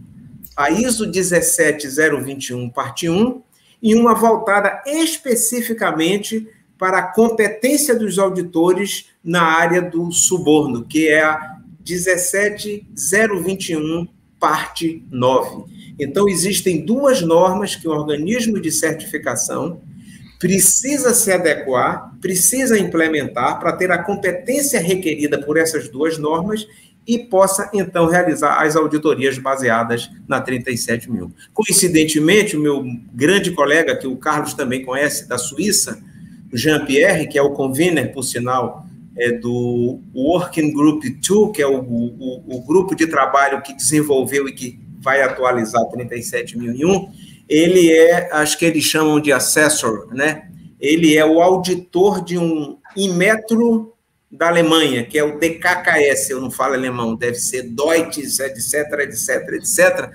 A 0.55 0.69
ISO 0.69 1.07
17021, 1.07 2.69
parte 2.69 3.09
1, 3.09 3.41
e 3.81 3.95
uma 3.95 4.13
voltada 4.13 4.83
especificamente 4.85 6.47
para 6.77 6.99
a 6.99 7.07
competência 7.11 7.95
dos 7.95 8.19
auditores 8.19 9.07
na 9.23 9.41
área 9.41 9.81
do 9.81 10.11
suborno, 10.11 10.85
que 10.85 11.07
é 11.07 11.23
a 11.23 11.52
17021, 11.83 14.07
parte 14.39 15.03
9. 15.11 15.73
Então, 15.99 16.27
existem 16.27 16.85
duas 16.85 17.21
normas 17.21 17.75
que 17.75 17.87
o 17.87 17.91
organismo 17.91 18.59
de 18.59 18.71
certificação 18.71 19.81
precisa 20.39 21.13
se 21.13 21.31
adequar, 21.31 22.15
precisa 22.19 22.77
implementar 22.77 23.59
para 23.59 23.73
ter 23.73 23.91
a 23.91 24.03
competência 24.03 24.79
requerida 24.79 25.39
por 25.39 25.57
essas 25.57 25.87
duas 25.87 26.17
normas 26.17 26.67
e 27.07 27.19
possa, 27.19 27.69
então, 27.73 28.07
realizar 28.07 28.61
as 28.61 28.75
auditorias 28.75 29.37
baseadas 29.37 30.09
na 30.27 30.41
37 30.41 31.11
mil. 31.11 31.31
Coincidentemente, 31.53 32.57
o 32.57 32.59
meu 32.59 32.83
grande 33.13 33.51
colega, 33.51 33.95
que 33.95 34.07
o 34.07 34.17
Carlos 34.17 34.53
também 34.53 34.83
conhece, 34.83 35.27
da 35.27 35.37
Suíça, 35.37 36.01
Jean-Pierre, 36.51 37.27
que 37.27 37.37
é 37.37 37.41
o 37.41 37.51
convener, 37.51 38.11
por 38.11 38.23
sinal, 38.23 38.85
é, 39.17 39.31
do 39.31 39.99
Working 40.13 40.73
Group 40.73 41.03
2, 41.03 41.55
que 41.55 41.61
é 41.61 41.67
o, 41.67 41.79
o, 41.79 42.57
o, 42.57 42.65
grupo 42.65 42.95
de 42.95 43.07
trabalho 43.07 43.61
que 43.61 43.75
desenvolveu 43.75 44.47
e 44.47 44.53
que 44.53 44.79
vai 44.99 45.21
atualizar 45.21 45.83
37001, 45.89 47.11
ele 47.47 47.91
é, 47.91 48.29
acho 48.31 48.57
que 48.57 48.65
eles 48.65 48.83
chamam 48.83 49.19
de 49.19 49.31
assessor, 49.31 50.07
né? 50.13 50.49
Ele 50.79 51.15
é 51.15 51.25
o 51.25 51.41
auditor 51.41 52.23
de 52.23 52.37
um 52.37 52.77
Inmetro 52.95 53.93
da 54.31 54.47
Alemanha, 54.47 55.05
que 55.05 55.17
é 55.17 55.23
o 55.23 55.37
DKKS, 55.37 56.31
eu 56.31 56.41
não 56.41 56.49
falo 56.49 56.73
alemão, 56.73 57.15
deve 57.15 57.35
ser 57.35 57.63
Deutsche, 57.63 58.21
etc, 58.21 58.99
etc, 59.01 59.29
etc. 59.53 60.11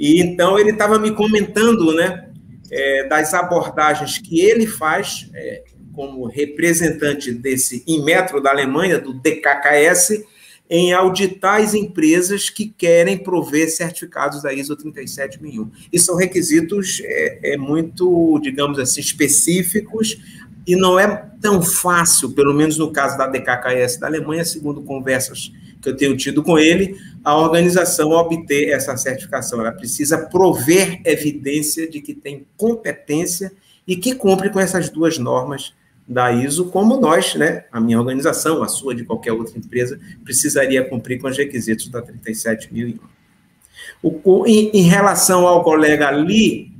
E 0.00 0.20
então 0.20 0.58
ele 0.58 0.70
estava 0.70 0.98
me 0.98 1.12
comentando, 1.12 1.92
né, 1.94 2.30
é, 2.70 3.06
das 3.08 3.34
abordagens 3.34 4.18
que 4.18 4.40
ele 4.40 4.66
faz, 4.66 5.28
é, 5.34 5.64
como 5.98 6.28
representante 6.28 7.32
desse 7.32 7.82
Inmetro 7.84 8.40
da 8.40 8.50
Alemanha, 8.50 9.00
do 9.00 9.12
DKKS, 9.12 10.24
em 10.70 10.92
auditar 10.92 11.60
as 11.60 11.74
empresas 11.74 12.48
que 12.48 12.68
querem 12.68 13.18
prover 13.18 13.68
certificados 13.68 14.40
da 14.40 14.52
ISO 14.52 14.76
37001. 14.76 15.68
E 15.92 15.98
são 15.98 16.14
requisitos 16.14 17.02
é, 17.02 17.54
é, 17.54 17.56
muito, 17.56 18.38
digamos 18.40 18.78
assim, 18.78 19.00
específicos 19.00 20.16
e 20.64 20.76
não 20.76 21.00
é 21.00 21.08
tão 21.40 21.60
fácil, 21.60 22.30
pelo 22.30 22.54
menos 22.54 22.78
no 22.78 22.92
caso 22.92 23.18
da 23.18 23.26
DKKS 23.26 23.98
da 23.98 24.06
Alemanha, 24.06 24.44
segundo 24.44 24.82
conversas 24.82 25.52
que 25.82 25.88
eu 25.88 25.96
tenho 25.96 26.16
tido 26.16 26.44
com 26.44 26.56
ele, 26.60 26.96
a 27.24 27.36
organização 27.36 28.10
obter 28.10 28.68
essa 28.68 28.96
certificação. 28.96 29.58
Ela 29.60 29.72
precisa 29.72 30.16
prover 30.16 31.00
evidência 31.04 31.90
de 31.90 32.00
que 32.00 32.14
tem 32.14 32.46
competência 32.56 33.50
e 33.84 33.96
que 33.96 34.14
cumpre 34.14 34.48
com 34.48 34.60
essas 34.60 34.88
duas 34.88 35.18
normas 35.18 35.76
da 36.08 36.32
ISO, 36.32 36.70
como 36.70 36.98
nós, 36.98 37.34
né, 37.34 37.64
a 37.70 37.78
minha 37.78 37.98
organização, 37.98 38.62
a 38.62 38.68
sua, 38.68 38.94
de 38.94 39.04
qualquer 39.04 39.32
outra 39.32 39.58
empresa, 39.58 40.00
precisaria 40.24 40.82
cumprir 40.82 41.20
com 41.20 41.28
os 41.28 41.36
requisitos 41.36 41.88
da 41.88 42.00
37001. 42.00 42.98
O, 44.02 44.46
em, 44.46 44.70
em 44.72 44.82
relação 44.82 45.46
ao 45.46 45.62
colega 45.62 46.08
ali, 46.08 46.72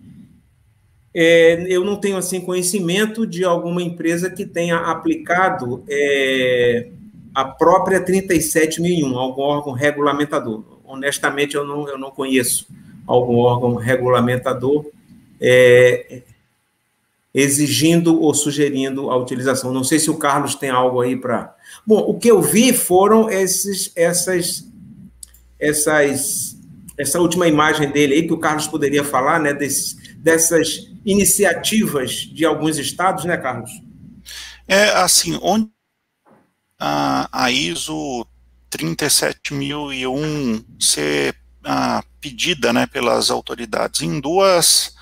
é, 1.15 1.67
eu 1.69 1.85
não 1.85 1.97
tenho 1.97 2.17
assim 2.17 2.41
conhecimento 2.41 3.27
de 3.27 3.45
alguma 3.45 3.83
empresa 3.83 4.31
que 4.31 4.47
tenha 4.47 4.77
aplicado 4.77 5.85
é, 5.89 6.89
a 7.35 7.45
própria 7.45 8.01
37001, 8.01 9.19
algum 9.19 9.43
órgão 9.43 9.73
regulamentador. 9.73 10.65
Honestamente, 10.85 11.55
eu 11.55 11.67
não, 11.67 11.87
eu 11.87 11.99
não 11.99 12.11
conheço 12.11 12.67
algum 13.07 13.37
órgão 13.37 13.75
regulamentador 13.75 14.87
é, 15.41 16.23
exigindo 17.39 18.21
ou 18.21 18.35
sugerindo 18.35 19.11
a 19.11 19.17
utilização. 19.17 19.73
Não 19.73 19.85
sei 19.85 19.99
se 19.99 20.11
o 20.11 20.17
Carlos 20.17 20.57
tem 20.57 20.71
algo 20.71 21.01
aí 21.01 21.17
para. 21.17 21.55
Bom, 21.87 21.99
o 22.01 22.19
que 22.19 22.29
eu 22.29 22.43
vi 22.43 22.73
foram 22.73 23.31
esses, 23.31 23.93
essas, 23.95 24.67
essas, 25.59 26.57
essa 26.99 27.21
última 27.21 27.47
imagem 27.47 27.91
dele 27.91 28.15
aí 28.15 28.27
que 28.27 28.33
o 28.33 28.39
Carlos 28.39 28.67
poderia 28.67 29.05
falar, 29.05 29.39
né, 29.39 29.55
desses, 29.55 29.97
dessas 30.17 30.89
iniciativas 31.05 32.13
de 32.13 32.45
alguns 32.45 32.77
estados, 32.77 33.25
né, 33.25 33.37
Carlos? 33.37 33.71
É 34.67 34.91
assim, 34.91 35.39
onde 35.41 35.71
a, 36.79 37.29
a 37.31 37.51
ISO 37.53 38.27
37001 38.69 40.65
ser 40.81 41.37
a, 41.65 42.03
pedida, 42.21 42.73
né, 42.73 42.87
pelas 42.87 43.31
autoridades 43.31 44.03
em 44.03 44.21
duas 44.21 44.98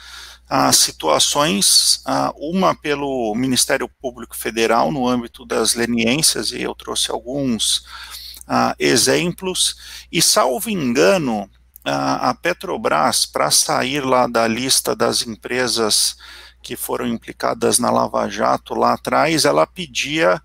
as 0.49 0.76
situações, 0.76 2.03
uma 2.36 2.74
pelo 2.74 3.34
Ministério 3.34 3.88
Público 4.01 4.36
Federal 4.36 4.92
no 4.92 5.09
âmbito 5.09 5.44
das 5.44 5.74
leniências, 5.74 6.53
e 6.53 6.62
eu 6.62 6.74
trouxe 6.74 7.11
alguns 7.11 7.84
exemplos, 8.78 9.76
e 10.11 10.22
salvo 10.22 10.70
engano, 10.70 11.51
a 11.84 12.34
Petrobras, 12.34 13.26
para 13.26 13.51
sair 13.51 14.05
lá 14.05 14.26
da 14.26 14.47
lista 14.47 14.94
das 14.94 15.26
empresas 15.26 16.16
que 16.62 16.76
foram 16.76 17.07
implicadas 17.07 17.78
na 17.78 17.90
Lava 17.90 18.28
Jato 18.28 18.74
lá 18.74 18.94
atrás, 18.94 19.44
ela 19.44 19.66
pedia 19.66 20.40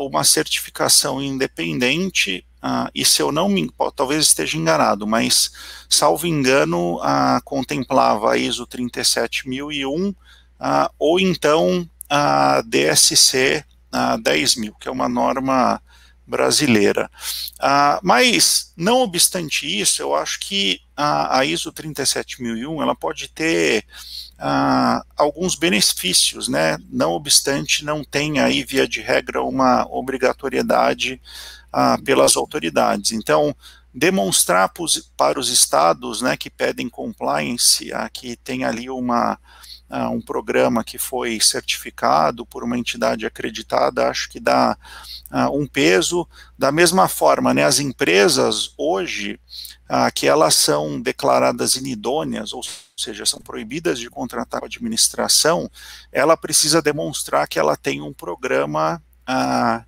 uma 0.00 0.24
certificação 0.24 1.22
independente 1.22 2.44
ah, 2.62 2.90
e 2.94 3.04
se 3.04 3.22
eu 3.22 3.32
não 3.32 3.48
me, 3.48 3.70
talvez 3.96 4.26
esteja 4.26 4.58
enganado, 4.58 5.06
mas 5.06 5.50
salvo 5.88 6.26
engano, 6.26 6.98
ah, 7.02 7.40
contemplava 7.44 8.32
a 8.32 8.36
ISO 8.36 8.66
37001 8.66 10.14
ah, 10.58 10.90
ou 10.98 11.18
então 11.18 11.88
a 12.08 12.62
DSC 12.62 13.64
ah, 13.92 14.16
10000, 14.16 14.74
que 14.78 14.88
é 14.88 14.90
uma 14.90 15.08
norma 15.08 15.80
brasileira. 16.26 17.10
Ah, 17.58 17.98
mas, 18.02 18.72
não 18.76 19.00
obstante 19.00 19.66
isso, 19.66 20.00
eu 20.00 20.14
acho 20.14 20.38
que 20.40 20.80
a, 20.96 21.38
a 21.38 21.44
ISO 21.44 21.72
37001 21.72 22.82
ela 22.82 22.94
pode 22.94 23.28
ter 23.28 23.84
ah, 24.38 25.04
alguns 25.16 25.56
benefícios, 25.56 26.46
né? 26.46 26.78
Não 26.90 27.12
obstante, 27.12 27.84
não 27.84 28.04
tem 28.04 28.38
aí, 28.38 28.62
via 28.62 28.86
de 28.86 29.00
regra, 29.00 29.42
uma 29.42 29.86
obrigatoriedade 29.90 31.20
ah, 31.72 31.98
pelas 32.04 32.36
autoridades. 32.36 33.12
Então, 33.12 33.54
demonstrar 33.92 34.72
para 35.16 35.38
os 35.38 35.48
estados 35.48 36.22
né, 36.22 36.36
que 36.36 36.48
pedem 36.48 36.88
compliance, 36.88 37.92
ah, 37.92 38.08
que 38.08 38.36
tem 38.36 38.64
ali 38.64 38.88
uma, 38.88 39.38
ah, 39.88 40.08
um 40.08 40.20
programa 40.20 40.84
que 40.84 40.98
foi 40.98 41.40
certificado 41.40 42.46
por 42.46 42.62
uma 42.62 42.78
entidade 42.78 43.26
acreditada, 43.26 44.08
acho 44.08 44.28
que 44.30 44.38
dá 44.38 44.78
ah, 45.28 45.50
um 45.50 45.66
peso. 45.66 46.26
Da 46.56 46.70
mesma 46.70 47.08
forma, 47.08 47.52
né, 47.52 47.64
as 47.64 47.80
empresas 47.80 48.72
hoje, 48.78 49.40
ah, 49.88 50.08
que 50.10 50.28
elas 50.28 50.54
são 50.54 51.00
declaradas 51.00 51.74
inidôneas, 51.74 52.52
ou 52.52 52.62
seja, 52.96 53.26
são 53.26 53.40
proibidas 53.40 53.98
de 53.98 54.08
contratar 54.08 54.62
a 54.62 54.66
administração, 54.66 55.68
ela 56.12 56.36
precisa 56.36 56.80
demonstrar 56.80 57.48
que 57.48 57.58
ela 57.58 57.76
tem 57.76 58.00
um 58.00 58.12
programa 58.12 59.02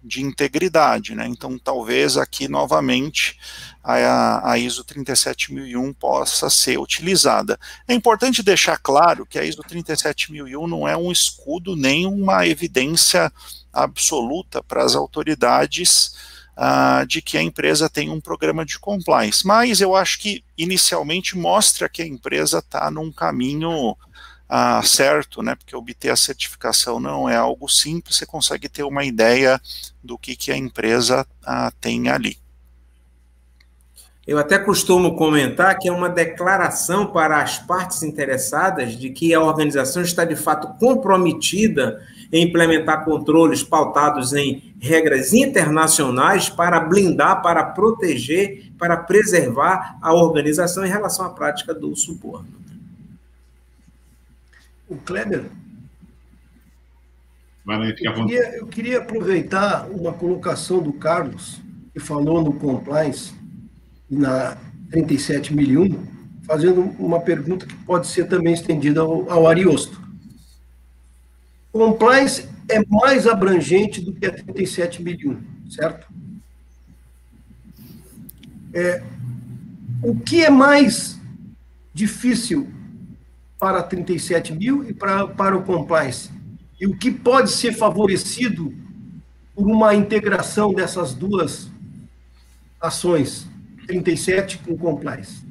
de 0.03 0.22
integridade, 0.22 1.14
né? 1.14 1.26
Então, 1.26 1.59
talvez 1.59 2.16
aqui 2.16 2.49
novamente 2.49 3.38
a, 3.82 4.53
a 4.53 4.59
ISO 4.59 4.84
37001 4.84 5.93
possa 5.95 6.49
ser 6.49 6.78
utilizada. 6.78 7.59
É 7.88 7.95
importante 7.95 8.43
deixar 8.43 8.78
claro 8.78 9.26
que 9.26 9.38
a 9.38 9.45
ISO 9.45 9.62
37001 9.62 10.66
não 10.66 10.86
é 10.86 10.97
um 10.97 11.11
escudo 11.11 11.74
nem 11.74 12.07
uma 12.07 12.47
evidência 12.47 13.32
absoluta 13.72 14.62
para 14.62 14.84
as 14.84 14.95
autoridades 14.95 16.14
uh, 16.57 17.07
de 17.07 17.22
que 17.22 17.36
a 17.38 17.43
empresa 17.43 17.88
tem 17.88 18.11
um 18.11 18.20
programa 18.20 18.64
de 18.64 18.78
compliance, 18.78 19.47
mas 19.47 19.80
eu 19.80 19.97
acho 19.97 20.18
que 20.18 20.45
inicialmente 20.57 21.36
mostra 21.36 21.88
que 21.88 22.03
a 22.03 22.07
empresa 22.07 22.59
está 22.59 22.90
num 22.90 23.11
caminho 23.11 23.97
ah, 24.55 24.82
certo, 24.82 25.42
né? 25.42 25.55
Porque 25.55 25.74
obter 25.74 26.11
a 26.11 26.16
certificação 26.16 27.00
não 27.00 27.26
é 27.26 27.34
algo 27.34 27.66
simples, 27.70 28.16
você 28.16 28.26
consegue 28.26 28.68
ter 28.68 28.82
uma 28.82 29.03
ideia 29.03 29.59
do 30.05 30.18
que, 30.18 30.36
que 30.36 30.53
a 30.53 30.57
empresa 30.59 31.26
ah, 31.42 31.72
tem 31.80 32.11
ali. 32.11 32.36
Eu 34.26 34.36
até 34.36 34.59
costumo 34.59 35.16
comentar 35.16 35.78
que 35.78 35.88
é 35.88 35.92
uma 35.92 36.11
declaração 36.11 37.07
para 37.07 37.40
as 37.40 37.59
partes 37.61 38.03
interessadas 38.03 38.92
de 38.92 39.09
que 39.09 39.32
a 39.32 39.40
organização 39.40 40.03
está 40.03 40.22
de 40.22 40.36
fato 40.36 40.78
comprometida 40.78 42.03
em 42.30 42.44
implementar 42.44 43.07
controles 43.07 43.62
pautados 43.62 44.34
em 44.34 44.74
regras 44.78 45.32
internacionais 45.32 46.50
para 46.50 46.78
blindar, 46.78 47.40
para 47.40 47.64
proteger, 47.64 48.70
para 48.78 48.98
preservar 48.98 49.96
a 50.03 50.12
organização 50.12 50.84
em 50.84 50.90
relação 50.90 51.24
à 51.24 51.30
prática 51.30 51.72
do 51.72 51.96
suborno 51.96 52.61
o 54.93 54.97
Kleber. 54.99 55.45
Eu 58.01 58.14
queria, 58.14 58.57
eu 58.57 58.66
queria 58.66 58.99
aproveitar 58.99 59.88
uma 59.90 60.12
colocação 60.12 60.82
do 60.82 60.93
Carlos, 60.93 61.61
que 61.93 62.01
falou 62.01 62.43
no 62.43 62.53
compliance, 62.53 63.32
na 64.11 64.57
37.001, 64.90 65.97
fazendo 66.45 66.82
uma 66.99 67.20
pergunta 67.20 67.66
que 67.66 67.74
pode 67.84 68.09
ser 68.09 68.26
também 68.26 68.53
estendida 68.53 69.01
ao, 69.01 69.30
ao 69.30 69.47
Ariosto. 69.47 70.01
Compliance 71.70 72.49
é 72.68 72.84
mais 72.86 73.26
abrangente 73.26 74.01
do 74.01 74.12
que 74.12 74.26
a 74.26 74.32
37.001, 74.32 75.38
certo? 75.70 76.07
É, 78.74 79.03
o 80.03 80.18
que 80.18 80.45
é 80.45 80.51
mais 80.51 81.18
difícil 81.95 82.68
para 83.63 83.81
37 83.81 84.53
mil 84.55 84.83
e 84.91 84.93
para, 84.93 85.29
para 85.29 85.57
o 85.57 85.63
compliance. 85.63 86.29
E 86.81 86.85
o 86.85 86.99
que 86.99 87.13
pode 87.13 87.49
ser 87.53 87.73
favorecido 87.73 88.75
por 89.55 89.69
uma 89.69 89.95
integração 89.95 90.75
dessas 90.75 91.15
duas 91.15 91.71
ações, 92.81 93.47
37 93.87 94.59
com 94.59 94.77
compliance. 94.77 95.47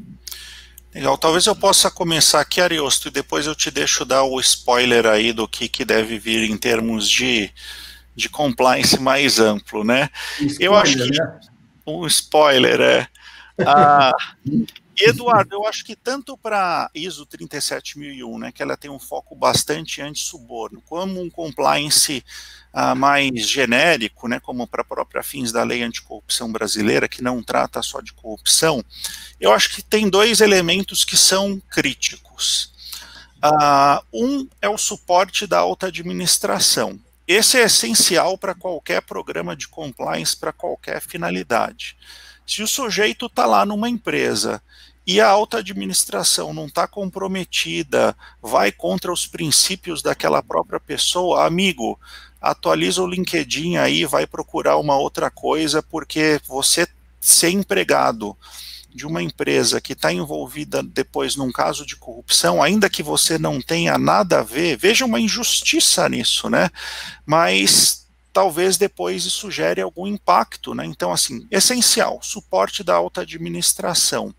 Legal, 0.94 1.18
talvez 1.18 1.46
eu 1.46 1.56
possa 1.56 1.90
começar 1.90 2.42
aqui, 2.42 2.60
Ariosto, 2.60 3.08
e 3.08 3.12
depois 3.12 3.48
eu 3.48 3.56
te 3.56 3.72
deixo 3.72 4.04
dar 4.04 4.24
o 4.24 4.42
spoiler 4.42 5.06
aí 5.06 5.32
do 5.32 5.48
que, 5.48 5.70
que 5.70 5.86
deve 5.86 6.20
vir 6.20 6.44
em 6.50 6.58
termos 6.58 7.10
de, 7.10 7.50
de 8.14 8.28
compliance 8.28 9.00
mais 9.00 9.40
amplo, 9.40 9.86
né? 9.86 10.10
Spoiler, 10.34 10.58
eu 10.60 10.76
acho 10.76 10.98
que 10.98 11.18
né? 11.18 11.40
um 11.88 12.06
spoiler, 12.08 12.82
é. 12.82 13.08
Ah, 13.66 14.12
Eduardo, 15.06 15.56
eu 15.56 15.66
acho 15.68 15.84
que 15.84 15.96
tanto 15.96 16.38
para 16.38 16.90
ISO 16.94 17.26
37001, 17.26 18.40
né, 18.40 18.52
que 18.52 18.62
ela 18.62 18.78
tem 18.78 18.90
um 18.90 19.00
foco 19.00 19.36
bastante 19.36 20.02
anti-suborno, 20.02 20.82
como 20.82 21.22
um 21.22 21.30
compliance 21.30 22.24
uh, 22.74 22.96
mais 22.96 23.48
genérico, 23.48 24.28
né, 24.28 24.40
como 24.40 24.68
para 24.68 24.82
a 24.82 24.86
própria 24.86 25.24
fins 25.24 25.52
da 25.52 25.64
lei 25.64 25.82
anticorrupção 25.84 26.52
brasileira, 26.52 27.08
que 27.08 27.24
não 27.24 27.42
trata 27.42 27.82
só 27.82 28.02
de 28.02 28.14
corrupção, 28.14 28.84
eu 29.40 29.52
acho 29.52 29.70
que 29.76 29.82
tem 29.82 30.10
dois 30.10 30.42
elementos 30.42 31.04
que 31.04 31.18
são 31.18 31.62
críticos. 31.70 32.72
Uh, 33.44 34.06
um 34.14 34.48
é 34.62 34.70
o 34.70 34.78
suporte 34.78 35.48
da 35.48 35.60
alta 35.60 35.88
administração. 35.88 37.00
Esse 37.28 37.58
é 37.58 37.64
essencial 37.64 38.38
para 38.38 38.54
qualquer 38.54 39.02
programa 39.02 39.56
de 39.56 39.68
compliance, 39.68 40.36
para 40.36 40.52
qualquer 40.52 41.02
finalidade. 41.02 41.96
Se 42.46 42.62
o 42.62 42.68
sujeito 42.68 43.28
está 43.28 43.46
lá 43.46 43.66
numa 43.66 43.90
empresa 43.90 44.62
e 45.06 45.20
a 45.20 45.28
alta 45.28 45.58
administração 45.58 46.54
não 46.54 46.68
está 46.68 46.88
comprometida, 46.88 48.16
vai 48.42 48.72
contra 48.72 49.12
os 49.12 49.26
princípios 49.26 50.02
daquela 50.02 50.44
própria 50.44 50.80
pessoa, 50.80 51.46
amigo, 51.46 52.00
atualiza 52.40 53.02
o 53.02 53.08
LinkedIn 53.08 53.78
aí, 53.78 54.06
vai 54.06 54.26
procurar 54.26 54.78
uma 54.78 54.98
outra 54.98 55.30
coisa, 55.30 55.82
porque 55.82 56.40
você 56.48 56.88
ser 57.20 57.50
empregado 57.50 58.36
de 58.94 59.06
uma 59.06 59.22
empresa 59.22 59.80
que 59.80 59.94
está 59.94 60.12
envolvida 60.12 60.84
depois 60.84 61.36
num 61.36 61.52
caso 61.52 61.86
de 61.86 61.96
corrupção, 61.96 62.62
ainda 62.62 62.90
que 62.90 63.02
você 63.02 63.38
não 63.38 63.62
tenha 63.62 63.98
nada 63.98 64.40
a 64.40 64.44
ver, 64.44 64.78
veja 64.78 65.06
uma 65.06 65.20
injustiça 65.20 66.08
nisso, 66.10 66.50
né? 66.50 66.70
Mas 67.26 68.08
talvez 68.34 68.78
depois 68.78 69.26
isso 69.26 69.50
gere 69.50 69.82
algum 69.82 70.08
impacto, 70.08 70.74
né? 70.74 70.86
Então, 70.86 71.12
assim, 71.12 71.48
essencial, 71.50 72.20
suporte 72.22 72.84
da 72.84 72.96
alta 72.96 73.22
administração. 73.22 74.34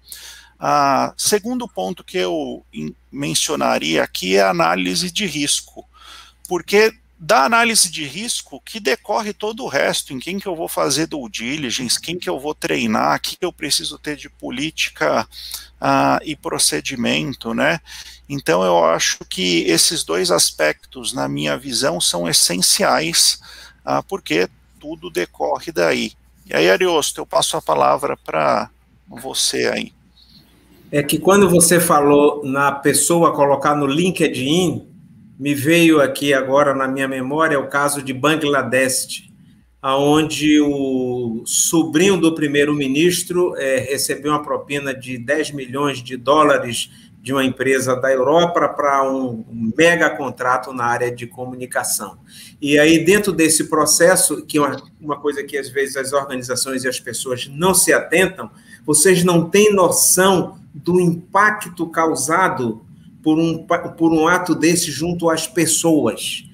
Ah, 0.64 1.12
segundo 1.16 1.66
ponto 1.66 2.04
que 2.04 2.16
eu 2.16 2.64
mencionaria 3.10 4.00
aqui 4.00 4.36
é 4.36 4.42
a 4.42 4.50
análise 4.50 5.10
de 5.10 5.26
risco, 5.26 5.84
porque 6.48 6.94
da 7.18 7.44
análise 7.44 7.90
de 7.90 8.04
risco 8.04 8.62
que 8.64 8.78
decorre 8.78 9.32
todo 9.32 9.64
o 9.64 9.68
resto, 9.68 10.12
em 10.12 10.20
quem 10.20 10.38
que 10.38 10.46
eu 10.46 10.54
vou 10.54 10.68
fazer 10.68 11.08
due 11.08 11.28
diligence, 11.28 12.00
quem 12.00 12.16
que 12.16 12.30
eu 12.30 12.38
vou 12.38 12.54
treinar, 12.54 13.16
o 13.16 13.20
que, 13.20 13.36
que 13.36 13.44
eu 13.44 13.52
preciso 13.52 13.98
ter 13.98 14.14
de 14.14 14.30
política 14.30 15.26
uh, 15.80 16.22
e 16.24 16.36
procedimento, 16.36 17.52
né? 17.52 17.80
Então 18.28 18.62
eu 18.62 18.84
acho 18.84 19.18
que 19.28 19.64
esses 19.64 20.04
dois 20.04 20.30
aspectos, 20.30 21.12
na 21.12 21.28
minha 21.28 21.58
visão, 21.58 22.00
são 22.00 22.28
essenciais, 22.28 23.40
uh, 23.84 24.00
porque 24.08 24.48
tudo 24.78 25.10
decorre 25.10 25.72
daí. 25.72 26.12
E 26.46 26.54
aí, 26.54 26.70
Ariosto, 26.70 27.20
eu 27.20 27.26
passo 27.26 27.56
a 27.56 27.62
palavra 27.62 28.16
para 28.16 28.70
você 29.08 29.66
aí. 29.66 29.92
É 30.94 31.02
que 31.02 31.18
quando 31.18 31.48
você 31.48 31.80
falou 31.80 32.44
na 32.44 32.70
pessoa 32.70 33.34
colocar 33.34 33.74
no 33.74 33.86
LinkedIn, 33.86 34.86
me 35.40 35.54
veio 35.54 36.02
aqui 36.02 36.34
agora 36.34 36.74
na 36.74 36.86
minha 36.86 37.08
memória 37.08 37.58
o 37.58 37.66
caso 37.66 38.02
de 38.02 38.12
Bangladesh, 38.12 39.32
aonde 39.80 40.60
o 40.60 41.44
sobrinho 41.46 42.18
do 42.18 42.34
primeiro-ministro 42.34 43.56
é, 43.56 43.78
recebeu 43.78 44.32
uma 44.32 44.42
propina 44.42 44.94
de 44.94 45.16
10 45.16 45.52
milhões 45.52 46.02
de 46.02 46.14
dólares 46.14 46.90
de 47.22 47.32
uma 47.32 47.42
empresa 47.42 47.96
da 47.96 48.12
Europa 48.12 48.68
para 48.68 49.10
um 49.10 49.46
mega 49.74 50.10
contrato 50.10 50.74
na 50.74 50.84
área 50.84 51.10
de 51.10 51.26
comunicação. 51.26 52.18
E 52.60 52.78
aí, 52.78 53.02
dentro 53.02 53.32
desse 53.32 53.70
processo, 53.70 54.44
que 54.44 54.58
é 54.58 54.60
uma, 54.60 54.76
uma 55.00 55.18
coisa 55.18 55.42
que 55.42 55.56
às 55.56 55.70
vezes 55.70 55.96
as 55.96 56.12
organizações 56.12 56.84
e 56.84 56.88
as 56.88 57.00
pessoas 57.00 57.48
não 57.48 57.72
se 57.72 57.94
atentam, 57.94 58.50
vocês 58.84 59.24
não 59.24 59.48
têm 59.48 59.72
noção 59.72 60.60
do 60.74 61.00
impacto 61.00 61.86
causado 61.86 62.84
por 63.22 63.38
um, 63.38 63.66
por 63.96 64.12
um 64.12 64.26
ato 64.26 64.54
desse 64.54 64.90
junto 64.90 65.30
às 65.30 65.46
pessoas. 65.46 66.44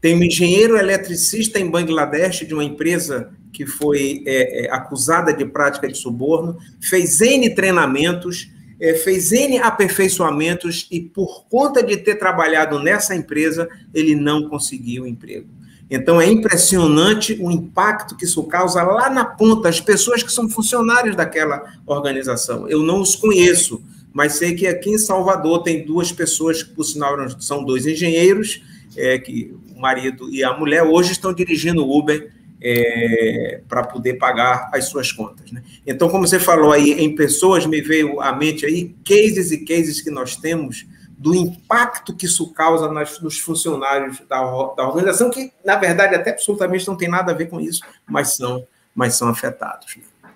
Tem 0.00 0.14
um 0.14 0.22
engenheiro 0.22 0.76
eletricista 0.76 1.58
em 1.58 1.70
Bangladesh 1.70 2.46
de 2.46 2.54
uma 2.54 2.64
empresa 2.64 3.30
que 3.52 3.64
foi 3.64 4.22
é, 4.26 4.66
é, 4.66 4.70
acusada 4.70 5.32
de 5.32 5.44
prática 5.46 5.88
de 5.88 5.96
suborno, 5.96 6.58
fez 6.80 7.20
N 7.22 7.48
treinamentos, 7.54 8.50
é, 8.78 8.92
fez 8.94 9.32
N 9.32 9.58
aperfeiçoamentos 9.58 10.86
e, 10.90 11.00
por 11.00 11.46
conta 11.46 11.82
de 11.82 11.96
ter 11.96 12.16
trabalhado 12.16 12.78
nessa 12.78 13.16
empresa, 13.16 13.66
ele 13.94 14.14
não 14.14 14.48
conseguiu 14.50 15.06
emprego. 15.06 15.55
Então, 15.90 16.20
é 16.20 16.28
impressionante 16.28 17.38
o 17.40 17.50
impacto 17.50 18.16
que 18.16 18.24
isso 18.24 18.42
causa 18.44 18.82
lá 18.82 19.08
na 19.08 19.24
ponta, 19.24 19.68
as 19.68 19.80
pessoas 19.80 20.22
que 20.22 20.32
são 20.32 20.48
funcionários 20.48 21.14
daquela 21.14 21.64
organização. 21.86 22.68
Eu 22.68 22.82
não 22.82 23.00
os 23.00 23.14
conheço, 23.14 23.82
mas 24.12 24.34
sei 24.34 24.54
que 24.54 24.66
aqui 24.66 24.90
em 24.90 24.98
Salvador 24.98 25.62
tem 25.62 25.84
duas 25.86 26.10
pessoas, 26.10 26.62
que, 26.62 26.70
por 26.70 26.84
sinal, 26.84 27.16
são 27.38 27.64
dois 27.64 27.86
engenheiros, 27.86 28.62
é, 28.96 29.18
que 29.18 29.54
o 29.76 29.80
marido 29.80 30.28
e 30.30 30.42
a 30.42 30.56
mulher 30.56 30.82
hoje 30.82 31.12
estão 31.12 31.32
dirigindo 31.32 31.88
Uber 31.88 32.32
é, 32.60 33.60
para 33.68 33.84
poder 33.84 34.14
pagar 34.14 34.70
as 34.72 34.86
suas 34.86 35.12
contas. 35.12 35.52
Né? 35.52 35.62
Então, 35.86 36.08
como 36.08 36.26
você 36.26 36.38
falou 36.38 36.72
aí, 36.72 36.92
em 36.92 37.14
pessoas, 37.14 37.66
me 37.66 37.80
veio 37.80 38.20
à 38.20 38.34
mente 38.34 38.64
aí 38.66 38.94
cases 39.04 39.52
e 39.52 39.64
cases 39.64 40.00
que 40.00 40.10
nós 40.10 40.34
temos 40.36 40.86
do 41.16 41.34
impacto 41.34 42.14
que 42.14 42.26
isso 42.26 42.52
causa 42.52 42.92
nas, 42.92 43.20
nos 43.20 43.38
funcionários 43.38 44.20
da, 44.28 44.38
da 44.74 44.86
organização, 44.86 45.30
que, 45.30 45.50
na 45.64 45.76
verdade, 45.76 46.14
até 46.14 46.30
absolutamente 46.30 46.86
não 46.86 46.96
tem 46.96 47.08
nada 47.08 47.32
a 47.32 47.34
ver 47.34 47.48
com 47.48 47.60
isso, 47.60 47.82
mas 48.06 48.36
são, 48.36 48.66
mas 48.94 49.14
são 49.14 49.28
afetados. 49.28 49.96
Né? 49.96 50.30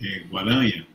É, 0.00 0.24
Guaranha, 0.28 0.86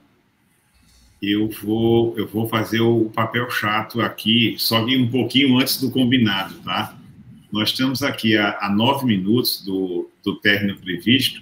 eu 1.21 1.49
vou, 1.63 2.17
eu 2.17 2.27
vou 2.27 2.47
fazer 2.49 2.81
o 2.81 3.05
papel 3.05 3.49
chato 3.49 4.01
aqui, 4.01 4.55
só 4.57 4.85
que 4.85 4.97
um 4.97 5.09
pouquinho 5.09 5.57
antes 5.57 5.79
do 5.79 5.89
combinado, 5.89 6.55
tá? 6.59 6.95
Nós 7.51 7.69
estamos 7.69 8.03
aqui 8.03 8.37
a, 8.37 8.57
a 8.59 8.69
nove 8.69 9.05
minutos 9.05 9.63
do, 9.63 10.09
do 10.23 10.35
término 10.35 10.77
previsto 10.77 11.41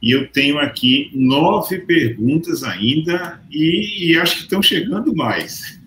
e 0.00 0.10
eu 0.10 0.28
tenho 0.28 0.58
aqui 0.58 1.10
nove 1.14 1.78
perguntas 1.80 2.62
ainda 2.62 3.42
e, 3.50 4.12
e 4.12 4.18
acho 4.18 4.36
que 4.36 4.42
estão 4.42 4.62
chegando 4.62 5.16
mais. 5.16 5.77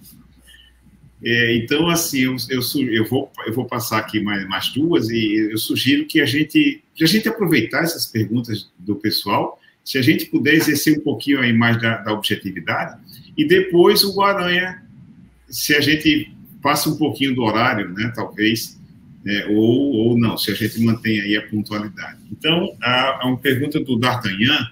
É, 1.24 1.56
então, 1.56 1.88
assim, 1.88 2.22
eu, 2.22 2.36
eu, 2.50 2.62
eu, 2.90 3.06
vou, 3.06 3.32
eu 3.46 3.54
vou 3.54 3.66
passar 3.66 4.00
aqui 4.00 4.20
mais, 4.20 4.48
mais 4.48 4.70
duas 4.70 5.10
e 5.10 5.50
eu 5.52 5.58
sugiro 5.58 6.06
que 6.06 6.20
a 6.20 6.26
gente, 6.26 6.84
que 6.96 7.04
a 7.04 7.08
gente 7.08 7.28
aproveitar 7.30 7.84
essas 7.84 8.08
perguntas 8.08 8.72
do 8.80 8.96
pessoal, 8.96 9.60
se 9.84 9.98
a 9.98 10.02
gente 10.02 10.26
puder 10.26 10.56
exercer 10.56 10.98
um 10.98 11.02
pouquinho 11.02 11.40
aí 11.40 11.54
mais 11.54 11.80
da, 11.80 11.98
da 11.98 12.14
objetividade, 12.14 13.00
e 13.38 13.46
depois 13.46 14.04
o 14.04 14.16
Guaranha, 14.16 14.84
se 15.48 15.76
a 15.76 15.82
gente 15.82 16.32
passa 16.62 16.90
um 16.90 16.98
pouquinho 16.98 17.36
do 17.36 17.44
horário, 17.44 17.90
né, 17.90 18.12
talvez, 18.16 18.80
né, 19.24 19.46
ou, 19.50 19.94
ou 19.94 20.18
não, 20.18 20.38
se 20.38 20.52
a 20.52 20.56
gente 20.56 20.82
mantém 20.82 21.20
aí 21.22 21.38
a 21.38 21.48
pontualidade. 21.48 22.18
Então, 22.32 22.76
a, 22.82 23.24
a 23.24 23.28
uma 23.28 23.38
pergunta 23.38 23.80
do 23.80 23.98
D'Artagnan, 23.98 24.68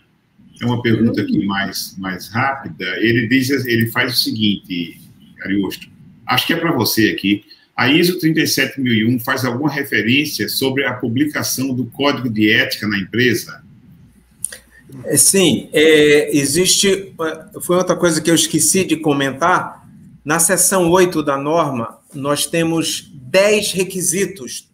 é 0.61 0.65
uma 0.65 0.81
pergunta 0.81 1.21
aqui 1.21 1.45
mais, 1.45 1.95
mais 1.97 2.27
rápida, 2.29 2.85
ele 2.97 3.27
diz, 3.27 3.49
ele 3.49 3.87
faz 3.87 4.13
o 4.13 4.17
seguinte, 4.17 4.99
Ariosto, 5.41 5.87
acho 6.29 6.47
que 6.47 6.53
é 6.53 6.57
para 6.57 6.71
você 6.71 7.09
aqui, 7.09 7.43
a 7.75 7.89
ISO 7.89 8.19
37001 8.19 9.19
faz 9.19 9.45
alguma 9.45 9.71
referência 9.71 10.47
sobre 10.47 10.85
a 10.85 10.93
publicação 10.93 11.73
do 11.73 11.85
código 11.85 12.29
de 12.29 12.51
ética 12.51 12.87
na 12.87 12.97
empresa? 12.97 13.63
É, 15.05 15.17
sim, 15.17 15.69
é, 15.71 16.35
existe. 16.35 17.13
Foi 17.61 17.77
outra 17.77 17.95
coisa 17.95 18.21
que 18.21 18.29
eu 18.29 18.35
esqueci 18.35 18.83
de 18.83 18.97
comentar. 18.97 19.87
Na 20.25 20.39
seção 20.39 20.89
8 20.89 21.23
da 21.23 21.37
norma, 21.37 21.97
nós 22.13 22.45
temos 22.45 23.09
10 23.13 23.71
requisitos. 23.71 24.69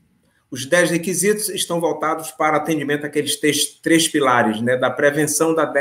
Os 0.50 0.66
10 0.66 0.90
requisitos 0.90 1.50
estão 1.50 1.80
voltados 1.80 2.32
para 2.32 2.58
atendimento 2.58 3.06
àqueles 3.06 3.36
três, 3.36 3.66
três 3.84 4.08
pilares, 4.08 4.62
né, 4.62 4.78
da 4.78 4.90
prevenção, 4.90 5.54
da, 5.54 5.72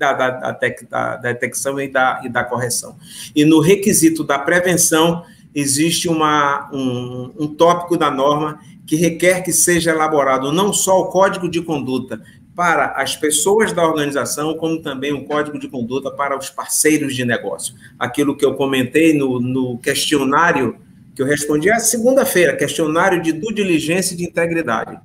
da, 0.00 0.14
da, 0.14 0.56
da, 0.88 1.16
detecção 1.16 1.78
e 1.78 1.86
da, 1.86 2.22
e 2.24 2.28
da 2.30 2.42
correção. 2.42 2.96
E 3.36 3.44
no 3.44 3.60
requisito 3.60 4.24
da 4.24 4.38
prevenção, 4.38 5.22
existe 5.54 6.08
uma, 6.08 6.70
um, 6.72 7.32
um 7.38 7.46
tópico 7.54 7.98
da 7.98 8.10
norma 8.10 8.58
que 8.86 8.96
requer 8.96 9.42
que 9.42 9.52
seja 9.52 9.90
elaborado 9.90 10.50
não 10.50 10.72
só 10.72 11.00
o 11.00 11.06
código 11.06 11.48
de 11.48 11.60
conduta, 11.60 12.20
para 12.56 12.86
as 12.96 13.16
pessoas 13.16 13.72
da 13.72 13.86
organização, 13.86 14.54
como 14.54 14.82
também 14.82 15.12
um 15.14 15.24
código 15.24 15.58
de 15.58 15.68
conduta 15.68 16.10
para 16.10 16.36
os 16.36 16.50
parceiros 16.50 17.14
de 17.14 17.24
negócio. 17.24 17.74
Aquilo 17.98 18.36
que 18.36 18.44
eu 18.44 18.54
comentei 18.54 19.16
no, 19.16 19.40
no 19.40 19.78
questionário 19.78 20.76
que 21.14 21.22
eu 21.22 21.26
respondi 21.26 21.70
a 21.70 21.78
segunda-feira, 21.78 22.56
questionário 22.56 23.22
de 23.22 23.32
due 23.32 23.54
diligência 23.54 24.14
e 24.14 24.16
de 24.16 24.24
integridade. 24.24 24.98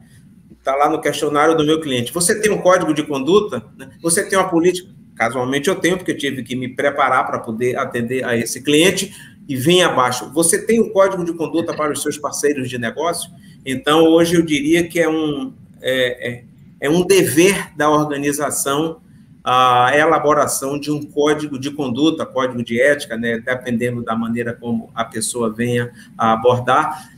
Está 0.65 0.75
lá 0.75 0.89
no 0.89 0.99
questionário 0.99 1.55
do 1.55 1.63
meu 1.63 1.79
cliente. 1.79 2.11
Você 2.11 2.41
tem 2.41 2.51
um 2.51 2.57
código 2.57 2.91
de 2.91 3.03
conduta? 3.03 3.63
Né? 3.77 3.87
Você 4.01 4.27
tem 4.27 4.35
uma 4.35 4.49
política? 4.49 4.89
Casualmente 5.15 5.69
eu 5.69 5.75
tenho, 5.75 5.95
porque 5.95 6.11
eu 6.11 6.17
tive 6.17 6.41
que 6.41 6.55
me 6.55 6.67
preparar 6.67 7.27
para 7.27 7.37
poder 7.37 7.77
atender 7.77 8.25
a 8.25 8.35
esse 8.35 8.63
cliente. 8.63 9.13
E 9.47 9.55
vem 9.55 9.83
abaixo. 9.83 10.31
Você 10.33 10.65
tem 10.65 10.81
um 10.81 10.89
código 10.89 11.23
de 11.23 11.33
conduta 11.33 11.71
para 11.71 11.93
os 11.93 12.01
seus 12.01 12.17
parceiros 12.17 12.67
de 12.67 12.79
negócio? 12.79 13.29
Então, 13.63 14.05
hoje 14.05 14.37
eu 14.37 14.41
diria 14.41 14.87
que 14.87 14.99
é 14.99 15.07
um. 15.07 15.53
É, 15.83 16.29
é, 16.29 16.43
é 16.81 16.89
um 16.89 17.05
dever 17.05 17.71
da 17.77 17.87
organização 17.87 18.99
a 19.43 19.91
elaboração 19.95 20.79
de 20.79 20.89
um 20.91 21.03
código 21.03 21.59
de 21.59 21.69
conduta, 21.69 22.25
código 22.25 22.63
de 22.63 22.81
ética, 22.81 23.15
né, 23.15 23.37
dependendo 23.37 24.01
da 24.03 24.15
maneira 24.15 24.55
como 24.55 24.89
a 24.95 25.05
pessoa 25.05 25.53
venha 25.53 25.91
a 26.17 26.33
abordar, 26.33 27.11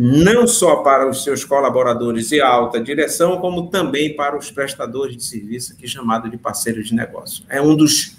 não 0.00 0.46
só 0.46 0.76
para 0.76 1.10
os 1.10 1.24
seus 1.24 1.44
colaboradores 1.44 2.30
e 2.30 2.40
alta 2.40 2.80
direção, 2.80 3.40
como 3.40 3.66
também 3.66 4.14
para 4.14 4.38
os 4.38 4.48
prestadores 4.48 5.16
de 5.16 5.24
serviço, 5.24 5.76
que 5.76 5.86
é 5.86 5.88
chamado 5.88 6.30
de 6.30 6.38
parceiros 6.38 6.86
de 6.86 6.94
negócio. 6.94 7.44
É 7.48 7.60
um 7.60 7.74
dos 7.74 8.16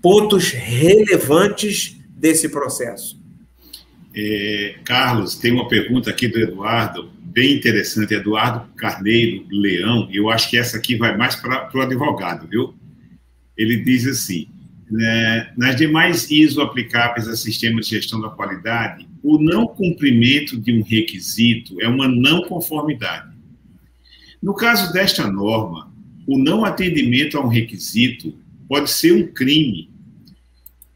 pontos 0.00 0.52
relevantes 0.52 1.98
desse 2.16 2.48
processo. 2.48 3.20
É, 4.16 4.76
Carlos, 4.86 5.34
tem 5.34 5.52
uma 5.52 5.68
pergunta 5.68 6.08
aqui 6.08 6.28
do 6.28 6.38
Eduardo 6.38 7.10
bem 7.20 7.56
interessante, 7.56 8.14
Eduardo 8.14 8.66
Carneiro 8.74 9.44
Leão, 9.50 10.08
eu 10.10 10.30
acho 10.30 10.48
que 10.48 10.56
essa 10.56 10.78
aqui 10.78 10.96
vai 10.96 11.14
mais 11.14 11.36
para 11.36 11.70
o 11.74 11.80
advogado, 11.82 12.48
viu? 12.48 12.74
Ele 13.54 13.76
diz 13.76 14.06
assim: 14.06 14.48
né, 14.90 15.52
nas 15.56 15.76
demais 15.76 16.30
ISO 16.30 16.60
aplicáveis 16.60 17.28
a 17.28 17.36
sistemas 17.36 17.86
de 17.86 17.96
gestão 17.96 18.20
da 18.20 18.30
qualidade, 18.30 19.08
o 19.22 19.38
não 19.38 19.66
cumprimento 19.66 20.58
de 20.58 20.72
um 20.72 20.82
requisito 20.82 21.80
é 21.80 21.88
uma 21.88 22.08
não 22.08 22.42
conformidade. 22.42 23.36
No 24.42 24.54
caso 24.54 24.92
desta 24.92 25.30
norma, 25.30 25.92
o 26.26 26.38
não 26.38 26.64
atendimento 26.64 27.36
a 27.36 27.44
um 27.44 27.48
requisito 27.48 28.34
pode 28.68 28.90
ser 28.90 29.12
um 29.12 29.26
crime. 29.26 29.90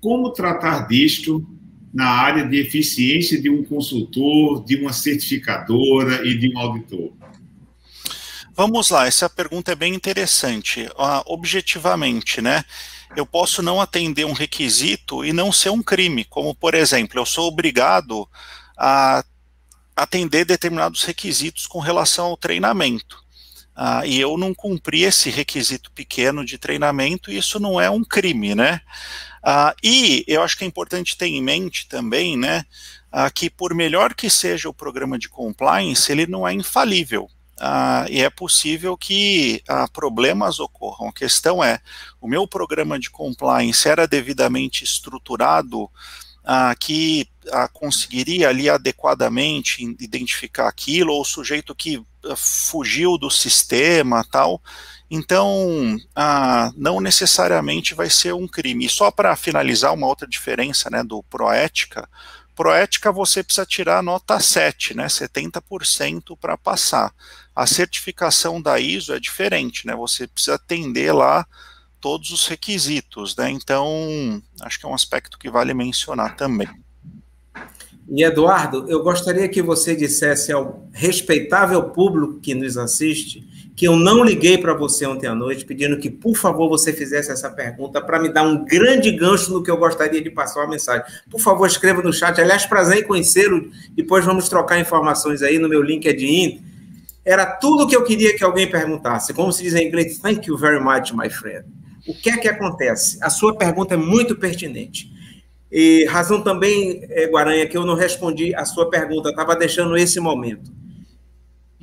Como 0.01 0.31
tratar 0.31 0.87
disto 0.87 1.47
na 1.93 2.07
área 2.07 2.47
de 2.47 2.59
eficiência 2.59 3.41
de 3.41 3.51
um 3.51 3.63
consultor, 3.63 4.65
de 4.65 4.77
uma 4.77 4.93
certificadora 4.93 6.27
e 6.27 6.37
de 6.39 6.53
um 6.55 6.59
auditor? 6.59 7.13
Vamos 8.55 8.91
lá, 8.91 9.07
essa 9.07 9.29
pergunta 9.31 9.73
é 9.73 9.75
bem 9.75 9.95
interessante. 9.95 10.83
Uh, 10.83 11.23
objetivamente, 11.27 12.43
né? 12.43 12.65
Eu 13.15 13.27
posso 13.27 13.63
não 13.63 13.81
atender 13.81 14.25
um 14.25 14.33
requisito 14.33 15.25
e 15.25 15.33
não 15.33 15.53
ser 15.53 15.71
um 15.71 15.83
crime, 15.83 16.25
como 16.25 16.55
por 16.55 16.75
exemplo, 16.75 17.21
eu 17.21 17.27
sou 17.27 17.49
obrigado 17.49 18.29
a 18.77 19.25
atender 19.95 20.45
determinados 20.45 21.05
requisitos 21.05 21.67
com 21.67 21.79
relação 21.79 22.27
ao 22.27 22.37
treinamento. 22.37 23.23
Uh, 23.77 24.05
e 24.05 24.21
eu 24.21 24.37
não 24.37 24.53
cumpri 24.53 25.03
esse 25.03 25.31
requisito 25.31 25.91
pequeno 25.93 26.45
de 26.45 26.59
treinamento, 26.59 27.31
e 27.31 27.39
isso 27.39 27.59
não 27.59 27.81
é 27.81 27.89
um 27.89 28.05
crime, 28.05 28.55
né? 28.55 28.81
Uh, 29.43 29.75
e 29.83 30.25
eu 30.29 30.43
acho 30.43 30.57
que 30.57 30.65
é 30.65 30.67
importante 30.67 31.17
ter 31.17 31.27
em 31.27 31.43
mente 31.43 31.89
também, 31.89 32.37
né, 32.37 32.65
uh, 33.13 33.33
que 33.35 33.51
por 33.51 33.75
melhor 33.75 34.15
que 34.15 34.31
seja 34.31 34.69
o 34.69 34.75
programa 34.75 35.19
de 35.19 35.29
compliance, 35.29 36.13
ele 36.13 36.27
não 36.27 36.47
é 36.47 36.53
infalível. 36.53 37.29
Uh, 37.63 38.11
e 38.11 38.21
é 38.21 38.29
possível 38.29 38.97
que 38.97 39.63
uh, 39.71 39.89
problemas 39.93 40.59
ocorram. 40.59 41.09
A 41.09 41.13
questão 41.13 41.63
é: 41.63 41.79
o 42.21 42.27
meu 42.27 42.45
programa 42.45 42.99
de 42.99 43.09
compliance 43.09 43.89
era 43.89 44.05
devidamente 44.05 44.83
estruturado, 44.83 45.85
uh, 45.85 46.77
que 46.81 47.29
conseguiria 47.73 48.49
ali 48.49 48.69
adequadamente 48.69 49.83
identificar 50.01 50.67
aquilo, 50.67 51.13
ou 51.13 51.23
o 51.23 51.25
sujeito 51.25 51.73
que 51.73 52.05
fugiu 52.37 53.17
do 53.17 53.31
sistema 53.31 54.25
tal. 54.31 54.61
Então, 55.11 55.99
não 56.77 57.01
necessariamente 57.01 57.95
vai 57.95 58.09
ser 58.09 58.33
um 58.33 58.47
crime. 58.47 58.87
E 58.87 58.89
só 58.89 59.11
para 59.11 59.35
finalizar, 59.35 59.93
uma 59.93 60.07
outra 60.07 60.27
diferença 60.27 60.89
né, 60.89 61.03
do 61.03 61.21
Proética 61.25 62.09
Proética 62.55 63.11
você 63.11 63.43
precisa 63.43 63.65
tirar 63.65 64.03
nota 64.03 64.39
7, 64.39 64.97
né, 64.97 65.07
70% 65.07 66.37
para 66.39 66.57
passar. 66.57 67.13
A 67.55 67.67
certificação 67.67 68.61
da 68.61 68.79
ISO 68.79 69.15
é 69.15 69.21
diferente, 69.21 69.87
né, 69.87 69.95
você 69.95 70.27
precisa 70.27 70.55
atender 70.55 71.13
lá 71.13 71.47
todos 72.01 72.31
os 72.31 72.47
requisitos, 72.47 73.37
né, 73.37 73.51
então 73.51 74.43
acho 74.61 74.79
que 74.79 74.87
é 74.87 74.89
um 74.89 74.95
aspecto 74.95 75.39
que 75.39 75.51
vale 75.51 75.73
mencionar 75.73 76.37
também. 76.37 76.69
E 78.09 78.25
Eduardo, 78.25 78.85
eu 78.89 79.03
gostaria 79.03 79.49
que 79.49 79.63
você 79.63 79.97
dissesse 79.97 80.53
ao 80.53 80.87
respeitável 80.93 81.91
público 81.91 82.41
que 82.41 82.55
nos 82.55 82.77
assiste 82.77 83.49
que 83.75 83.87
eu 83.87 83.97
não 83.97 84.23
liguei 84.23 84.59
para 84.59 84.75
você 84.75 85.07
ontem 85.07 85.27
à 85.27 85.35
noite 85.35 85.65
pedindo 85.65 85.99
que, 85.99 86.11
por 86.11 86.37
favor, 86.37 86.69
você 86.69 86.93
fizesse 86.93 87.31
essa 87.31 87.51
pergunta 87.51 88.01
para 88.03 88.21
me 88.21 88.29
dar 88.29 88.43
um 88.43 88.65
grande 88.65 89.11
gancho 89.11 89.51
no 89.53 89.63
que 89.63 89.71
eu 89.71 89.77
gostaria 89.77 90.21
de 90.21 90.31
passar 90.31 90.61
uma 90.61 90.69
mensagem. 90.69 91.05
Por 91.31 91.41
favor, 91.41 91.67
escreva 91.67 92.03
no 92.03 92.13
chat. 92.13 92.39
Aliás, 92.41 92.67
prazer 92.67 92.99
em 92.99 93.07
conhecê-lo. 93.07 93.71
Depois 93.93 94.25
vamos 94.25 94.49
trocar 94.49 94.79
informações 94.79 95.43
aí 95.43 95.59
no 95.59 95.69
meu 95.69 95.83
LinkedIn. 95.83 96.63
Era 97.25 97.47
tudo 97.47 97.85
o 97.85 97.87
que 97.87 97.97
eu 97.97 98.05
queria 98.05 98.37
que 98.37 98.45
alguém 98.45 98.71
perguntasse. 98.71 99.33
Como 99.33 99.53
se 99.53 99.63
diz 99.63 99.75
em 99.75 99.89
inglês, 99.89 100.19
thank 100.19 100.49
you 100.49 100.57
very 100.57 100.81
much, 100.81 101.13
my 101.15 101.31
friend. 101.31 101.65
O 102.07 102.15
que 102.15 102.29
é 102.29 102.37
que 102.37 102.49
acontece? 102.49 103.17
A 103.23 103.31
sua 103.31 103.57
pergunta 103.57 103.95
é 103.95 103.97
muito 103.97 104.37
pertinente. 104.37 105.11
E 105.71 106.05
razão 106.05 106.43
também, 106.43 107.07
é, 107.09 107.27
Guaranha, 107.27 107.67
que 107.67 107.77
eu 107.79 107.87
não 107.87 107.95
respondi 107.95 108.55
a 108.55 108.67
sua 108.67 108.91
pergunta, 108.91 109.31
estava 109.31 109.57
deixando 109.57 109.97
esse 109.97 110.21
momento 110.21 110.82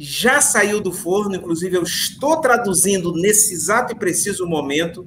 já 0.01 0.39
saiu 0.39 0.79
do 0.79 0.93
forno, 0.93 1.35
inclusive 1.35 1.75
eu 1.75 1.83
estou 1.83 2.39
traduzindo 2.39 3.11
nesse 3.11 3.53
exato 3.53 3.91
e 3.91 3.95
preciso 3.95 4.47
momento 4.47 5.05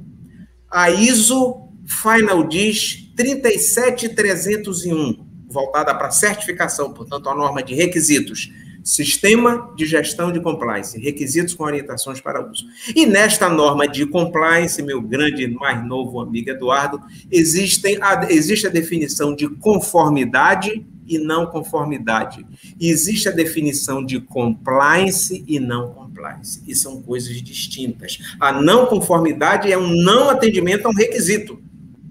a 0.71 0.91
ISO 0.91 1.67
Final 1.87 2.47
Dish 2.47 3.11
37301, 3.17 5.27
voltada 5.49 5.95
para 5.95 6.11
certificação, 6.11 6.93
portanto, 6.93 7.31
a 7.31 7.35
norma 7.35 7.63
de 7.63 7.75
requisitos. 7.75 8.53
Sistema 8.85 9.73
de 9.77 9.87
gestão 9.87 10.31
de 10.31 10.41
compliance, 10.41 11.01
requisitos 11.01 11.55
com 11.55 11.65
orientações 11.65 12.21
para 12.21 12.47
uso. 12.47 12.67
E 12.95 13.07
nesta 13.07 13.49
norma 13.49 13.89
de 13.89 14.05
compliance, 14.05 14.83
meu 14.83 15.01
grande, 15.01 15.47
mais 15.47 15.83
novo 15.87 16.21
amigo 16.21 16.51
Eduardo, 16.51 17.01
existem 17.31 17.97
a, 18.03 18.31
existe 18.31 18.67
a 18.67 18.71
definição 18.71 19.35
de 19.35 19.49
conformidade 19.49 20.85
e 21.13 21.19
não 21.19 21.47
conformidade. 21.47 22.45
existe 22.81 23.29
a 23.29 23.33
definição 23.33 24.05
de 24.05 24.21
compliance 24.21 25.45
e 25.47 25.61
não 25.61 25.93
compliance. 25.93 26.63
E 26.67 26.75
são 26.75 27.03
coisas 27.03 27.43
distintas. 27.43 28.19
A 28.41 28.53
não 28.53 28.87
conformidade 28.87 29.71
é 29.71 29.77
um 29.77 29.91
não 30.03 30.31
atendimento 30.31 30.87
a 30.87 30.91
um 30.91 30.95
requisito, 30.95 31.61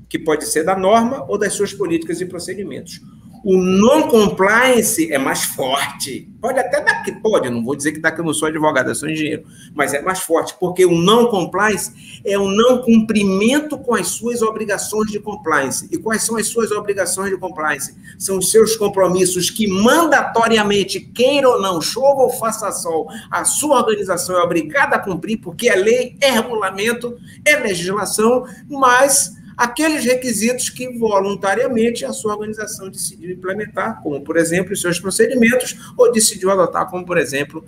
que 0.07 0.19
pode 0.19 0.45
ser 0.45 0.63
da 0.63 0.77
norma 0.77 1.25
ou 1.27 1.37
das 1.37 1.53
suas 1.53 1.73
políticas 1.73 2.19
e 2.21 2.25
procedimentos. 2.25 3.01
O 3.43 3.57
non-compliance 3.57 5.11
é 5.11 5.17
mais 5.17 5.43
forte. 5.43 6.29
Pode 6.39 6.59
até 6.59 6.79
dar 6.81 7.01
que 7.03 7.11
pode, 7.11 7.49
não 7.49 7.63
vou 7.63 7.75
dizer 7.75 7.91
que 7.91 7.99
que 7.99 8.19
eu 8.19 8.25
não 8.25 8.33
sou 8.33 8.47
advogado, 8.47 8.89
eu 8.89 8.95
sou 8.95 9.09
engenheiro, 9.09 9.43
mas 9.73 9.93
é 9.93 10.01
mais 10.01 10.19
forte, 10.19 10.55
porque 10.59 10.85
o 10.85 10.91
non-compliance 10.91 12.21
é 12.23 12.37
o 12.37 12.47
não 12.47 12.81
cumprimento 12.81 13.77
com 13.77 13.95
as 13.95 14.07
suas 14.09 14.41
obrigações 14.41 15.09
de 15.11 15.19
compliance. 15.19 15.87
E 15.91 15.97
quais 15.97 16.23
são 16.23 16.37
as 16.37 16.47
suas 16.47 16.71
obrigações 16.71 17.31
de 17.31 17.37
compliance? 17.37 17.95
São 18.17 18.37
os 18.37 18.51
seus 18.51 18.75
compromissos 18.75 19.49
que 19.49 19.67
mandatoriamente, 19.67 20.99
queira 20.99 21.49
ou 21.49 21.61
não, 21.61 21.81
chova 21.81 22.21
ou 22.21 22.29
faça 22.29 22.71
sol, 22.71 23.07
a 23.29 23.43
sua 23.43 23.77
organização 23.77 24.37
é 24.37 24.43
obrigada 24.43 24.95
a 24.95 24.99
cumprir, 24.99 25.37
porque 25.37 25.69
é 25.69 25.75
lei, 25.75 26.15
é 26.21 26.31
regulamento, 26.31 27.17
é 27.45 27.55
legislação, 27.55 28.45
mas 28.69 29.40
aqueles 29.61 30.03
requisitos 30.03 30.71
que 30.71 30.89
voluntariamente 30.97 32.03
a 32.03 32.11
sua 32.11 32.33
organização 32.33 32.89
decidiu 32.89 33.29
implementar, 33.29 34.01
como, 34.01 34.19
por 34.21 34.35
exemplo, 34.35 34.73
os 34.73 34.81
seus 34.81 34.99
procedimentos, 34.99 35.93
ou 35.95 36.11
decidiu 36.11 36.49
adotar, 36.49 36.89
como, 36.89 37.05
por 37.05 37.15
exemplo, 37.15 37.63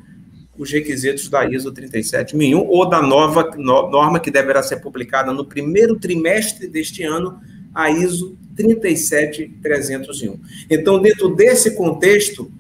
os 0.57 0.71
requisitos 0.71 1.29
da 1.29 1.45
ISO 1.45 1.71
37001 1.71 2.57
ou 2.57 2.89
da 2.89 2.99
nova 2.99 3.51
norma 3.57 4.19
que 4.19 4.31
deverá 4.31 4.63
ser 4.63 4.77
publicada 4.77 5.31
no 5.31 5.45
primeiro 5.45 5.95
trimestre 5.99 6.67
deste 6.67 7.03
ano, 7.03 7.39
a 7.75 7.91
ISO 7.91 8.35
37301. 8.55 10.39
Então, 10.71 10.99
dentro 10.99 11.35
desse 11.35 11.75
contexto, 11.75 12.51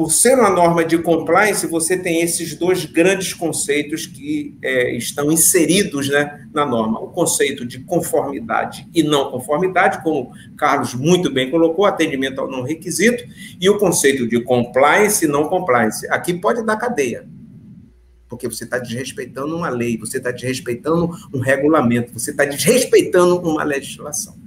por 0.00 0.10
ser 0.10 0.38
uma 0.38 0.48
norma 0.48 0.82
de 0.82 0.96
compliance, 0.96 1.66
você 1.66 1.94
tem 1.94 2.22
esses 2.22 2.54
dois 2.54 2.86
grandes 2.86 3.34
conceitos 3.34 4.06
que 4.06 4.56
é, 4.62 4.96
estão 4.96 5.30
inseridos 5.30 6.08
né, 6.08 6.48
na 6.54 6.64
norma. 6.64 6.98
O 6.98 7.08
conceito 7.08 7.66
de 7.66 7.80
conformidade 7.80 8.88
e 8.94 9.02
não 9.02 9.30
conformidade, 9.30 10.02
como 10.02 10.32
Carlos 10.56 10.94
muito 10.94 11.30
bem 11.30 11.50
colocou, 11.50 11.84
atendimento 11.84 12.40
ao 12.40 12.50
não 12.50 12.62
requisito, 12.62 13.22
e 13.60 13.68
o 13.68 13.76
conceito 13.76 14.26
de 14.26 14.40
compliance 14.40 15.26
e 15.26 15.28
não 15.28 15.48
compliance. 15.48 16.08
Aqui 16.08 16.32
pode 16.32 16.64
dar 16.64 16.78
cadeia, 16.78 17.28
porque 18.26 18.48
você 18.48 18.64
está 18.64 18.78
desrespeitando 18.78 19.54
uma 19.54 19.68
lei, 19.68 19.98
você 19.98 20.16
está 20.16 20.30
desrespeitando 20.30 21.10
um 21.30 21.40
regulamento, 21.40 22.10
você 22.18 22.30
está 22.30 22.46
desrespeitando 22.46 23.36
uma 23.40 23.64
legislação. 23.64 24.39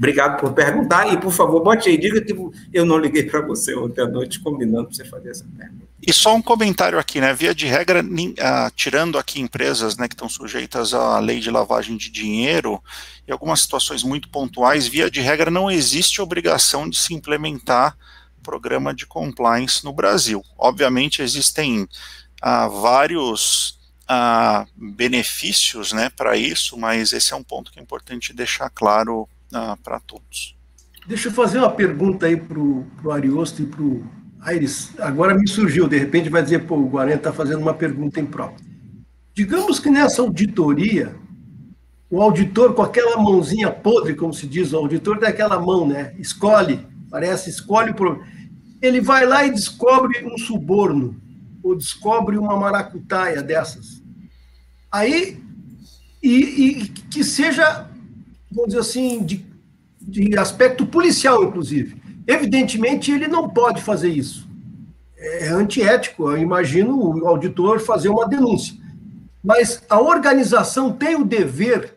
Obrigado 0.00 0.40
por 0.40 0.54
perguntar 0.54 1.12
e, 1.12 1.20
por 1.20 1.30
favor, 1.30 1.62
bote 1.62 1.90
aí, 1.90 1.98
diga 1.98 2.22
que 2.22 2.34
eu 2.72 2.86
não 2.86 2.96
liguei 2.96 3.24
para 3.24 3.42
você 3.42 3.74
ontem 3.74 4.00
à 4.00 4.06
noite 4.06 4.40
combinando 4.40 4.86
para 4.86 4.94
você 4.94 5.04
fazer 5.04 5.28
essa 5.28 5.44
pergunta. 5.44 5.84
E 6.00 6.10
só 6.10 6.34
um 6.34 6.40
comentário 6.40 6.98
aqui, 6.98 7.20
né? 7.20 7.34
Via 7.34 7.54
de 7.54 7.66
regra, 7.66 8.02
uh, 8.02 8.70
tirando 8.74 9.18
aqui 9.18 9.42
empresas 9.42 9.98
né, 9.98 10.08
que 10.08 10.14
estão 10.14 10.26
sujeitas 10.26 10.94
à 10.94 11.18
lei 11.18 11.38
de 11.38 11.50
lavagem 11.50 11.98
de 11.98 12.10
dinheiro, 12.10 12.82
em 13.28 13.32
algumas 13.32 13.60
situações 13.60 14.02
muito 14.02 14.30
pontuais, 14.30 14.86
via 14.86 15.10
de 15.10 15.20
regra, 15.20 15.50
não 15.50 15.70
existe 15.70 16.22
obrigação 16.22 16.88
de 16.88 16.96
se 16.96 17.12
implementar 17.12 17.94
programa 18.42 18.94
de 18.94 19.04
compliance 19.04 19.84
no 19.84 19.92
Brasil. 19.92 20.42
Obviamente, 20.56 21.20
existem 21.20 21.82
uh, 21.82 22.70
vários 22.80 23.78
uh, 24.04 24.66
benefícios 24.74 25.92
né, 25.92 26.08
para 26.08 26.38
isso, 26.38 26.78
mas 26.78 27.12
esse 27.12 27.34
é 27.34 27.36
um 27.36 27.44
ponto 27.44 27.70
que 27.70 27.78
é 27.78 27.82
importante 27.82 28.32
deixar 28.32 28.70
claro 28.70 29.28
ah, 29.52 29.76
para 29.82 30.00
todos. 30.00 30.56
Deixa 31.06 31.28
eu 31.28 31.32
fazer 31.32 31.58
uma 31.58 31.70
pergunta 31.70 32.26
aí 32.26 32.36
para 32.36 32.58
o 32.58 33.10
Ariosto 33.10 33.62
e 33.62 33.66
para 33.66 33.82
o 33.82 34.04
Aires. 34.40 34.92
Agora 34.98 35.34
me 35.34 35.48
surgiu, 35.48 35.88
de 35.88 35.98
repente 35.98 36.28
vai 36.28 36.42
dizer, 36.42 36.66
pô, 36.66 36.76
o 36.76 36.88
Guarani 36.88 37.16
está 37.16 37.32
fazendo 37.32 37.60
uma 37.60 37.74
pergunta 37.74 38.20
em 38.20 38.26
próprio. 38.26 38.64
Digamos 39.34 39.78
que 39.78 39.90
nessa 39.90 40.22
auditoria, 40.22 41.14
o 42.10 42.20
auditor 42.22 42.74
com 42.74 42.82
aquela 42.82 43.16
mãozinha 43.16 43.70
podre, 43.70 44.14
como 44.14 44.32
se 44.32 44.46
diz, 44.46 44.72
o 44.72 44.76
auditor 44.76 45.18
daquela 45.18 45.58
mão, 45.58 45.86
né? 45.86 46.14
Escolhe, 46.18 46.86
parece, 47.10 47.50
escolhe 47.50 47.94
por. 47.94 48.24
Ele 48.82 49.00
vai 49.00 49.26
lá 49.26 49.44
e 49.44 49.50
descobre 49.50 50.24
um 50.24 50.38
suborno, 50.38 51.20
ou 51.62 51.76
descobre 51.76 52.38
uma 52.38 52.56
maracutaia 52.56 53.42
dessas. 53.42 54.02
Aí, 54.90 55.42
e, 56.22 56.34
e 56.34 56.88
que 56.88 57.22
seja 57.22 57.89
vamos 58.50 58.68
dizer 58.68 58.80
assim, 58.80 59.22
de, 59.22 59.44
de 60.00 60.38
aspecto 60.38 60.86
policial, 60.86 61.44
inclusive. 61.44 61.96
Evidentemente, 62.26 63.10
ele 63.10 63.28
não 63.28 63.48
pode 63.48 63.82
fazer 63.82 64.08
isso. 64.08 64.48
É 65.16 65.48
antiético, 65.48 66.30
eu 66.30 66.38
imagino 66.38 66.96
o 66.98 67.26
auditor 67.26 67.78
fazer 67.80 68.08
uma 68.08 68.28
denúncia. 68.28 68.74
Mas 69.42 69.82
a 69.88 70.00
organização 70.00 70.92
tem 70.92 71.14
o 71.14 71.24
dever 71.24 71.96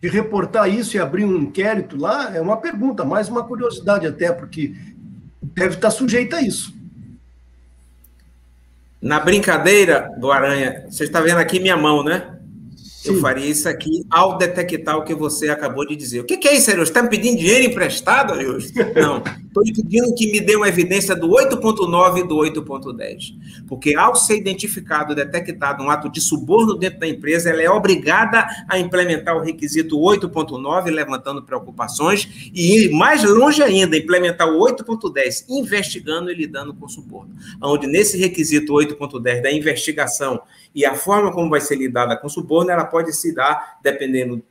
de 0.00 0.08
reportar 0.08 0.68
isso 0.68 0.96
e 0.96 1.00
abrir 1.00 1.24
um 1.24 1.36
inquérito 1.36 1.96
lá? 1.96 2.34
É 2.34 2.40
uma 2.40 2.56
pergunta, 2.58 3.04
mais 3.04 3.28
uma 3.28 3.44
curiosidade 3.44 4.06
até, 4.06 4.30
porque 4.32 4.74
deve 5.42 5.74
estar 5.74 5.90
sujeita 5.90 6.36
a 6.36 6.42
isso. 6.42 6.74
Na 9.00 9.20
brincadeira 9.20 10.10
do 10.18 10.30
Aranha, 10.30 10.86
você 10.88 11.04
está 11.04 11.20
vendo 11.20 11.38
aqui 11.38 11.60
minha 11.60 11.76
mão, 11.76 12.02
né? 12.02 12.35
Eu 13.08 13.20
faria 13.20 13.46
isso 13.46 13.68
aqui 13.68 14.04
ao 14.10 14.36
detectar 14.36 14.96
o 14.96 15.04
que 15.04 15.14
você 15.14 15.48
acabou 15.48 15.86
de 15.86 15.96
dizer. 15.96 16.20
O 16.20 16.24
que, 16.24 16.36
que 16.36 16.48
é 16.48 16.54
isso, 16.54 16.70
Arius? 16.70 16.88
Está 16.88 17.02
me 17.02 17.08
pedindo 17.08 17.38
dinheiro 17.38 17.64
emprestado, 17.64 18.32
Arius? 18.32 18.72
Não. 18.94 19.22
Estou 19.56 19.64
lhe 19.64 19.72
pedindo 19.72 20.14
que 20.14 20.30
me 20.30 20.38
dê 20.38 20.54
uma 20.54 20.68
evidência 20.68 21.16
do 21.16 21.28
8.9 21.28 22.18
e 22.18 22.28
do 22.28 22.36
8.10. 22.36 23.34
Porque 23.66 23.94
ao 23.94 24.14
ser 24.14 24.36
identificado, 24.36 25.14
detectado 25.14 25.82
um 25.82 25.88
ato 25.88 26.10
de 26.10 26.20
suborno 26.20 26.74
dentro 26.74 27.00
da 27.00 27.08
empresa, 27.08 27.48
ela 27.48 27.62
é 27.62 27.70
obrigada 27.70 28.46
a 28.68 28.78
implementar 28.78 29.34
o 29.34 29.40
requisito 29.40 29.98
8.9, 29.98 30.90
levantando 30.90 31.42
preocupações, 31.42 32.28
e 32.52 32.84
ir 32.84 32.90
mais 32.90 33.24
longe 33.24 33.62
ainda, 33.62 33.96
implementar 33.96 34.48
o 34.48 34.60
8.10, 34.60 35.46
investigando 35.48 36.30
e 36.30 36.34
lidando 36.34 36.74
com 36.74 36.86
suborno. 36.86 37.34
Onde 37.62 37.86
nesse 37.86 38.18
requisito 38.18 38.74
8.10 38.74 39.42
da 39.42 39.50
investigação 39.50 40.40
e 40.74 40.84
a 40.84 40.94
forma 40.94 41.32
como 41.32 41.50
vai 41.50 41.60
ser 41.60 41.76
lidada 41.76 42.16
com 42.16 42.28
suborno, 42.28 42.70
ela 42.70 42.84
pode 42.84 43.12
se 43.14 43.34
dar, 43.34 43.78
dependendo 43.82 44.42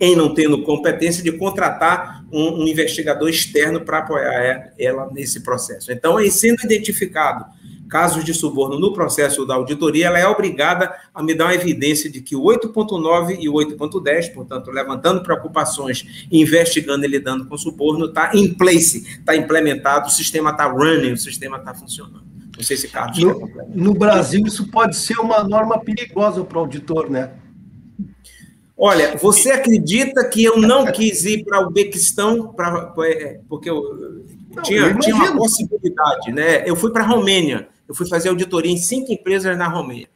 em 0.00 0.16
não 0.16 0.32
tendo 0.32 0.62
competência 0.62 1.22
de 1.22 1.30
contratar 1.32 2.24
um, 2.32 2.62
um 2.62 2.66
investigador 2.66 3.28
externo 3.28 3.82
para 3.82 3.98
apoiar 3.98 4.72
ela 4.78 5.10
nesse 5.12 5.40
processo. 5.40 5.92
Então, 5.92 6.18
em 6.18 6.30
sendo 6.30 6.64
identificado 6.64 7.44
casos 7.90 8.24
de 8.24 8.32
suborno 8.32 8.78
no 8.78 8.94
processo 8.94 9.44
da 9.44 9.54
auditoria, 9.54 10.06
ela 10.06 10.18
é 10.18 10.26
obrigada 10.26 10.94
a 11.12 11.22
me 11.22 11.34
dar 11.34 11.46
uma 11.46 11.54
evidência 11.54 12.08
de 12.08 12.22
que 12.22 12.36
o 12.36 12.42
8.9 12.42 13.36
e 13.40 13.48
o 13.48 13.54
8.10, 13.54 14.32
portanto, 14.32 14.70
levantando 14.70 15.22
preocupações, 15.22 16.26
investigando 16.30 17.04
e 17.04 17.08
lidando 17.08 17.46
com 17.46 17.58
suborno, 17.58 18.06
está 18.06 18.30
em 18.32 18.54
place, 18.54 19.18
está 19.18 19.34
implementado, 19.36 20.06
o 20.06 20.10
sistema 20.10 20.50
está 20.50 20.66
running, 20.66 21.12
o 21.12 21.16
sistema 21.16 21.58
está 21.58 21.74
funcionando. 21.74 22.29
Não 22.60 22.66
sei 22.66 22.76
se 22.76 22.88
Carlos. 22.88 23.18
No, 23.18 23.50
no 23.74 23.94
Brasil, 23.94 24.46
isso 24.46 24.70
pode 24.70 24.94
ser 24.94 25.18
uma 25.18 25.42
norma 25.42 25.80
perigosa 25.80 26.44
para 26.44 26.58
o 26.58 26.60
auditor, 26.60 27.08
né? 27.08 27.30
Olha, 28.76 29.16
você 29.16 29.50
acredita 29.50 30.28
que 30.28 30.44
eu 30.44 30.58
não 30.58 30.92
quis 30.92 31.24
ir 31.24 31.44
para 31.44 31.66
o 31.66 31.70
Bequistão 31.70 32.52
pra, 32.52 32.92
é, 33.06 33.40
porque 33.48 33.70
eu, 33.70 34.26
não, 34.54 34.62
tinha, 34.62 34.80
eu 34.80 34.98
tinha 34.98 35.16
uma 35.16 35.34
possibilidade, 35.34 36.32
né? 36.32 36.68
Eu 36.68 36.76
fui 36.76 36.90
para 36.90 37.02
a 37.02 37.06
Romênia, 37.06 37.68
eu 37.88 37.94
fui 37.94 38.06
fazer 38.06 38.28
auditoria 38.28 38.70
em 38.70 38.76
cinco 38.76 39.10
empresas 39.10 39.56
na 39.56 39.68
Romênia. 39.68 40.08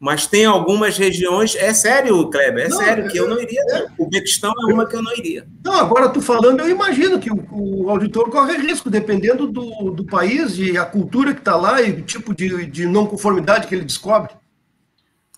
Mas 0.00 0.28
tem 0.28 0.44
algumas 0.44 0.96
regiões, 0.96 1.56
é 1.56 1.74
sério, 1.74 2.30
Kleber, 2.30 2.66
é 2.66 2.68
não, 2.68 2.78
sério, 2.78 3.08
que 3.08 3.18
eu 3.18 3.28
não 3.28 3.40
iria. 3.40 3.60
É, 3.70 3.86
o 3.98 4.06
Bequistão 4.06 4.52
é 4.52 4.72
uma 4.72 4.86
que 4.86 4.94
eu 4.94 5.02
não 5.02 5.12
iria. 5.12 5.44
Não, 5.64 5.74
agora 5.74 6.08
tu 6.08 6.22
falando, 6.22 6.60
eu 6.60 6.70
imagino 6.70 7.18
que 7.18 7.32
o, 7.32 7.44
o, 7.50 7.90
auditor 7.90 8.30
corre 8.30 8.56
risco, 8.58 8.88
dependendo 8.88 9.48
do, 9.48 9.90
do 9.90 10.04
país 10.04 10.56
e 10.56 10.78
a 10.78 10.84
cultura 10.84 11.34
que 11.34 11.40
está 11.40 11.56
lá 11.56 11.82
e 11.82 11.90
o 11.90 12.02
tipo 12.02 12.32
de, 12.32 12.66
de 12.66 12.86
não 12.86 13.06
conformidade 13.06 13.66
que 13.66 13.74
ele 13.74 13.84
descobre. 13.84 14.30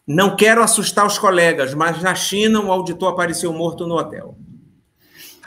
Não 0.06 0.36
quero 0.36 0.62
assustar 0.62 1.06
os 1.06 1.18
colegas, 1.18 1.72
mas 1.72 2.02
na 2.02 2.14
China 2.14 2.60
um 2.60 2.70
auditor 2.70 3.12
apareceu 3.12 3.52
morto 3.54 3.86
no 3.86 3.96
hotel. 3.96 4.36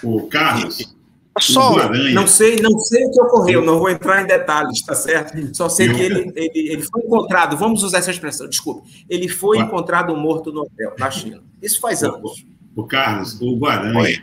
O 0.01 0.27
Carlos, 0.27 0.95
só, 1.39 1.91
não 2.13 2.27
sei, 2.27 2.57
não 2.57 2.77
sei 2.77 3.05
o 3.05 3.11
que 3.11 3.21
ocorreu, 3.21 3.63
não 3.63 3.79
vou 3.79 3.89
entrar 3.89 4.21
em 4.21 4.27
detalhes, 4.27 4.81
tá 4.83 4.93
certo? 4.93 5.55
Só 5.55 5.67
sei 5.67 5.91
que 5.91 6.01
ele, 6.01 6.31
ele, 6.35 6.51
ele 6.53 6.81
foi 6.83 7.01
encontrado, 7.01 7.57
vamos 7.57 7.81
usar 7.81 7.99
essa 7.99 8.11
expressão, 8.11 8.47
desculpe, 8.47 8.87
ele 9.09 9.27
foi 9.27 9.57
encontrado 9.57 10.15
morto 10.15 10.51
no 10.51 10.61
hotel, 10.61 10.93
na 10.97 11.09
China. 11.09 11.41
Isso 11.61 11.79
faz 11.79 12.03
anos. 12.03 12.45
O 12.75 12.83
Carlos, 12.85 13.39
o 13.41 13.57
Guaranha, 13.57 13.99
Oi. 13.99 14.19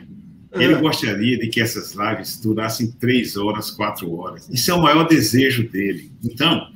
ele 0.53 0.75
gostaria 0.77 1.39
de 1.39 1.49
que 1.49 1.61
essas 1.61 1.95
lives 1.95 2.41
durassem 2.41 2.93
três 2.93 3.37
horas, 3.37 3.71
quatro 3.71 4.13
horas. 4.17 4.49
Isso 4.49 4.71
é 4.71 4.75
o 4.75 4.83
maior 4.83 5.05
desejo 5.05 5.69
dele. 5.69 6.13
Então, 6.25 6.69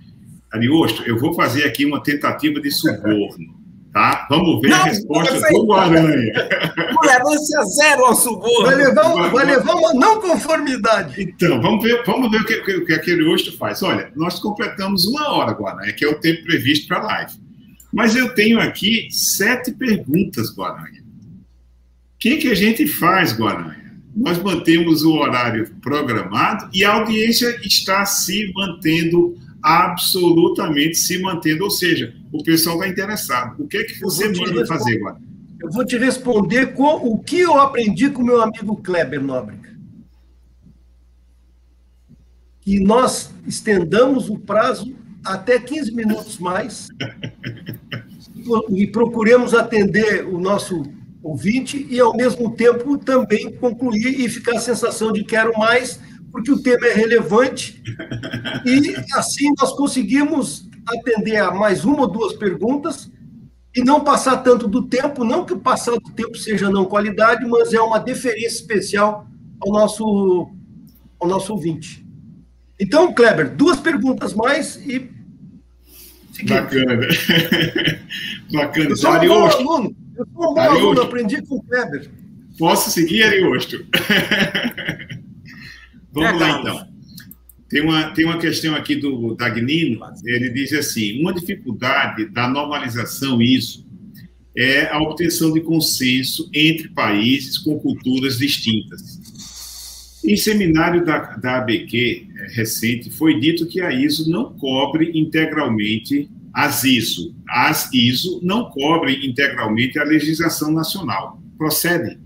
Ariosto, 0.52 1.02
eu 1.02 1.18
vou 1.18 1.34
fazer 1.34 1.64
aqui 1.64 1.84
uma 1.84 2.02
tentativa 2.02 2.60
de 2.60 2.70
suborno. 2.70 3.64
Tá? 3.92 4.26
Vamos 4.28 4.60
ver 4.60 4.70
não, 4.70 4.78
a 4.78 4.84
resposta 4.84 5.40
do 5.52 5.72
Aranha. 5.72 6.32
Tolerância 7.04 7.64
zero 7.64 8.04
ao 8.06 8.14
suborno. 8.14 8.66
Vai 8.66 8.74
levar, 8.74 9.30
vai 9.30 9.46
levar 9.46 9.74
uma 9.74 9.94
não 9.94 10.20
conformidade. 10.20 11.20
Então, 11.20 11.60
vamos 11.60 11.82
ver, 11.82 12.02
vamos 12.04 12.30
ver 12.30 12.40
o 12.40 12.44
que, 12.44 12.76
o 12.76 12.84
que 12.84 12.92
aquele 12.92 13.22
hoje 13.24 13.56
faz. 13.56 13.82
Olha, 13.82 14.10
nós 14.16 14.38
completamos 14.38 15.04
uma 15.06 15.28
hora 15.30 15.52
Guaranha, 15.52 15.92
que 15.92 16.04
é 16.04 16.08
o 16.08 16.18
tempo 16.20 16.44
previsto 16.44 16.88
para 16.88 16.98
a 16.98 17.02
live. 17.02 17.32
Mas 17.92 18.16
eu 18.16 18.34
tenho 18.34 18.58
aqui 18.58 19.08
sete 19.10 19.72
perguntas, 19.72 20.50
Guaranha. 20.54 21.02
O 21.02 22.18
que, 22.18 22.38
que 22.38 22.48
a 22.48 22.54
gente 22.54 22.86
faz, 22.86 23.32
Guaranha? 23.32 23.94
Nós 24.16 24.38
mantemos 24.38 25.02
o 25.02 25.12
horário 25.12 25.70
programado 25.82 26.68
e 26.72 26.84
a 26.84 26.92
audiência 26.94 27.58
está 27.62 28.04
se 28.06 28.52
mantendo 28.54 29.36
absolutamente 29.62 30.96
se 30.96 31.18
mantendo. 31.20 31.64
Ou 31.64 31.70
seja, 31.70 32.14
o 32.32 32.42
pessoal 32.42 32.76
está 32.76 32.88
interessado. 32.88 33.62
O 33.62 33.66
que 33.66 33.78
é 33.78 33.84
que 33.84 33.98
você 33.98 34.28
manda 34.28 34.66
fazer 34.66 34.96
agora? 34.96 35.16
Eu 35.64 35.70
vou 35.70 35.82
te 35.82 35.96
responder 35.96 36.74
com 36.74 36.96
o 36.96 37.18
que 37.18 37.40
eu 37.40 37.58
aprendi 37.58 38.10
com 38.10 38.22
meu 38.22 38.42
amigo 38.42 38.76
Kleber 38.76 39.22
Nóbrega. 39.22 39.70
Que 42.60 42.78
nós 42.80 43.30
estendamos 43.46 44.28
o 44.28 44.38
prazo 44.38 44.94
até 45.24 45.58
15 45.58 45.90
minutos 45.94 46.38
mais 46.38 46.88
e 48.68 48.86
procuremos 48.88 49.54
atender 49.54 50.26
o 50.26 50.38
nosso 50.38 50.82
ouvinte 51.22 51.86
e, 51.88 51.98
ao 51.98 52.14
mesmo 52.14 52.54
tempo, 52.54 52.98
também 52.98 53.50
concluir 53.56 54.20
e 54.20 54.28
ficar 54.28 54.56
a 54.56 54.60
sensação 54.60 55.12
de 55.12 55.24
quero 55.24 55.58
mais, 55.58 55.98
porque 56.30 56.52
o 56.52 56.62
tema 56.62 56.88
é 56.88 56.92
relevante 56.92 57.82
e 58.66 58.94
assim 59.14 59.50
nós 59.58 59.72
conseguimos 59.72 60.68
atender 60.86 61.38
a 61.38 61.50
mais 61.50 61.86
uma 61.86 62.02
ou 62.02 62.06
duas 62.06 62.34
perguntas 62.34 63.10
e 63.74 63.82
não 63.82 64.04
passar 64.04 64.36
tanto 64.38 64.68
do 64.68 64.82
tempo, 64.86 65.24
não 65.24 65.44
que 65.44 65.56
passar 65.56 65.92
do 65.92 66.12
tempo 66.12 66.36
seja 66.36 66.70
não 66.70 66.84
qualidade, 66.84 67.44
mas 67.46 67.72
é 67.72 67.80
uma 67.80 67.98
deferência 67.98 68.46
especial 68.60 69.26
ao 69.60 69.72
nosso, 69.72 70.48
ao 71.18 71.28
nosso 71.28 71.52
ouvinte. 71.52 72.06
Então, 72.80 73.12
Kleber, 73.12 73.50
duas 73.54 73.80
perguntas 73.80 74.32
mais 74.32 74.76
e. 74.76 75.10
Seguinte. 76.32 76.54
Bacana. 76.54 77.08
Bacana. 78.52 78.90
Eu 78.90 78.96
sou 78.96 79.12
um 79.12 79.26
bom 79.26 79.46
aluno. 79.46 79.96
Eu 80.16 80.26
sou 80.32 80.50
um 80.50 80.54
bom 80.54 80.60
aluno, 80.60 81.02
aprendi 81.02 81.42
com 81.42 81.56
o 81.56 81.62
Kleber. 81.62 82.10
Posso 82.58 82.90
seguir, 82.90 83.24
Ariosto? 83.24 83.84
Vamos 86.12 86.30
é, 86.30 86.44
lá, 86.44 86.60
então. 86.60 86.93
Tem 87.68 87.82
uma, 87.82 88.10
tem 88.10 88.24
uma 88.24 88.38
questão 88.38 88.74
aqui 88.74 88.96
do 88.96 89.34
Dagnino, 89.34 90.00
ele 90.24 90.50
diz 90.50 90.72
assim, 90.72 91.20
uma 91.20 91.32
dificuldade 91.32 92.26
da 92.26 92.48
normalização 92.48 93.40
ISO 93.40 93.84
é 94.56 94.86
a 94.86 95.00
obtenção 95.00 95.52
de 95.52 95.60
consenso 95.60 96.48
entre 96.54 96.88
países 96.88 97.58
com 97.58 97.78
culturas 97.78 98.38
distintas. 98.38 99.18
Em 100.24 100.36
seminário 100.36 101.04
da, 101.04 101.36
da 101.36 101.58
ABQ 101.58 102.28
é, 102.36 102.54
recente, 102.54 103.10
foi 103.10 103.38
dito 103.40 103.66
que 103.66 103.80
a 103.80 103.92
ISO 103.92 104.30
não 104.30 104.56
cobre 104.56 105.10
integralmente 105.18 106.30
as 106.52 106.84
ISO. 106.84 107.34
As 107.48 107.92
ISO 107.92 108.40
não 108.42 108.70
cobrem 108.70 109.26
integralmente 109.26 109.98
a 109.98 110.04
legislação 110.04 110.70
nacional. 110.72 111.42
Procede? 111.58 112.18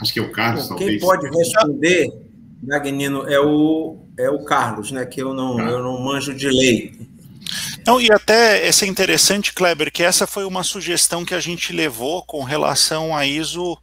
Acho 0.00 0.12
que 0.12 0.20
é 0.20 0.22
o 0.22 0.30
Carlos, 0.30 0.68
Quem 0.68 0.76
talvez. 0.76 0.90
Quem 0.92 1.00
pode 1.00 1.36
responder 1.36 2.23
Dagnino, 2.66 3.28
é 3.28 3.38
o, 3.38 4.06
é 4.18 4.30
o 4.30 4.44
Carlos, 4.44 4.90
né? 4.90 5.04
Que 5.04 5.22
eu 5.22 5.34
não, 5.34 5.58
eu 5.60 5.82
não 5.82 6.00
manjo 6.00 6.34
de 6.34 6.48
lei. 6.48 7.08
Não, 7.86 8.00
e 8.00 8.10
até 8.10 8.66
essa 8.66 8.84
é 8.84 8.88
interessante, 8.88 9.52
Kleber, 9.52 9.92
que 9.92 10.02
essa 10.02 10.26
foi 10.26 10.44
uma 10.44 10.62
sugestão 10.62 11.24
que 11.24 11.34
a 11.34 11.40
gente 11.40 11.72
levou 11.72 12.22
com 12.22 12.42
relação 12.42 13.14
a 13.14 13.26
ISO 13.26 13.78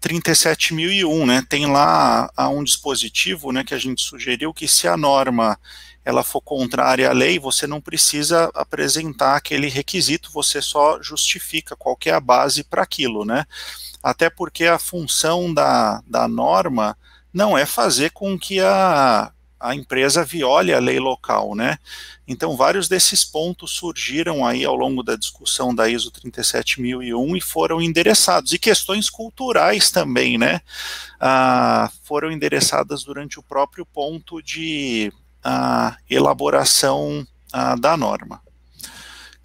37001, 0.00 1.26
né? 1.26 1.42
Tem 1.48 1.66
lá 1.66 2.30
um 2.52 2.64
dispositivo, 2.64 3.52
né, 3.52 3.64
que 3.64 3.74
a 3.74 3.78
gente 3.78 4.02
sugeriu 4.02 4.52
que 4.52 4.66
se 4.66 4.88
a 4.88 4.96
norma 4.96 5.58
ela 6.04 6.22
for 6.22 6.40
contrária 6.40 7.10
à 7.10 7.12
lei, 7.12 7.36
você 7.36 7.66
não 7.66 7.80
precisa 7.80 8.48
apresentar 8.54 9.34
aquele 9.34 9.68
requisito, 9.68 10.30
você 10.32 10.62
só 10.62 11.02
justifica 11.02 11.74
qual 11.74 11.98
é 12.06 12.10
a 12.12 12.20
base 12.20 12.62
para 12.62 12.82
aquilo, 12.82 13.24
né? 13.24 13.44
Até 14.00 14.30
porque 14.30 14.66
a 14.66 14.78
função 14.78 15.52
da, 15.52 16.00
da 16.06 16.28
norma 16.28 16.96
não 17.32 17.56
é 17.56 17.66
fazer 17.66 18.10
com 18.10 18.38
que 18.38 18.60
a, 18.60 19.32
a 19.58 19.74
empresa 19.74 20.24
viole 20.24 20.72
a 20.72 20.78
lei 20.78 20.98
local, 20.98 21.54
né? 21.54 21.78
Então, 22.26 22.56
vários 22.56 22.88
desses 22.88 23.24
pontos 23.24 23.72
surgiram 23.72 24.44
aí 24.44 24.64
ao 24.64 24.74
longo 24.74 25.02
da 25.02 25.16
discussão 25.16 25.74
da 25.74 25.88
ISO 25.88 26.10
37001 26.10 27.36
e 27.36 27.40
foram 27.40 27.80
endereçados. 27.80 28.52
E 28.52 28.58
questões 28.58 29.08
culturais 29.08 29.90
também, 29.90 30.38
né? 30.38 30.60
Ah, 31.20 31.90
foram 32.02 32.30
endereçadas 32.30 33.04
durante 33.04 33.38
o 33.38 33.42
próprio 33.42 33.86
ponto 33.86 34.42
de 34.42 35.12
ah, 35.42 35.96
elaboração 36.08 37.26
ah, 37.52 37.76
da 37.76 37.96
norma. 37.96 38.40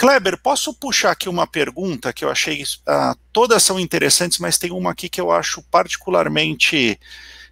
Kleber, 0.01 0.35
posso 0.41 0.73
puxar 0.73 1.11
aqui 1.11 1.29
uma 1.29 1.45
pergunta 1.45 2.11
que 2.11 2.25
eu 2.25 2.31
achei, 2.31 2.63
uh, 2.63 3.15
todas 3.31 3.61
são 3.61 3.79
interessantes, 3.79 4.39
mas 4.39 4.57
tem 4.57 4.71
uma 4.71 4.89
aqui 4.89 5.07
que 5.07 5.21
eu 5.21 5.31
acho 5.31 5.61
particularmente 5.69 6.99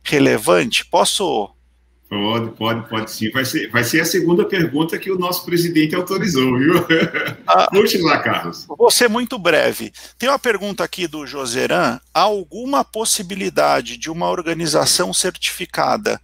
relevante. 0.03 0.85
Posso 0.85 1.53
Pode, 2.09 2.49
pode, 2.55 2.89
pode 2.89 3.11
sim. 3.11 3.29
Vai 3.29 3.45
ser, 3.45 3.69
vai 3.69 3.83
ser 3.83 4.01
a 4.01 4.05
segunda 4.05 4.43
pergunta 4.43 4.97
que 4.97 5.11
o 5.11 5.19
nosso 5.19 5.45
presidente 5.45 5.93
autorizou, 5.93 6.57
viu? 6.57 6.73
Ah, 7.45 7.69
lá, 8.01 8.17
Carlos. 8.17 8.65
Vou 8.67 8.89
ser 8.89 9.07
muito 9.07 9.37
breve. 9.37 9.93
Tem 10.17 10.27
uma 10.27 10.39
pergunta 10.39 10.83
aqui 10.83 11.07
do 11.07 11.27
Joseran. 11.27 11.99
Há 12.11 12.21
alguma 12.21 12.83
possibilidade 12.83 13.95
de 13.95 14.09
uma 14.09 14.27
organização 14.27 15.13
certificada 15.13 16.19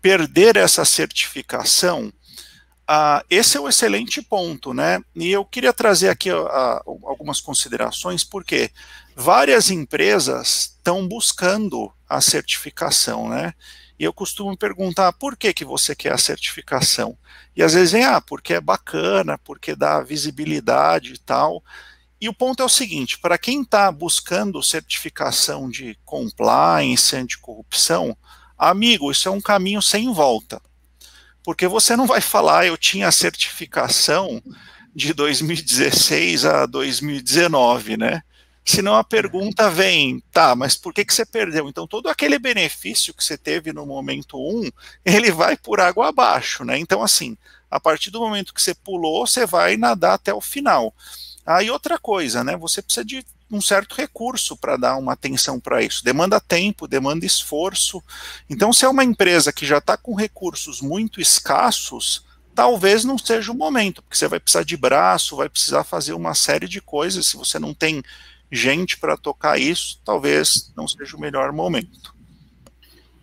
perder 0.00 0.56
essa 0.56 0.84
certificação? 0.84 2.12
Ah, 2.86 3.24
esse 3.28 3.56
é 3.56 3.60
um 3.60 3.68
excelente 3.68 4.22
ponto, 4.22 4.72
né? 4.72 5.02
E 5.16 5.32
eu 5.32 5.44
queria 5.44 5.72
trazer 5.72 6.10
aqui 6.10 6.30
ah, 6.30 6.80
algumas 6.84 7.40
considerações, 7.40 8.22
porque 8.22 8.70
várias 9.16 9.68
empresas 9.68 10.74
estão 10.76 11.08
buscando 11.08 11.90
a 12.08 12.20
certificação, 12.20 13.28
né? 13.28 13.54
E 13.98 14.04
eu 14.04 14.12
costumo 14.12 14.56
perguntar 14.56 15.12
por 15.12 15.36
que, 15.36 15.52
que 15.52 15.64
você 15.64 15.94
quer 15.94 16.12
a 16.12 16.18
certificação? 16.18 17.16
E 17.54 17.62
às 17.62 17.74
vezes 17.74 17.92
vem, 17.92 18.04
ah, 18.04 18.20
porque 18.20 18.54
é 18.54 18.60
bacana, 18.60 19.38
porque 19.38 19.76
dá 19.76 20.00
visibilidade 20.02 21.14
e 21.14 21.18
tal. 21.18 21.62
E 22.20 22.28
o 22.28 22.34
ponto 22.34 22.62
é 22.62 22.66
o 22.66 22.68
seguinte: 22.68 23.18
para 23.18 23.38
quem 23.38 23.62
está 23.62 23.90
buscando 23.92 24.62
certificação 24.62 25.68
de 25.68 25.96
compliance, 26.04 27.14
anticorrupção, 27.14 28.16
amigo, 28.58 29.10
isso 29.10 29.28
é 29.28 29.30
um 29.30 29.40
caminho 29.40 29.82
sem 29.82 30.12
volta. 30.12 30.60
Porque 31.44 31.68
você 31.68 31.94
não 31.94 32.06
vai 32.06 32.20
falar, 32.20 32.66
eu 32.66 32.76
tinha 32.76 33.08
a 33.08 33.12
certificação 33.12 34.42
de 34.94 35.12
2016 35.12 36.44
a 36.46 36.66
2019, 36.66 37.96
né? 37.98 38.22
Senão 38.64 38.94
a 38.94 39.04
pergunta 39.04 39.68
vem, 39.68 40.22
tá, 40.32 40.56
mas 40.56 40.74
por 40.74 40.94
que, 40.94 41.04
que 41.04 41.12
você 41.12 41.26
perdeu? 41.26 41.68
Então, 41.68 41.86
todo 41.86 42.08
aquele 42.08 42.38
benefício 42.38 43.12
que 43.12 43.22
você 43.22 43.36
teve 43.36 43.72
no 43.74 43.84
momento 43.84 44.38
1, 44.38 44.58
um, 44.58 44.70
ele 45.04 45.30
vai 45.30 45.54
por 45.54 45.80
água 45.80 46.08
abaixo, 46.08 46.64
né? 46.64 46.78
Então, 46.78 47.02
assim, 47.02 47.36
a 47.70 47.78
partir 47.78 48.10
do 48.10 48.20
momento 48.20 48.54
que 48.54 48.62
você 48.62 48.74
pulou, 48.74 49.26
você 49.26 49.44
vai 49.44 49.76
nadar 49.76 50.14
até 50.14 50.32
o 50.32 50.40
final. 50.40 50.94
Aí, 51.44 51.70
outra 51.70 51.98
coisa, 51.98 52.42
né? 52.42 52.56
Você 52.56 52.80
precisa 52.80 53.04
de 53.04 53.22
um 53.50 53.60
certo 53.60 53.94
recurso 53.94 54.56
para 54.56 54.78
dar 54.78 54.96
uma 54.96 55.12
atenção 55.12 55.60
para 55.60 55.82
isso. 55.82 56.02
Demanda 56.02 56.40
tempo, 56.40 56.88
demanda 56.88 57.26
esforço. 57.26 58.02
Então, 58.48 58.72
se 58.72 58.86
é 58.86 58.88
uma 58.88 59.04
empresa 59.04 59.52
que 59.52 59.66
já 59.66 59.76
está 59.78 59.96
com 59.96 60.14
recursos 60.14 60.80
muito 60.80 61.20
escassos, 61.20 62.24
talvez 62.54 63.04
não 63.04 63.18
seja 63.18 63.52
o 63.52 63.54
momento, 63.54 64.02
porque 64.02 64.16
você 64.16 64.26
vai 64.28 64.40
precisar 64.40 64.64
de 64.64 64.76
braço, 64.76 65.36
vai 65.36 65.48
precisar 65.48 65.84
fazer 65.84 66.14
uma 66.14 66.34
série 66.34 66.66
de 66.66 66.80
coisas. 66.80 67.26
Se 67.26 67.36
você 67.36 67.58
não 67.58 67.74
tem 67.74 68.02
gente 68.54 68.98
para 68.98 69.16
tocar 69.16 69.58
isso, 69.58 70.00
talvez 70.04 70.72
não 70.76 70.86
seja 70.86 71.16
o 71.16 71.20
melhor 71.20 71.52
momento. 71.52 72.14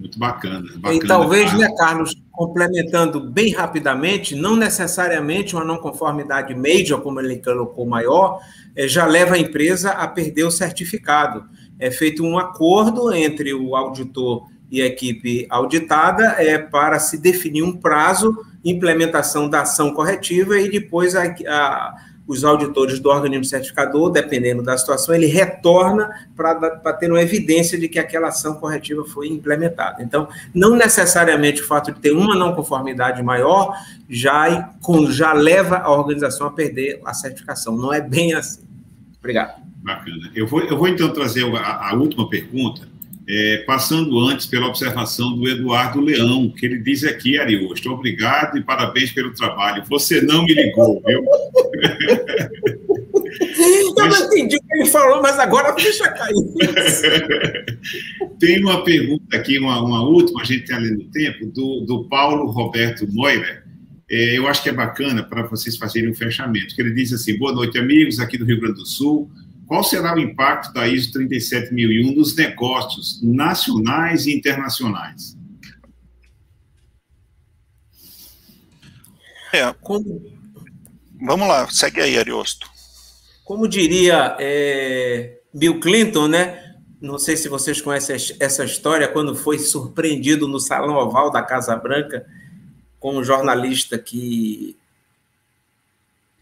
Muito 0.02 0.18
bacana. 0.18 0.64
bacana 0.78 0.96
e 0.96 1.08
talvez, 1.08 1.54
né, 1.54 1.68
Carlos, 1.78 2.16
complementando 2.32 3.20
bem 3.20 3.54
rapidamente, 3.54 4.36
não 4.36 4.56
necessariamente 4.56 5.56
uma 5.56 5.64
não 5.64 5.78
conformidade 5.78 6.56
major, 6.56 7.02
como 7.02 7.20
ele 7.20 7.38
colocou 7.38 7.86
maior, 7.86 8.40
é, 8.76 8.88
já 8.88 9.06
leva 9.06 9.36
a 9.36 9.38
empresa 9.38 9.92
a 9.92 10.08
perder 10.08 10.44
o 10.44 10.52
certificado. 10.52 11.46
É 11.78 11.92
feito 11.92 12.24
um 12.24 12.40
acordo 12.40 13.14
entre 13.14 13.54
o 13.54 13.76
auditor 13.76 14.48
e 14.72 14.82
a 14.82 14.88
equipe 14.88 15.46
auditada 15.50 16.36
é, 16.40 16.58
para 16.58 16.98
se 16.98 17.20
definir 17.20 17.62
um 17.62 17.78
prazo, 17.78 18.36
implementação 18.66 19.48
da 19.48 19.62
ação 19.62 19.94
corretiva 19.94 20.60
e 20.60 20.70
depois 20.70 21.16
a, 21.16 21.26
a 21.26 21.96
os 22.28 22.44
auditores 22.44 23.00
do 23.00 23.10
organismo 23.10 23.46
certificador, 23.46 24.10
dependendo 24.10 24.64
da 24.64 24.78
situação, 24.78 25.14
ele 25.14 25.26
retorna 25.26 26.10
para 26.36 26.94
ter 26.94 27.10
uma 27.10 27.22
evidência 27.22 27.78
de 27.78 27.90
que 27.90 28.00
aquela 28.00 28.30
ação 28.30 28.56
corretiva 28.56 29.04
foi 29.04 29.28
implementada. 29.28 30.02
Então, 30.02 30.28
não 30.54 30.76
necessariamente 30.76 31.62
o 31.62 31.66
fato 31.66 31.92
de 31.92 32.00
ter 32.00 32.12
uma 32.12 32.36
não 32.36 32.54
conformidade 32.54 33.22
maior 33.22 33.76
já, 34.10 34.72
já 35.10 35.34
leva 35.34 35.78
a 35.78 35.92
organização 35.92 36.48
a 36.48 36.52
perder 36.52 37.02
a 37.06 37.14
certificação. 37.14 37.76
Não 37.76 37.94
é 37.94 38.00
bem 38.00 38.34
assim. 38.34 38.62
Obrigado. 39.20 39.62
Bacana. 39.78 40.32
Eu 40.36 40.48
vou, 40.48 40.62
eu 40.62 40.78
vou 40.78 40.88
então 40.88 41.12
trazer 41.12 41.44
a, 41.56 41.90
a 41.90 41.94
última 41.96 42.30
pergunta, 42.30 42.88
é, 43.34 43.58
passando 43.60 44.20
antes 44.20 44.46
pela 44.46 44.68
observação 44.68 45.34
do 45.38 45.48
Eduardo 45.48 46.02
Leão, 46.02 46.50
que 46.50 46.66
ele 46.66 46.80
diz 46.80 47.06
aqui, 47.06 47.40
Ariosto, 47.40 47.90
obrigado 47.90 48.58
e 48.58 48.64
parabéns 48.64 49.14
pelo 49.14 49.34
trabalho. 49.34 49.86
Você 49.88 50.22
não 50.22 50.44
me 50.44 50.54
ligou, 50.54 51.02
viu? 51.06 51.24
Eu 53.98 54.10
não 54.10 54.26
entendi 54.26 54.58
o 54.58 54.60
que 54.60 54.74
ele 54.74 54.86
falou, 54.86 55.22
mas 55.22 55.40
agora 55.40 55.72
deixa 55.72 56.10
cair. 56.10 56.36
Tem 58.38 58.62
uma 58.62 58.84
pergunta 58.84 59.38
aqui, 59.38 59.58
uma, 59.58 59.82
uma 59.82 60.04
última, 60.04 60.42
a 60.42 60.46
gente 60.46 60.64
está 60.64 60.78
lendo 60.78 61.02
o 61.02 61.12
tempo, 61.12 61.46
do, 61.46 61.86
do 61.86 62.10
Paulo 62.10 62.52
Roberto 62.52 63.08
Moira. 63.12 63.64
É, 64.10 64.38
eu 64.38 64.48
acho 64.48 64.62
que 64.62 64.70
é 64.70 64.74
bacana 64.74 65.24
para 65.24 65.44
vocês 65.44 65.78
fazerem 65.78 66.10
um 66.10 66.16
fechamento. 66.16 66.76
Que 66.76 66.82
ele 66.82 66.92
diz 66.92 67.14
assim: 67.14 67.38
boa 67.38 67.54
noite, 67.54 67.78
amigos 67.78 68.20
aqui 68.20 68.38
do 68.38 68.46
Rio 68.46 68.60
Grande 68.60 68.80
do 68.80 68.86
Sul. 68.86 69.32
Qual 69.72 69.86
será 69.86 70.14
o 70.14 70.20
impacto 70.20 70.74
da 70.74 70.86
ISO 70.86 71.14
37001 71.14 72.14
nos 72.14 72.36
negócios 72.36 73.22
nacionais 73.24 74.28
e 74.28 74.36
internacionais? 74.36 75.38
É, 79.54 79.74
como... 79.80 80.30
Vamos 81.22 81.48
lá, 81.48 81.70
segue 81.70 82.02
aí, 82.02 82.18
Ariosto. 82.18 82.70
Como 83.46 83.66
diria 83.66 84.36
é, 84.42 85.40
Bill 85.54 85.80
Clinton, 85.80 86.28
né? 86.28 86.76
Não 87.00 87.18
sei 87.18 87.38
se 87.38 87.48
vocês 87.48 87.80
conhecem 87.80 88.18
essa 88.42 88.66
história, 88.66 89.08
quando 89.08 89.34
foi 89.38 89.58
surpreendido 89.58 90.50
no 90.50 90.60
Salão 90.60 90.98
Oval 90.98 91.32
da 91.32 91.42
Casa 91.42 91.78
Branca 91.78 92.28
com 93.00 93.16
um 93.16 93.24
jornalista 93.24 93.98
que 93.98 94.76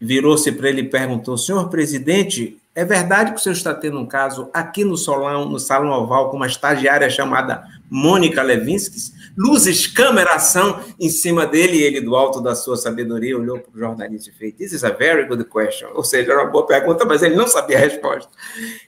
virou-se 0.00 0.50
para 0.50 0.68
ele 0.68 0.80
e 0.80 0.88
perguntou: 0.88 1.38
Senhor 1.38 1.68
presidente, 1.68 2.59
é 2.74 2.84
verdade 2.84 3.32
que 3.32 3.38
o 3.38 3.40
senhor 3.40 3.54
está 3.54 3.74
tendo 3.74 3.98
um 3.98 4.06
caso 4.06 4.48
aqui 4.52 4.84
no 4.84 4.96
salão, 4.96 5.48
no 5.48 5.58
salão 5.58 5.90
oval 5.90 6.30
com 6.30 6.36
uma 6.36 6.46
estagiária 6.46 7.10
chamada 7.10 7.64
Mônica 7.90 8.42
Levinsky? 8.42 8.96
Luzes, 9.36 9.86
câmera, 9.86 10.34
ação 10.34 10.80
em 10.98 11.08
cima 11.08 11.46
dele 11.46 11.78
e 11.78 11.82
ele, 11.82 12.00
do 12.00 12.14
alto 12.14 12.40
da 12.40 12.54
sua 12.54 12.76
sabedoria, 12.76 13.36
olhou 13.36 13.58
para 13.58 13.74
o 13.74 13.78
jornalista 13.78 14.30
e 14.30 14.32
fez: 14.32 14.54
This 14.54 14.72
is 14.72 14.84
a 14.84 14.90
very 14.90 15.26
good 15.26 15.44
question. 15.44 15.88
Ou 15.94 16.04
seja, 16.04 16.32
era 16.32 16.42
uma 16.42 16.50
boa 16.50 16.66
pergunta, 16.66 17.04
mas 17.04 17.22
ele 17.22 17.34
não 17.34 17.48
sabia 17.48 17.76
a 17.76 17.80
resposta. 17.80 18.30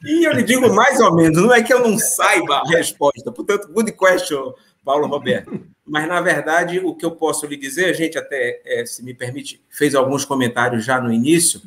E 0.05 0.27
eu 0.27 0.33
lhe 0.33 0.43
digo 0.43 0.73
mais 0.73 1.01
ou 1.01 1.15
menos: 1.15 1.43
não 1.43 1.53
é 1.53 1.63
que 1.63 1.73
eu 1.73 1.81
não 1.81 1.99
saiba 1.99 2.59
a 2.59 2.69
resposta, 2.69 3.33
portanto, 3.33 3.69
good 3.73 3.93
question, 3.93 4.55
Paulo 4.85 5.07
Roberto. 5.07 5.61
Mas, 5.85 6.07
na 6.07 6.21
verdade, 6.21 6.79
o 6.79 6.95
que 6.95 7.05
eu 7.05 7.11
posso 7.11 7.47
lhe 7.47 7.57
dizer, 7.57 7.87
a 7.87 7.93
gente 7.93 8.17
até, 8.17 8.63
é, 8.65 8.87
se 8.87 9.05
me 9.05 9.13
permite, 9.13 9.63
fez 9.69 9.95
alguns 9.95 10.25
comentários 10.25 10.85
já 10.85 11.01
no 11.01 11.13
início. 11.13 11.61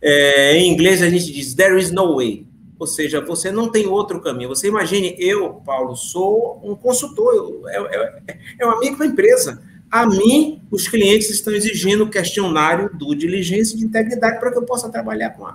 É, 0.00 0.56
em 0.56 0.72
inglês, 0.72 1.02
a 1.02 1.10
gente 1.10 1.32
diz 1.32 1.54
there 1.54 1.78
is 1.78 1.90
no 1.90 2.16
way. 2.16 2.46
Ou 2.78 2.86
seja, 2.86 3.20
você 3.20 3.50
não 3.50 3.70
tem 3.70 3.86
outro 3.86 4.20
caminho. 4.20 4.48
Você 4.50 4.68
imagine, 4.68 5.16
eu, 5.18 5.54
Paulo, 5.66 5.96
sou 5.96 6.60
um 6.62 6.76
consultor, 6.76 7.34
eu, 7.34 7.68
é, 7.68 8.22
é, 8.28 8.38
é 8.60 8.66
um 8.66 8.70
amigo 8.70 8.96
da 8.96 9.06
empresa. 9.06 9.60
A 9.90 10.06
mim, 10.06 10.62
os 10.70 10.86
clientes 10.86 11.30
estão 11.30 11.52
exigindo 11.52 12.08
questionário 12.08 12.90
do 12.96 13.14
diligência 13.14 13.76
de 13.76 13.84
integridade 13.84 14.38
para 14.38 14.52
que 14.52 14.58
eu 14.58 14.64
possa 14.64 14.88
trabalhar 14.90 15.30
com 15.30 15.46
a, 15.46 15.50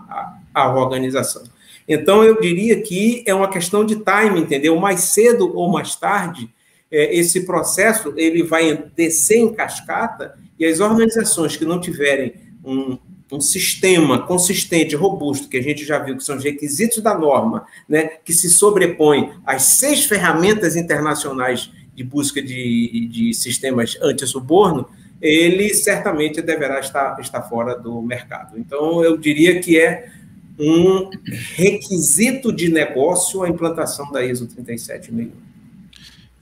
a, 0.53 0.61
a 0.61 0.75
organização. 0.75 1.43
Então, 1.87 2.23
eu 2.23 2.41
diria 2.41 2.81
que 2.81 3.23
é 3.25 3.33
uma 3.33 3.47
questão 3.47 3.85
de 3.85 3.95
time, 3.95 4.41
entendeu? 4.41 4.75
Mais 4.77 5.01
cedo 5.01 5.55
ou 5.55 5.71
mais 5.71 5.95
tarde, 5.95 6.49
é, 6.91 7.15
esse 7.15 7.45
processo 7.45 8.13
ele 8.17 8.43
vai 8.43 8.85
descer 8.95 9.37
em 9.37 9.53
cascata 9.53 10.37
e 10.59 10.65
as 10.65 10.79
organizações 10.79 11.55
que 11.55 11.65
não 11.65 11.79
tiverem 11.79 12.33
um, 12.63 12.97
um 13.33 13.41
sistema 13.41 14.21
consistente, 14.27 14.95
robusto, 14.95 15.49
que 15.49 15.57
a 15.57 15.61
gente 15.61 15.83
já 15.83 15.97
viu 15.97 16.15
que 16.15 16.23
são 16.23 16.37
os 16.37 16.43
requisitos 16.43 17.01
da 17.01 17.17
norma, 17.17 17.65
né, 17.89 18.03
que 18.23 18.31
se 18.31 18.49
sobrepõe 18.49 19.33
às 19.45 19.63
seis 19.63 20.05
ferramentas 20.05 20.75
internacionais 20.75 21.71
de 21.95 22.03
busca 22.03 22.41
de, 22.41 23.07
de 23.11 23.33
sistemas 23.33 23.97
anti-suborno, 24.01 24.87
ele 25.19 25.73
certamente 25.73 26.41
deverá 26.41 26.79
estar, 26.79 27.19
estar 27.19 27.41
fora 27.43 27.75
do 27.75 28.01
mercado. 28.01 28.59
Então, 28.59 29.03
eu 29.03 29.17
diria 29.17 29.59
que 29.59 29.79
é 29.79 30.11
um 30.59 31.09
requisito 31.55 32.51
de 32.53 32.69
negócio 32.69 33.41
a 33.41 33.49
implantação 33.49 34.11
da 34.11 34.23
ISO 34.23 34.45
37001. 34.47 35.31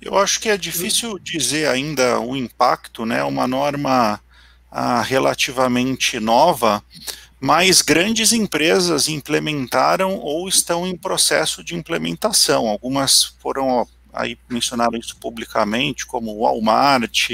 Eu 0.01 0.17
acho 0.17 0.41
que 0.41 0.49
é 0.49 0.57
difícil 0.57 1.19
dizer 1.19 1.67
ainda 1.67 2.19
o 2.19 2.35
impacto, 2.35 3.05
né? 3.05 3.23
Uma 3.23 3.47
norma 3.47 4.19
ah, 4.71 5.01
relativamente 5.01 6.19
nova, 6.19 6.83
mas 7.39 7.81
grandes 7.81 8.31
empresas 8.31 9.07
implementaram 9.07 10.15
ou 10.15 10.47
estão 10.47 10.87
em 10.87 10.95
processo 10.95 11.63
de 11.63 11.75
implementação. 11.75 12.67
Algumas 12.67 13.35
foram 13.41 13.87
aí 14.13 14.37
mencionaram 14.49 14.97
isso 14.97 15.15
publicamente, 15.17 16.05
como 16.05 16.39
Walmart, 16.39 17.29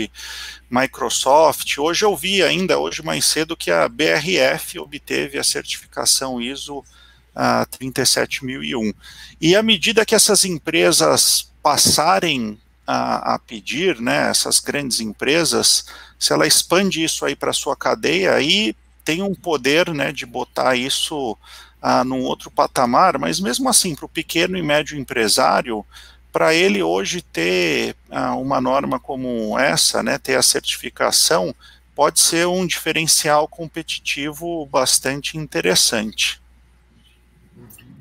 Microsoft. 0.70 1.78
Hoje 1.78 2.06
eu 2.06 2.16
vi 2.16 2.44
ainda, 2.44 2.78
hoje 2.78 3.04
mais 3.04 3.26
cedo, 3.26 3.58
que 3.58 3.72
a 3.72 3.88
BRF 3.90 4.80
obteve 4.80 5.40
a 5.40 5.44
certificação 5.44 6.40
ISO 6.40 6.80
uh, 6.80 7.66
37001. 7.78 8.94
E 9.42 9.56
à 9.56 9.64
medida 9.64 10.06
que 10.06 10.16
essas 10.16 10.46
empresas 10.46 11.52
passarem 11.62 12.60
a, 12.88 13.36
a 13.36 13.40
pedir, 13.40 14.00
né, 14.00 14.30
essas 14.30 14.62
grandes 14.62 15.02
empresas, 15.02 15.86
se 16.18 16.32
ela 16.32 16.48
expande 16.48 17.04
isso 17.04 17.26
aí 17.26 17.36
para 17.36 17.52
sua 17.52 17.76
cadeia, 17.76 18.34
aí 18.34 18.74
tem 19.04 19.22
um 19.22 19.36
poder, 19.36 19.94
né, 19.94 20.14
de 20.14 20.26
botar 20.26 20.76
isso 20.76 21.38
ah, 21.82 22.04
num 22.06 22.22
outro 22.22 22.50
patamar, 22.50 23.20
mas 23.20 23.42
mesmo 23.42 23.68
assim, 23.68 23.94
para 23.94 24.06
o 24.06 24.10
pequeno 24.10 24.58
e 24.58 24.64
médio 24.64 24.98
empresário, 24.98 25.86
para 26.32 26.54
ele 26.54 26.82
hoje 26.82 27.22
ter 27.22 27.96
ah, 28.10 28.36
uma 28.36 28.62
norma 28.62 29.00
como 29.00 29.60
essa, 29.60 30.02
né, 30.02 30.18
ter 30.18 30.36
a 30.36 30.42
certificação, 30.42 31.54
pode 31.94 32.20
ser 32.20 32.48
um 32.48 32.66
diferencial 32.66 33.48
competitivo 33.48 34.66
bastante 34.68 35.38
interessante. 35.38 36.40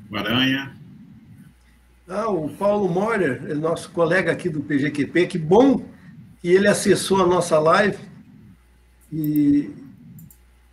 Maranha. 0.09 0.76
Ah, 2.09 2.29
o 2.29 2.47
Paulo 2.47 2.87
Moyer, 2.87 3.43
é 3.49 3.53
nosso 3.53 3.89
colega 3.89 4.31
aqui 4.31 4.47
do 4.47 4.61
PGQP, 4.61 5.27
que 5.27 5.37
bom 5.37 5.83
que 6.41 6.47
ele 6.47 6.65
acessou 6.65 7.21
a 7.21 7.27
nossa 7.27 7.59
live. 7.59 7.97
E, 9.11 9.69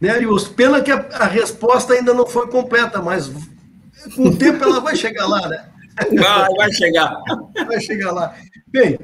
né, 0.01 0.11
Arius? 0.11 0.47
Pena 0.47 0.81
que 0.81 0.93
a, 0.93 0.99
a, 1.11 1.27
resposta 1.27 1.93
ainda 1.93 2.15
não 2.15 2.25
foi 2.25 2.47
completa, 2.47 3.03
mas 3.03 3.33
com 4.15 4.29
o 4.29 4.37
tempo 4.37 4.63
ela 4.63 4.79
vai 4.79 4.95
chegar 4.95 5.27
lá, 5.27 5.49
né? 5.49 5.69
Vai, 6.17 6.49
vai 6.55 6.73
chegar. 6.73 7.21
Vai 7.67 7.81
chegar 7.81 8.13
lá. 8.13 8.37
Bem, 8.69 8.97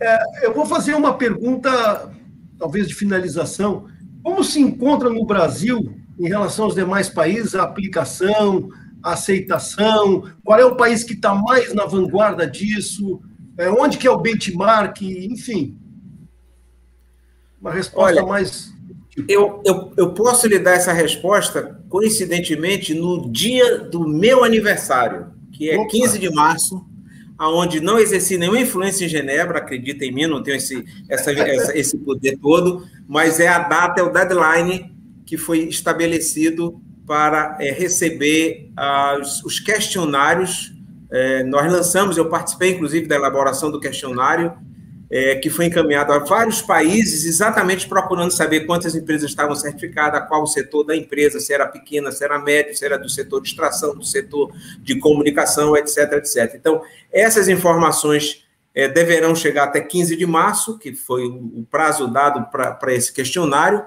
é, 0.00 0.46
eu 0.46 0.54
vou 0.54 0.64
fazer 0.64 0.94
uma 0.94 1.14
pergunta, 1.14 2.12
talvez 2.56 2.86
de 2.86 2.94
finalização. 2.94 3.88
Como 4.22 4.44
se 4.44 4.60
encontra 4.60 5.10
no 5.10 5.26
Brasil, 5.26 5.92
em 6.20 6.28
relação 6.28 6.66
aos 6.66 6.76
demais 6.76 7.08
países, 7.08 7.56
a 7.56 7.64
aplicação, 7.64 8.68
aceitação? 9.12 10.24
Qual 10.44 10.58
é 10.58 10.64
o 10.64 10.76
país 10.76 11.04
que 11.04 11.14
está 11.14 11.34
mais 11.34 11.74
na 11.74 11.84
vanguarda 11.86 12.46
disso? 12.46 13.20
É, 13.56 13.68
onde 13.70 13.98
que 13.98 14.06
é 14.06 14.10
o 14.10 14.18
benchmark? 14.18 15.02
Enfim, 15.02 15.76
uma 17.60 17.72
resposta 17.72 18.20
Olha, 18.20 18.26
mais... 18.26 18.72
Eu, 19.28 19.60
eu, 19.64 19.92
eu 19.96 20.14
posso 20.14 20.46
lhe 20.46 20.60
dar 20.60 20.74
essa 20.74 20.92
resposta, 20.92 21.80
coincidentemente, 21.88 22.94
no 22.94 23.30
dia 23.32 23.78
do 23.78 24.06
meu 24.06 24.44
aniversário, 24.44 25.32
que 25.52 25.68
é 25.68 25.76
Opa. 25.76 25.90
15 25.90 26.18
de 26.20 26.30
março, 26.30 26.86
aonde 27.36 27.80
não 27.80 27.98
exerci 27.98 28.38
nenhuma 28.38 28.60
influência 28.60 29.04
em 29.04 29.08
Genebra, 29.08 29.58
acredita 29.58 30.04
em 30.04 30.12
mim, 30.12 30.28
não 30.28 30.40
tenho 30.40 30.56
esse, 30.56 30.84
essa, 31.08 31.32
essa, 31.32 31.76
esse 31.76 31.98
poder 31.98 32.38
todo, 32.38 32.86
mas 33.08 33.40
é 33.40 33.48
a 33.48 33.58
data, 33.58 34.00
é 34.00 34.04
o 34.04 34.12
deadline 34.12 34.94
que 35.26 35.36
foi 35.36 35.64
estabelecido 35.64 36.80
para 37.08 37.56
é, 37.58 37.72
receber 37.72 38.70
as, 38.76 39.42
os 39.42 39.58
questionários. 39.58 40.74
É, 41.10 41.42
nós 41.42 41.72
lançamos, 41.72 42.18
eu 42.18 42.28
participei 42.28 42.72
inclusive 42.72 43.08
da 43.08 43.16
elaboração 43.16 43.70
do 43.70 43.80
questionário, 43.80 44.52
é, 45.10 45.36
que 45.36 45.48
foi 45.48 45.64
encaminhado 45.64 46.12
a 46.12 46.18
vários 46.18 46.60
países, 46.60 47.24
exatamente 47.24 47.88
procurando 47.88 48.30
saber 48.30 48.66
quantas 48.66 48.94
empresas 48.94 49.30
estavam 49.30 49.56
certificadas, 49.56 50.28
qual 50.28 50.42
o 50.42 50.46
setor 50.46 50.84
da 50.84 50.94
empresa, 50.94 51.40
se 51.40 51.50
era 51.50 51.66
pequena, 51.66 52.12
se 52.12 52.22
era 52.22 52.38
médio, 52.38 52.76
se 52.76 52.84
era 52.84 52.98
do 52.98 53.08
setor 53.08 53.40
de 53.40 53.48
extração, 53.48 53.96
do 53.96 54.04
setor 54.04 54.52
de 54.82 54.98
comunicação, 54.98 55.74
etc, 55.74 56.12
etc. 56.12 56.54
Então, 56.56 56.82
essas 57.10 57.48
informações 57.48 58.46
deverão 58.94 59.34
chegar 59.34 59.64
até 59.64 59.80
15 59.80 60.14
de 60.14 60.24
março, 60.24 60.78
que 60.78 60.92
foi 60.92 61.26
o 61.26 61.66
prazo 61.68 62.06
dado 62.06 62.48
para 62.50 62.94
esse 62.94 63.12
questionário, 63.12 63.84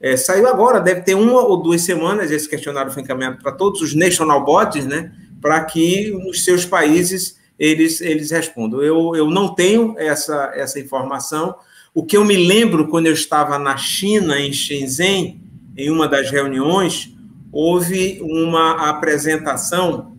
é, 0.00 0.16
saiu 0.16 0.48
agora, 0.48 0.80
deve 0.80 1.02
ter 1.02 1.14
uma 1.14 1.40
ou 1.46 1.62
duas 1.62 1.82
semanas. 1.82 2.30
Esse 2.30 2.48
questionário 2.48 2.90
foi 2.90 3.02
encaminhado 3.02 3.38
para 3.42 3.52
todos 3.52 3.82
os 3.82 3.94
national 3.94 4.44
bodies, 4.44 4.86
né? 4.86 5.12
Para 5.40 5.62
que 5.64 6.10
nos 6.10 6.42
seus 6.42 6.64
países 6.64 7.38
eles, 7.58 8.00
eles 8.00 8.30
respondam. 8.30 8.82
Eu, 8.82 9.14
eu 9.14 9.30
não 9.30 9.54
tenho 9.54 9.94
essa, 9.98 10.52
essa 10.54 10.80
informação. 10.80 11.54
O 11.92 12.02
que 12.02 12.16
eu 12.16 12.24
me 12.24 12.36
lembro 12.36 12.88
quando 12.88 13.06
eu 13.06 13.12
estava 13.12 13.58
na 13.58 13.76
China, 13.76 14.40
em 14.40 14.52
Shenzhen, 14.52 15.42
em 15.76 15.90
uma 15.90 16.08
das 16.08 16.30
reuniões, 16.30 17.14
houve 17.52 18.20
uma 18.22 18.88
apresentação 18.88 20.16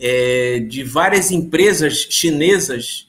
é, 0.00 0.60
de 0.60 0.82
várias 0.82 1.30
empresas 1.30 2.06
chinesas 2.08 3.05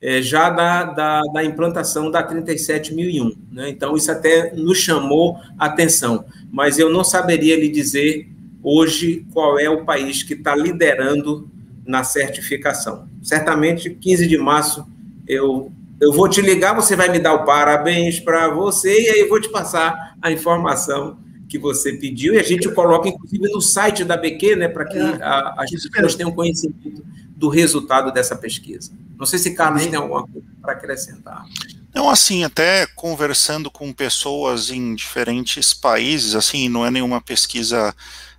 é, 0.00 0.22
já 0.22 0.48
da, 0.50 0.84
da, 0.84 1.22
da, 1.22 1.44
implantação 1.44 2.10
da 2.10 2.22
37001. 2.22 3.32
Né? 3.50 3.70
Então, 3.70 3.96
isso 3.96 4.10
até 4.10 4.54
nos 4.54 4.78
chamou 4.78 5.36
a 5.58 5.66
atenção, 5.66 6.24
mas 6.50 6.78
eu 6.78 6.88
não 6.88 7.02
saberia 7.02 7.56
lhe 7.56 7.68
dizer 7.68 8.28
hoje 8.62 9.26
qual 9.32 9.58
é 9.58 9.68
o 9.68 9.84
país 9.84 10.22
que 10.22 10.34
está 10.34 10.54
liderando 10.54 11.48
na 11.84 12.04
certificação. 12.04 13.08
Certamente, 13.22 13.90
15 13.90 14.26
de 14.26 14.38
março, 14.38 14.86
eu, 15.26 15.72
eu 16.00 16.12
vou 16.12 16.28
te 16.28 16.40
ligar, 16.40 16.74
você 16.74 16.94
vai 16.94 17.08
me 17.08 17.18
dar 17.18 17.34
o 17.34 17.44
parabéns 17.44 18.20
para 18.20 18.48
você, 18.48 19.06
e 19.06 19.08
aí 19.10 19.20
eu 19.20 19.28
vou 19.28 19.40
te 19.40 19.48
passar 19.48 20.16
a 20.20 20.30
informação 20.30 21.18
que 21.48 21.58
você 21.58 21.94
pediu, 21.94 22.34
e 22.34 22.38
a 22.38 22.42
gente 22.42 22.68
coloca, 22.70 23.08
inclusive, 23.08 23.50
no 23.50 23.60
site 23.60 24.04
da 24.04 24.18
BQ, 24.18 24.56
né, 24.56 24.68
para 24.68 24.84
que 24.84 24.98
é, 24.98 25.18
as 25.56 25.70
pessoas 25.70 26.14
tenham 26.14 26.30
conhecimento 26.30 27.02
do 27.38 27.48
resultado 27.48 28.10
dessa 28.12 28.34
pesquisa. 28.34 28.90
Não 29.16 29.24
sei 29.24 29.38
se 29.38 29.54
Carlos 29.54 29.86
tem 29.86 29.94
alguma 29.94 30.26
coisa 30.26 30.46
para 30.60 30.72
acrescentar. 30.72 31.46
Não, 31.94 32.10
assim, 32.10 32.42
até 32.42 32.84
conversando 32.96 33.70
com 33.70 33.92
pessoas 33.92 34.70
em 34.70 34.94
diferentes 34.96 35.72
países, 35.72 36.34
assim, 36.34 36.68
não 36.68 36.84
é 36.84 36.90
nenhuma 36.90 37.20
pesquisa 37.20 37.94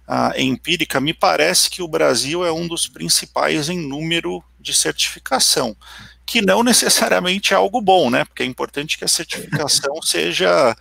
uh, 0.05 0.37
empírica, 0.37 0.99
me 0.99 1.13
parece 1.13 1.69
que 1.69 1.81
o 1.81 1.87
Brasil 1.87 2.45
é 2.45 2.51
um 2.51 2.67
dos 2.67 2.87
principais 2.87 3.69
em 3.69 3.79
número 3.79 4.43
de 4.59 4.73
certificação, 4.73 5.77
que 6.25 6.41
não 6.41 6.61
necessariamente 6.61 7.53
é 7.53 7.57
algo 7.57 7.79
bom, 7.79 8.09
né? 8.09 8.25
Porque 8.25 8.43
é 8.43 8.45
importante 8.45 8.97
que 8.97 9.05
a 9.05 9.07
certificação 9.07 9.95
seja 10.03 10.75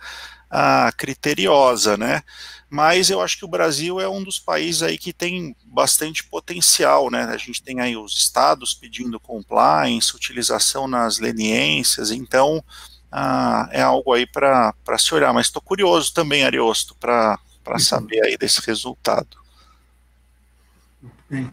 uh, 0.51 0.97
criteriosa, 0.97 1.95
né? 1.95 2.21
Mas 2.69 3.09
eu 3.09 3.19
acho 3.19 3.37
que 3.37 3.45
o 3.45 3.49
Brasil 3.49 3.99
é 3.99 4.07
um 4.07 4.23
dos 4.23 4.37
países 4.37 4.83
aí 4.83 4.97
que 4.97 5.11
tem 5.11 5.55
bastante 5.65 6.23
potencial, 6.23 7.09
né? 7.09 7.23
A 7.23 7.37
gente 7.37 7.63
tem 7.63 7.79
aí 7.79 7.97
os 7.97 8.15
estados 8.15 8.73
pedindo 8.73 9.19
compliance, 9.19 10.15
utilização 10.15 10.87
nas 10.87 11.17
leniências, 11.17 12.11
então 12.11 12.63
ah, 13.11 13.67
é 13.71 13.81
algo 13.81 14.13
aí 14.13 14.27
para 14.27 14.73
se 14.97 15.13
olhar. 15.15 15.33
Mas 15.33 15.47
estou 15.47 15.61
curioso 15.61 16.13
também, 16.13 16.43
Ariosto, 16.43 16.95
para 16.95 17.39
uhum. 17.67 17.79
saber 17.79 18.23
aí 18.23 18.37
desse 18.37 18.61
resultado. 18.65 19.37
Bem. 21.29 21.49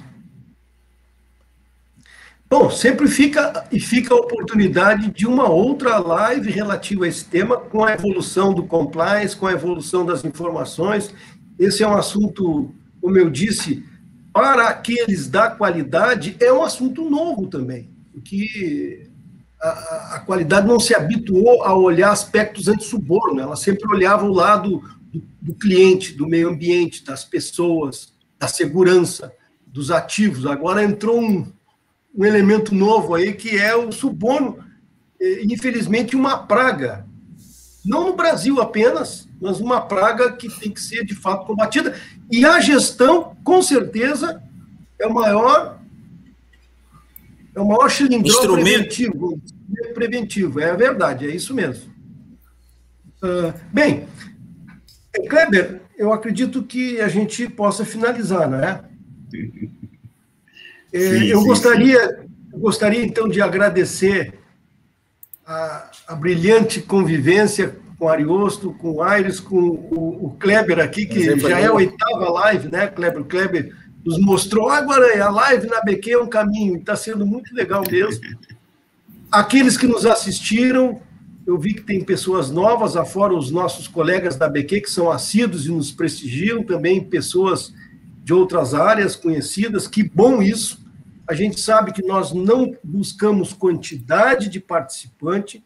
Bom, 2.49 2.71
sempre 2.71 3.09
fica 3.09 3.67
e 3.73 3.81
fica 3.81 4.15
a 4.15 4.19
oportunidade 4.19 5.11
de 5.11 5.27
uma 5.27 5.49
outra 5.49 5.99
live 5.99 6.49
relativa 6.49 7.05
a 7.05 7.09
esse 7.09 7.25
tema, 7.25 7.57
com 7.57 7.83
a 7.83 7.93
evolução 7.93 8.55
do 8.55 8.65
compliance, 8.65 9.37
com 9.37 9.49
a 9.49 9.53
evolução 9.53 10.07
das 10.07 10.25
informações. 10.25 11.13
Esse 11.59 11.83
é 11.83 11.89
um 11.89 11.97
assunto, 11.97 12.73
como 13.01 13.19
eu 13.19 13.29
disse, 13.31 13.85
para 14.33 14.69
aqueles 14.69 15.27
da 15.27 15.51
qualidade, 15.51 16.37
é 16.39 16.53
um 16.53 16.63
assunto 16.63 17.11
novo 17.11 17.49
também, 17.49 17.91
porque 18.13 19.11
a, 19.61 20.17
a 20.17 20.21
qualidade 20.21 20.69
não 20.69 20.79
se 20.79 20.95
habituou 20.95 21.65
a 21.65 21.75
olhar 21.77 22.13
aspectos 22.13 22.69
anti-suborno, 22.69 23.41
ela 23.41 23.57
sempre 23.57 23.89
olhava 23.89 24.25
o 24.25 24.33
lado 24.33 24.85
do, 25.13 25.21
do 25.43 25.55
cliente, 25.55 26.13
do 26.13 26.29
meio 26.29 26.51
ambiente, 26.51 27.05
das 27.05 27.25
pessoas, 27.25 28.13
da 28.39 28.47
segurança, 28.47 29.33
dos 29.67 29.91
ativos. 29.91 30.47
Agora 30.47 30.85
entrou 30.85 31.21
um 31.21 31.56
um 32.17 32.25
elemento 32.25 32.75
novo 32.75 33.15
aí, 33.15 33.35
que 33.35 33.57
é 33.57 33.77
o 33.77 33.93
suborno, 33.93 34.59
infelizmente, 35.43 36.17
uma 36.17 36.39
praga. 36.39 37.07
Não 37.85 38.07
no 38.07 38.17
Brasil 38.17 38.61
apenas, 38.61 39.29
mas 39.41 39.61
uma 39.61 39.81
praga 39.81 40.33
que 40.33 40.49
tem 40.49 40.73
que 40.73 40.81
ser, 40.81 41.05
de 41.05 41.15
fato, 41.15 41.47
combatida. 41.47 41.95
E 42.31 42.45
a 42.45 42.59
gestão, 42.61 43.37
com 43.45 43.63
certeza, 43.63 44.43
é 44.99 45.07
o 45.07 45.15
maior 45.15 45.79
é 47.55 47.61
o 47.61 47.67
maior 47.67 47.91
cilindro 47.91 48.39
preventivo, 48.43 49.41
preventivo, 49.95 50.61
é 50.61 50.77
verdade, 50.77 51.27
é 51.27 51.35
isso 51.35 51.55
mesmo. 51.55 51.91
Uh, 53.23 53.53
bem, 53.73 54.07
Kleber, 55.27 55.81
eu 55.97 56.13
acredito 56.13 56.63
que 56.63 57.01
a 57.01 57.09
gente 57.09 57.49
possa 57.49 57.83
finalizar, 57.83 58.51
não 58.51 58.59
é? 58.59 58.85
É, 60.97 61.19
sim, 61.19 61.27
eu 61.27 61.41
sim, 61.41 61.47
gostaria, 61.47 62.09
sim. 62.09 62.59
gostaria 62.59 63.05
então 63.05 63.29
de 63.29 63.41
agradecer 63.43 64.35
a, 65.47 65.91
a, 66.09 66.15
brilhante 66.15 66.81
convivência 66.81 67.77
com 67.99 68.07
o 68.07 68.09
Ariosto, 68.09 68.73
com 68.75 68.93
o 68.93 69.03
Aires, 69.03 69.39
com 69.39 69.57
o, 69.57 70.27
o 70.27 70.37
Kleber 70.39 70.81
aqui, 70.81 71.07
que 71.07 71.39
já 71.39 71.61
é 71.61 71.67
a 71.67 71.73
oitava 71.73 72.31
live, 72.31 72.71
né, 72.71 72.87
Kleber? 72.87 73.21
O 73.21 73.25
Kleber 73.25 73.75
nos 74.05 74.19
mostrou, 74.19 74.71
agora 74.71 75.23
a 75.23 75.31
live 75.31 75.67
na 75.67 75.81
BQ 75.83 76.13
é 76.13 76.19
um 76.19 76.29
caminho, 76.29 76.77
está 76.77 76.97
sendo 76.97 77.27
muito 77.27 77.55
legal 77.55 77.83
mesmo. 77.91 78.25
Aqueles 79.31 79.77
que 79.77 79.87
nos 79.87 80.07
assistiram, 80.07 81.01
eu 81.47 81.59
vi 81.59 81.75
que 81.75 81.83
tem 81.83 82.03
pessoas 82.03 82.51
novas, 82.51 82.97
afora 82.97 83.35
os 83.35 83.51
nossos 83.51 83.87
colegas 83.87 84.37
da 84.37 84.49
BQ, 84.49 84.83
que 84.83 84.91
são 84.91 85.11
assíduos 85.11 85.67
e 85.67 85.71
nos 85.71 85.93
prestigiam, 85.93 86.63
também 86.63 87.03
pessoas 87.03 87.75
de 88.23 88.33
outras 88.33 88.75
áreas 88.75 89.15
conhecidas, 89.15 89.87
que 89.87 90.03
bom 90.03 90.43
isso. 90.43 90.86
A 91.29 91.35
gente 91.35 91.61
sabe 91.61 91.93
que 91.93 92.03
nós 92.03 92.33
não 92.33 92.77
buscamos 92.83 93.53
quantidade 93.53 94.49
de 94.49 94.61
participante, 94.61 95.63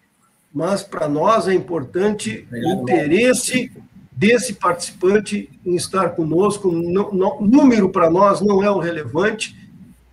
mas 0.52 0.82
para 0.82 1.08
nós 1.08 1.46
é 1.48 1.54
importante 1.54 2.48
o 2.50 2.82
interesse 2.82 3.70
desse 4.10 4.54
participante 4.54 5.50
em 5.64 5.76
estar 5.76 6.10
conosco. 6.10 6.72
No, 6.72 7.12
no, 7.12 7.40
número 7.40 7.90
para 7.90 8.10
nós 8.10 8.40
não 8.40 8.62
é 8.62 8.70
o 8.70 8.78
relevante 8.78 9.56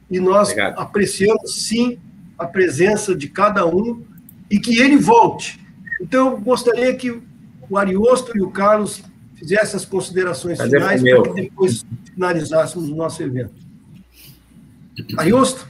e 0.09 0.19
nós 0.19 0.49
Obrigado. 0.49 0.79
apreciamos 0.79 1.65
sim 1.65 1.97
a 2.37 2.45
presença 2.45 3.15
de 3.15 3.27
cada 3.27 3.65
um 3.65 4.03
e 4.49 4.59
que 4.59 4.79
ele 4.79 4.97
volte. 4.97 5.59
Então, 5.99 6.31
eu 6.31 6.37
gostaria 6.37 6.93
que 6.95 7.21
o 7.69 7.77
Ariosto 7.77 8.37
e 8.37 8.41
o 8.41 8.51
Carlos 8.51 9.01
fizessem 9.35 9.75
as 9.75 9.85
considerações 9.85 10.61
finais 10.61 11.01
para 11.01 11.21
que 11.23 11.41
depois 11.41 11.85
finalizássemos 12.13 12.89
o 12.89 12.95
nosso 12.95 13.21
evento. 13.23 13.66
Ariosto? 15.17 15.67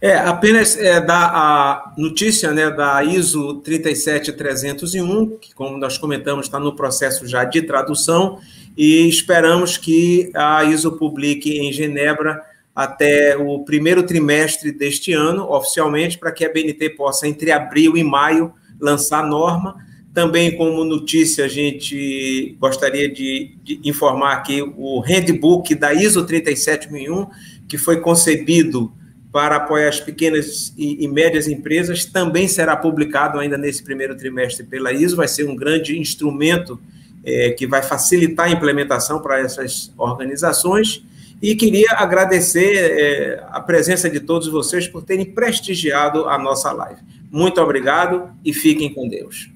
É, 0.00 0.16
apenas 0.16 0.76
é, 0.76 1.00
dar 1.00 1.24
a 1.34 1.94
notícia 1.98 2.52
né, 2.52 2.70
da 2.70 3.02
ISO 3.02 3.54
37301, 3.64 5.38
que, 5.38 5.52
como 5.54 5.76
nós 5.76 5.98
comentamos, 5.98 6.46
está 6.46 6.60
no 6.60 6.76
processo 6.76 7.26
já 7.26 7.42
de 7.42 7.62
tradução, 7.62 8.38
e 8.76 9.08
esperamos 9.08 9.76
que 9.76 10.30
a 10.34 10.62
ISO 10.64 10.92
publique 10.92 11.58
em 11.58 11.72
Genebra 11.72 12.40
até 12.72 13.36
o 13.36 13.64
primeiro 13.64 14.04
trimestre 14.04 14.70
deste 14.70 15.12
ano, 15.12 15.50
oficialmente, 15.50 16.16
para 16.16 16.30
que 16.30 16.44
a 16.44 16.52
BNT 16.52 16.90
possa, 16.90 17.26
entre 17.26 17.50
abril 17.50 17.96
e 17.96 18.04
maio, 18.04 18.54
lançar 18.80 19.24
a 19.24 19.26
norma. 19.26 19.84
Também, 20.14 20.56
como 20.56 20.84
notícia, 20.84 21.44
a 21.44 21.48
gente 21.48 22.56
gostaria 22.60 23.12
de, 23.12 23.56
de 23.64 23.80
informar 23.84 24.34
aqui 24.34 24.62
o 24.62 25.00
handbook 25.00 25.74
da 25.74 25.92
ISO 25.92 26.24
37001, 26.24 27.26
que 27.68 27.76
foi 27.76 28.00
concebido 28.00 28.92
para 29.30 29.56
apoiar 29.56 29.88
as 29.88 30.00
pequenas 30.00 30.72
e, 30.76 31.04
e, 31.04 31.08
médias 31.08 31.46
empresas 31.46 32.04
também 32.04 32.48
será 32.48 32.74
publicado 32.74 33.38
ainda 33.38 33.58
nesse 33.58 33.82
primeiro 33.82 34.16
trimestre 34.16 34.64
pela 34.64 34.92
ISO, 34.92 35.16
vai 35.16 35.28
ser 35.28 35.46
um 35.46 35.54
grande 35.54 35.98
instrumento 35.98 36.80
é, 37.22 37.50
que 37.50 37.66
vai 37.66 37.82
facilitar 37.82 38.46
a 38.46 38.50
implementação 38.50 39.20
para 39.20 39.38
essas 39.38 39.92
organizações. 39.98 41.04
E 41.40 41.54
queria 41.54 41.92
agradecer 41.92 42.74
é, 42.74 43.44
a 43.50 43.60
presença 43.60 44.10
de 44.10 44.18
todos 44.18 44.48
vocês 44.48 44.88
por 44.88 45.02
terem 45.02 45.26
prestigiado 45.26 46.28
a 46.28 46.38
nossa 46.38 46.72
live. 46.72 47.00
Muito 47.30 47.60
obrigado 47.60 48.30
e 48.44 48.52
fiquem 48.52 48.92
com 48.92 49.08
Deus. 49.08 49.50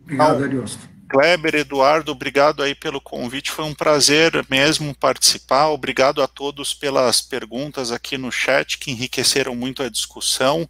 Obrigado, 0.00 0.44
Ariosto. 0.44 0.95
Kleber, 1.08 1.54
Eduardo, 1.54 2.10
obrigado 2.10 2.62
aí 2.62 2.74
pelo 2.74 3.00
convite, 3.00 3.50
foi 3.50 3.64
um 3.64 3.74
prazer 3.74 4.44
mesmo 4.50 4.94
participar, 4.94 5.68
obrigado 5.68 6.20
a 6.20 6.26
todos 6.26 6.74
pelas 6.74 7.20
perguntas 7.20 7.92
aqui 7.92 8.18
no 8.18 8.32
chat, 8.32 8.76
que 8.78 8.90
enriqueceram 8.90 9.54
muito 9.54 9.82
a 9.82 9.88
discussão. 9.88 10.68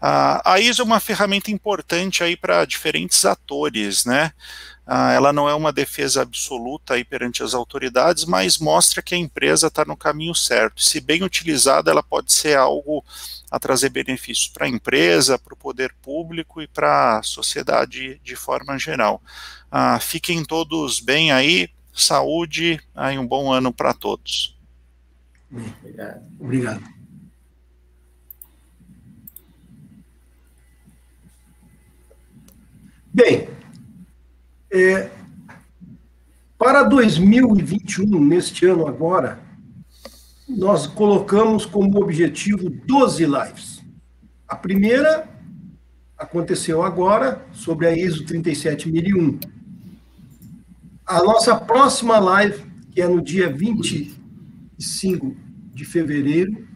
a 0.00 0.58
ISO 0.58 0.82
é 0.82 0.84
uma 0.84 1.00
ferramenta 1.00 1.50
importante 1.50 2.24
aí 2.24 2.36
para 2.36 2.64
diferentes 2.64 3.24
atores, 3.24 4.04
né? 4.04 4.32
ela 5.14 5.32
não 5.32 5.48
é 5.48 5.54
uma 5.54 5.72
defesa 5.72 6.22
absoluta 6.22 6.94
aí 6.94 7.04
perante 7.04 7.42
as 7.42 7.54
autoridades, 7.54 8.24
mas 8.24 8.56
mostra 8.58 9.02
que 9.02 9.14
a 9.16 9.18
empresa 9.18 9.66
está 9.66 9.84
no 9.84 9.96
caminho 9.96 10.34
certo. 10.34 10.80
Se 10.82 11.00
bem 11.00 11.24
utilizada, 11.24 11.90
ela 11.90 12.04
pode 12.04 12.32
ser 12.32 12.56
algo 12.56 13.04
a 13.50 13.58
trazer 13.58 13.88
benefícios 13.88 14.48
para 14.48 14.66
a 14.66 14.68
empresa, 14.68 15.38
para 15.38 15.54
o 15.54 15.56
poder 15.56 15.92
público 16.00 16.62
e 16.62 16.68
para 16.68 17.18
a 17.18 17.22
sociedade 17.22 18.20
de 18.22 18.36
forma 18.36 18.78
geral. 18.78 19.20
Ah, 19.70 19.98
fiquem 20.00 20.44
todos 20.44 21.00
bem 21.00 21.32
aí, 21.32 21.68
saúde 21.92 22.80
e 23.12 23.18
um 23.18 23.26
bom 23.26 23.52
ano 23.52 23.72
para 23.72 23.92
todos. 23.92 24.56
Obrigado. 25.50 26.22
Obrigado. 26.38 26.96
Bem, 33.12 33.48
é, 34.70 35.10
para 36.58 36.82
2021, 36.82 38.22
neste 38.22 38.66
ano 38.66 38.86
agora, 38.86 39.40
nós 40.48 40.86
colocamos 40.86 41.64
como 41.64 41.98
objetivo 41.98 42.68
12 42.68 43.24
lives. 43.24 43.82
A 44.46 44.54
primeira 44.54 45.28
aconteceu 46.16 46.82
agora, 46.82 47.44
sobre 47.52 47.86
a 47.86 47.96
ISO 47.96 48.24
37001. 48.24 49.38
A 51.06 51.22
nossa 51.22 51.54
próxima 51.54 52.18
live, 52.18 52.64
que 52.90 53.00
é 53.00 53.06
no 53.06 53.22
dia 53.22 53.48
25 53.48 55.36
de 55.72 55.84
fevereiro, 55.84 56.66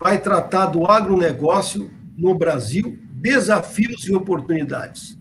vai 0.00 0.18
tratar 0.18 0.66
do 0.66 0.86
agronegócio 0.86 1.90
no 2.16 2.34
Brasil, 2.34 2.98
desafios 3.12 4.06
e 4.06 4.14
oportunidades. 4.14 5.18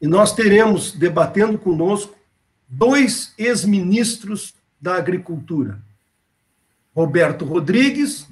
E 0.00 0.06
nós 0.06 0.32
teremos 0.32 0.92
debatendo 0.92 1.58
conosco 1.58 2.14
dois 2.68 3.34
ex-ministros 3.36 4.54
da 4.80 4.94
Agricultura, 4.94 5.82
Roberto 6.94 7.44
Rodrigues, 7.44 8.28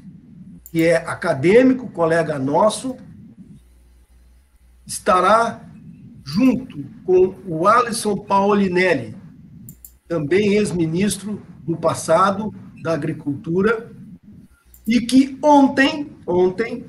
que 0.70 0.84
é 0.84 0.96
acadêmico, 0.98 1.88
colega 1.88 2.38
nosso, 2.38 2.96
estará 4.86 5.68
junto 6.24 6.84
com 7.04 7.34
o 7.44 7.66
Alisson 7.66 8.16
Paolinelli, 8.16 9.23
também 10.14 10.54
ex-ministro 10.54 11.42
no 11.66 11.76
passado 11.76 12.54
da 12.84 12.92
Agricultura, 12.92 13.90
e 14.86 15.00
que 15.00 15.36
ontem, 15.42 16.12
ontem, 16.24 16.84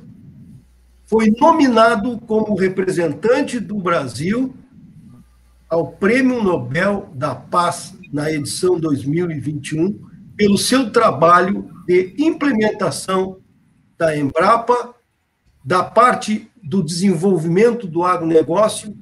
foi 1.05 1.31
nominado 1.31 2.19
como 2.19 2.53
representante 2.53 3.59
do 3.59 3.79
Brasil 3.79 4.53
ao 5.67 5.87
Prêmio 5.93 6.43
Nobel 6.43 7.09
da 7.15 7.33
Paz 7.33 7.97
na 8.13 8.31
edição 8.31 8.79
2021 8.79 9.99
pelo 10.37 10.57
seu 10.57 10.91
trabalho 10.91 11.67
de 11.87 12.13
implementação 12.19 13.39
da 13.97 14.15
Embrapa, 14.15 14.93
da 15.63 15.83
parte 15.83 16.47
do 16.61 16.83
desenvolvimento 16.83 17.87
do 17.87 18.03
agronegócio 18.03 18.95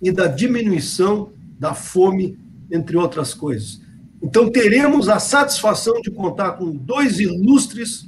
e 0.00 0.10
da 0.10 0.26
diminuição 0.26 1.32
da 1.58 1.74
fome, 1.74 2.38
entre 2.70 2.96
outras 2.96 3.34
coisas. 3.34 3.80
Então, 4.22 4.50
teremos 4.50 5.08
a 5.08 5.18
satisfação 5.18 6.00
de 6.00 6.10
contar 6.10 6.52
com 6.52 6.70
dois 6.70 7.20
ilustres 7.20 8.06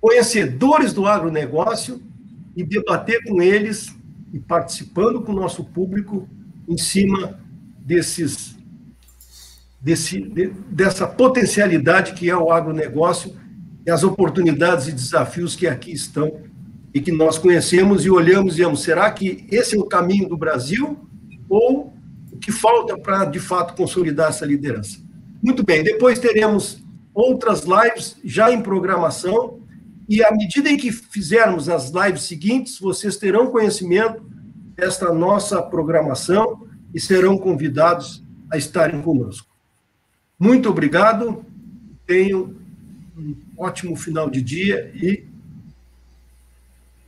conhecedores 0.00 0.92
do 0.92 1.06
agronegócio 1.06 2.00
e 2.56 2.64
debater 2.64 3.22
com 3.24 3.40
eles 3.40 3.94
e 4.32 4.38
participando 4.38 5.20
com 5.22 5.32
o 5.32 5.36
nosso 5.36 5.64
público 5.64 6.28
em 6.68 6.76
cima 6.76 7.38
desses 7.78 8.56
desse, 9.80 10.20
de, 10.20 10.48
dessa 10.68 11.06
potencialidade 11.06 12.14
que 12.14 12.28
é 12.28 12.36
o 12.36 12.50
agronegócio 12.50 13.36
e 13.86 13.90
as 13.90 14.02
oportunidades 14.02 14.88
e 14.88 14.92
desafios 14.92 15.54
que 15.54 15.66
aqui 15.66 15.92
estão 15.92 16.40
e 16.92 17.00
que 17.00 17.12
nós 17.12 17.38
conhecemos 17.38 18.04
e 18.04 18.10
olhamos 18.10 18.54
e 18.54 18.56
dizemos, 18.56 18.82
será 18.82 19.10
que 19.10 19.46
esse 19.50 19.76
é 19.76 19.78
o 19.78 19.84
caminho 19.84 20.28
do 20.28 20.36
Brasil 20.36 20.98
ou 21.48 21.95
o 22.36 22.38
que 22.38 22.52
falta 22.52 22.98
para, 22.98 23.24
de 23.24 23.40
fato, 23.40 23.74
consolidar 23.74 24.28
essa 24.28 24.44
liderança? 24.44 25.00
Muito 25.42 25.64
bem, 25.64 25.82
depois 25.82 26.18
teremos 26.18 26.84
outras 27.14 27.64
lives 27.64 28.16
já 28.22 28.52
em 28.52 28.60
programação 28.60 29.60
e 30.06 30.22
à 30.22 30.30
medida 30.30 30.70
em 30.70 30.76
que 30.76 30.92
fizermos 30.92 31.68
as 31.68 31.90
lives 31.90 32.22
seguintes, 32.24 32.78
vocês 32.78 33.16
terão 33.16 33.50
conhecimento 33.50 34.22
desta 34.74 35.12
nossa 35.12 35.62
programação 35.62 36.68
e 36.94 37.00
serão 37.00 37.38
convidados 37.38 38.22
a 38.52 38.58
estarem 38.58 39.00
conosco. 39.00 39.48
Muito 40.38 40.68
obrigado, 40.68 41.42
tenham 42.06 42.54
um 43.16 43.34
ótimo 43.56 43.96
final 43.96 44.28
de 44.28 44.42
dia 44.42 44.92
e 44.94 45.24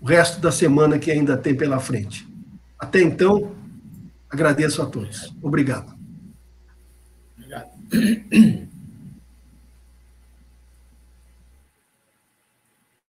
o 0.00 0.06
resto 0.06 0.40
da 0.40 0.50
semana 0.50 0.98
que 0.98 1.10
ainda 1.10 1.36
tem 1.36 1.54
pela 1.54 1.78
frente. 1.78 2.26
Até 2.78 3.02
então, 3.02 3.57
agradeço 4.30 4.82
a 4.82 4.86
todos. 4.86 5.34
Obrigado. 5.42 5.96
Obrigado. 7.36 8.67